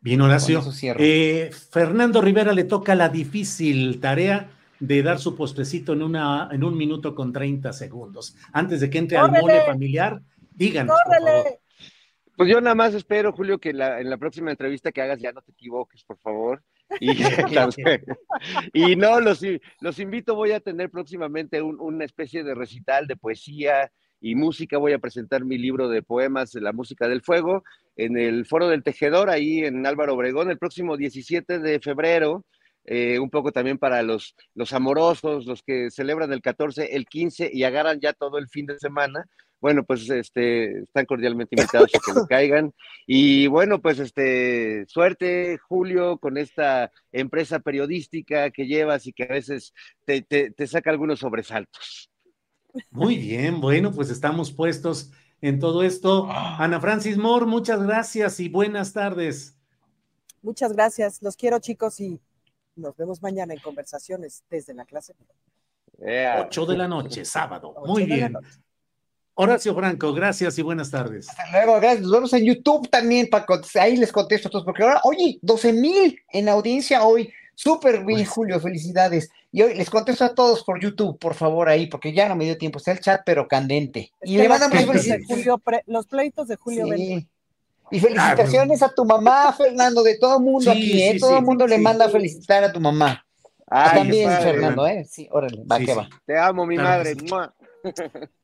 Bien, 0.00 0.20
Horacio. 0.20 0.62
Eh, 0.98 1.50
Fernando 1.70 2.20
Rivera 2.20 2.52
le 2.52 2.64
toca 2.64 2.94
la 2.94 3.08
difícil 3.08 4.00
tarea 4.00 4.50
de 4.80 5.02
dar 5.02 5.18
su 5.18 5.34
postrecito 5.34 5.92
en, 5.92 6.02
una, 6.02 6.48
en 6.52 6.62
un 6.62 6.76
minuto 6.76 7.14
con 7.14 7.32
30 7.32 7.72
segundos. 7.72 8.36
Antes 8.52 8.80
de 8.80 8.90
que 8.90 8.98
entre 8.98 9.18
al 9.18 9.32
mole 9.32 9.60
familiar, 9.66 10.20
díganos. 10.50 10.96
Por 11.04 11.14
favor. 11.14 11.58
Pues 12.38 12.48
yo 12.48 12.60
nada 12.60 12.76
más 12.76 12.94
espero, 12.94 13.32
Julio, 13.32 13.58
que 13.58 13.72
la, 13.72 14.00
en 14.00 14.08
la 14.08 14.16
próxima 14.16 14.52
entrevista 14.52 14.92
que 14.92 15.02
hagas 15.02 15.18
ya 15.20 15.32
no 15.32 15.42
te 15.42 15.50
equivoques, 15.50 16.04
por 16.04 16.18
favor. 16.20 16.62
Y, 17.00 17.10
y 18.72 18.94
no, 18.94 19.20
los, 19.20 19.44
los 19.80 19.98
invito, 19.98 20.36
voy 20.36 20.52
a 20.52 20.60
tener 20.60 20.88
próximamente 20.88 21.60
un, 21.60 21.80
una 21.80 22.04
especie 22.04 22.44
de 22.44 22.54
recital 22.54 23.08
de 23.08 23.16
poesía 23.16 23.90
y 24.20 24.36
música. 24.36 24.78
Voy 24.78 24.92
a 24.92 25.00
presentar 25.00 25.44
mi 25.44 25.58
libro 25.58 25.88
de 25.88 26.04
poemas, 26.04 26.54
La 26.54 26.72
Música 26.72 27.08
del 27.08 27.22
Fuego, 27.22 27.64
en 27.96 28.16
el 28.16 28.46
Foro 28.46 28.68
del 28.68 28.84
Tejedor, 28.84 29.30
ahí 29.30 29.64
en 29.64 29.84
Álvaro 29.84 30.14
Obregón, 30.14 30.48
el 30.48 30.58
próximo 30.58 30.96
17 30.96 31.58
de 31.58 31.80
febrero. 31.80 32.44
Eh, 32.84 33.18
un 33.18 33.30
poco 33.30 33.50
también 33.50 33.78
para 33.78 34.04
los, 34.04 34.36
los 34.54 34.72
amorosos, 34.72 35.44
los 35.44 35.64
que 35.64 35.90
celebran 35.90 36.32
el 36.32 36.40
14, 36.40 36.94
el 36.94 37.06
15 37.06 37.50
y 37.52 37.64
agarran 37.64 37.98
ya 37.98 38.12
todo 38.12 38.38
el 38.38 38.48
fin 38.48 38.66
de 38.66 38.78
semana 38.78 39.26
bueno, 39.60 39.84
pues 39.84 40.08
este, 40.10 40.82
están 40.82 41.06
cordialmente 41.06 41.56
invitados 41.56 41.90
a 41.94 41.98
que 41.98 42.12
lo 42.12 42.26
caigan. 42.26 42.72
Y 43.06 43.46
bueno, 43.46 43.80
pues 43.80 43.98
este, 43.98 44.84
suerte, 44.86 45.58
Julio, 45.58 46.18
con 46.18 46.38
esta 46.38 46.90
empresa 47.12 47.58
periodística 47.58 48.50
que 48.50 48.66
llevas 48.66 49.06
y 49.06 49.12
que 49.12 49.24
a 49.24 49.28
veces 49.28 49.72
te, 50.04 50.22
te, 50.22 50.50
te 50.50 50.66
saca 50.66 50.90
algunos 50.90 51.20
sobresaltos. 51.20 52.10
Muy 52.90 53.16
bien, 53.16 53.60
bueno, 53.60 53.92
pues 53.92 54.10
estamos 54.10 54.52
puestos 54.52 55.10
en 55.40 55.58
todo 55.58 55.82
esto. 55.82 56.28
Ana 56.30 56.80
Francis 56.80 57.16
Moore, 57.16 57.46
muchas 57.46 57.82
gracias 57.82 58.40
y 58.40 58.48
buenas 58.48 58.92
tardes. 58.92 59.56
Muchas 60.42 60.72
gracias, 60.72 61.22
los 61.22 61.36
quiero 61.36 61.58
chicos 61.58 61.98
y 62.00 62.20
nos 62.76 62.96
vemos 62.96 63.22
mañana 63.22 63.54
en 63.54 63.60
conversaciones 63.60 64.44
desde 64.48 64.74
la 64.74 64.84
clase. 64.84 65.14
Yeah. 65.98 66.44
8 66.46 66.66
de 66.66 66.76
la 66.76 66.86
noche, 66.86 67.24
sábado. 67.24 67.74
Muy 67.84 68.04
bien. 68.04 68.36
Horacio 69.40 69.72
Franco, 69.72 70.12
gracias 70.12 70.58
y 70.58 70.62
buenas 70.62 70.90
tardes. 70.90 71.28
Hasta 71.28 71.48
luego, 71.52 71.76
gracias. 71.76 72.02
Nos 72.02 72.10
vemos 72.10 72.32
en 72.32 72.44
YouTube 72.44 72.90
también, 72.90 73.28
para 73.30 73.46
ahí 73.80 73.96
les 73.96 74.10
contesto 74.10 74.48
a 74.48 74.50
todos, 74.50 74.64
porque 74.64 74.82
ahora, 74.82 75.00
oye, 75.04 75.38
12 75.42 75.72
mil 75.74 76.18
en 76.32 76.48
audiencia 76.48 77.04
hoy. 77.04 77.32
Súper 77.54 78.04
bien, 78.04 78.18
pues, 78.18 78.28
Julio, 78.30 78.58
felicidades. 78.58 79.30
Y 79.52 79.62
hoy 79.62 79.74
les 79.74 79.90
contesto 79.90 80.24
a 80.24 80.34
todos 80.34 80.64
por 80.64 80.80
YouTube, 80.80 81.20
por 81.20 81.34
favor, 81.34 81.68
ahí, 81.68 81.86
porque 81.86 82.12
ya 82.12 82.28
no 82.28 82.34
me 82.34 82.46
dio 82.46 82.58
tiempo. 82.58 82.78
Está 82.78 82.90
el 82.90 82.98
chat, 82.98 83.22
pero 83.24 83.46
candente. 83.46 84.10
Y 84.22 84.38
le 84.38 84.48
van 84.48 84.60
a 84.60 84.70
Julio, 84.70 85.62
los 85.86 86.06
pleitos 86.06 86.48
de 86.48 86.56
Julio 86.56 86.86
sí. 86.96 87.28
Y 87.92 88.00
felicitaciones 88.00 88.82
a 88.82 88.92
tu 88.92 89.04
mamá, 89.04 89.52
Fernando, 89.52 90.02
de 90.02 90.18
todo 90.18 90.38
el 90.38 90.42
mundo 90.42 90.62
sí, 90.62 90.70
aquí, 90.70 91.02
¿eh? 91.04 91.12
Sí, 91.12 91.20
todo 91.20 91.38
el 91.38 91.44
mundo 91.44 91.64
le 91.64 91.78
manda 91.78 92.06
a 92.06 92.08
felicitar 92.08 92.64
a 92.64 92.72
tu 92.72 92.80
mamá. 92.80 93.24
Ay, 93.70 93.98
También, 93.98 94.30
Fernando, 94.30 94.84
¿eh? 94.86 95.04
Sí, 95.08 95.28
órale, 95.30 95.62
va 95.64 95.78
que 95.78 95.94
va. 95.94 96.08
Te 96.26 96.36
amo, 96.36 96.66
mi 96.66 96.76
madre. 96.76 97.14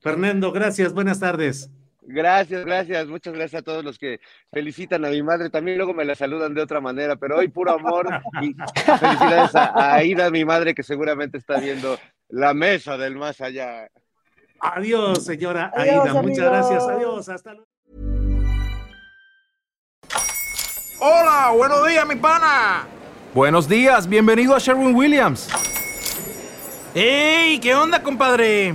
Fernando, 0.01 0.53
gracias, 0.53 0.93
buenas 0.93 1.21
tardes. 1.21 1.71
Gracias, 2.07 2.65
gracias, 2.65 3.07
muchas 3.07 3.33
gracias 3.33 3.63
a 3.63 3.65
todos 3.65 3.83
los 3.83 3.99
que 3.99 4.21
felicitan 4.53 5.05
a 5.05 5.09
mi 5.09 5.23
madre. 5.23 5.49
También 5.49 5.79
luego 5.79 5.95
me 5.95 6.05
la 6.05 6.15
saludan 6.15 6.53
de 6.53 6.61
otra 6.61 6.81
manera, 6.81 7.17
pero 7.17 7.39
hoy 7.39 7.49
puro 7.49 7.73
amor 7.73 8.07
y 8.43 8.55
felicidades 8.83 9.55
a, 9.55 9.95
Aida, 9.95 10.31
mi 10.31 10.45
madre, 10.45 10.75
que 10.75 10.83
seguramente 10.83 11.39
está 11.39 11.59
viendo 11.59 11.99
la 12.29 12.53
mesa 12.53 12.99
del 12.99 13.17
más 13.17 13.41
allá. 13.41 13.89
Adiós, 14.61 15.25
señora 15.25 15.73
Aida, 15.75 16.23
muchas 16.23 16.45
gracias. 16.45 16.87
Adiós, 16.87 17.29
hasta 17.29 17.55
luego. 17.55 17.69
Hola, 21.01 21.53
buenos 21.57 21.87
días, 21.89 22.07
mi 22.07 22.17
pana. 22.17 22.87
Buenos 23.35 23.69
días, 23.69 24.09
bienvenido 24.09 24.55
a 24.55 24.59
Sherwin 24.59 24.95
Williams. 24.95 25.49
¡Ey! 26.95 27.59
¿Qué 27.59 27.75
onda, 27.75 28.03
compadre? 28.03 28.75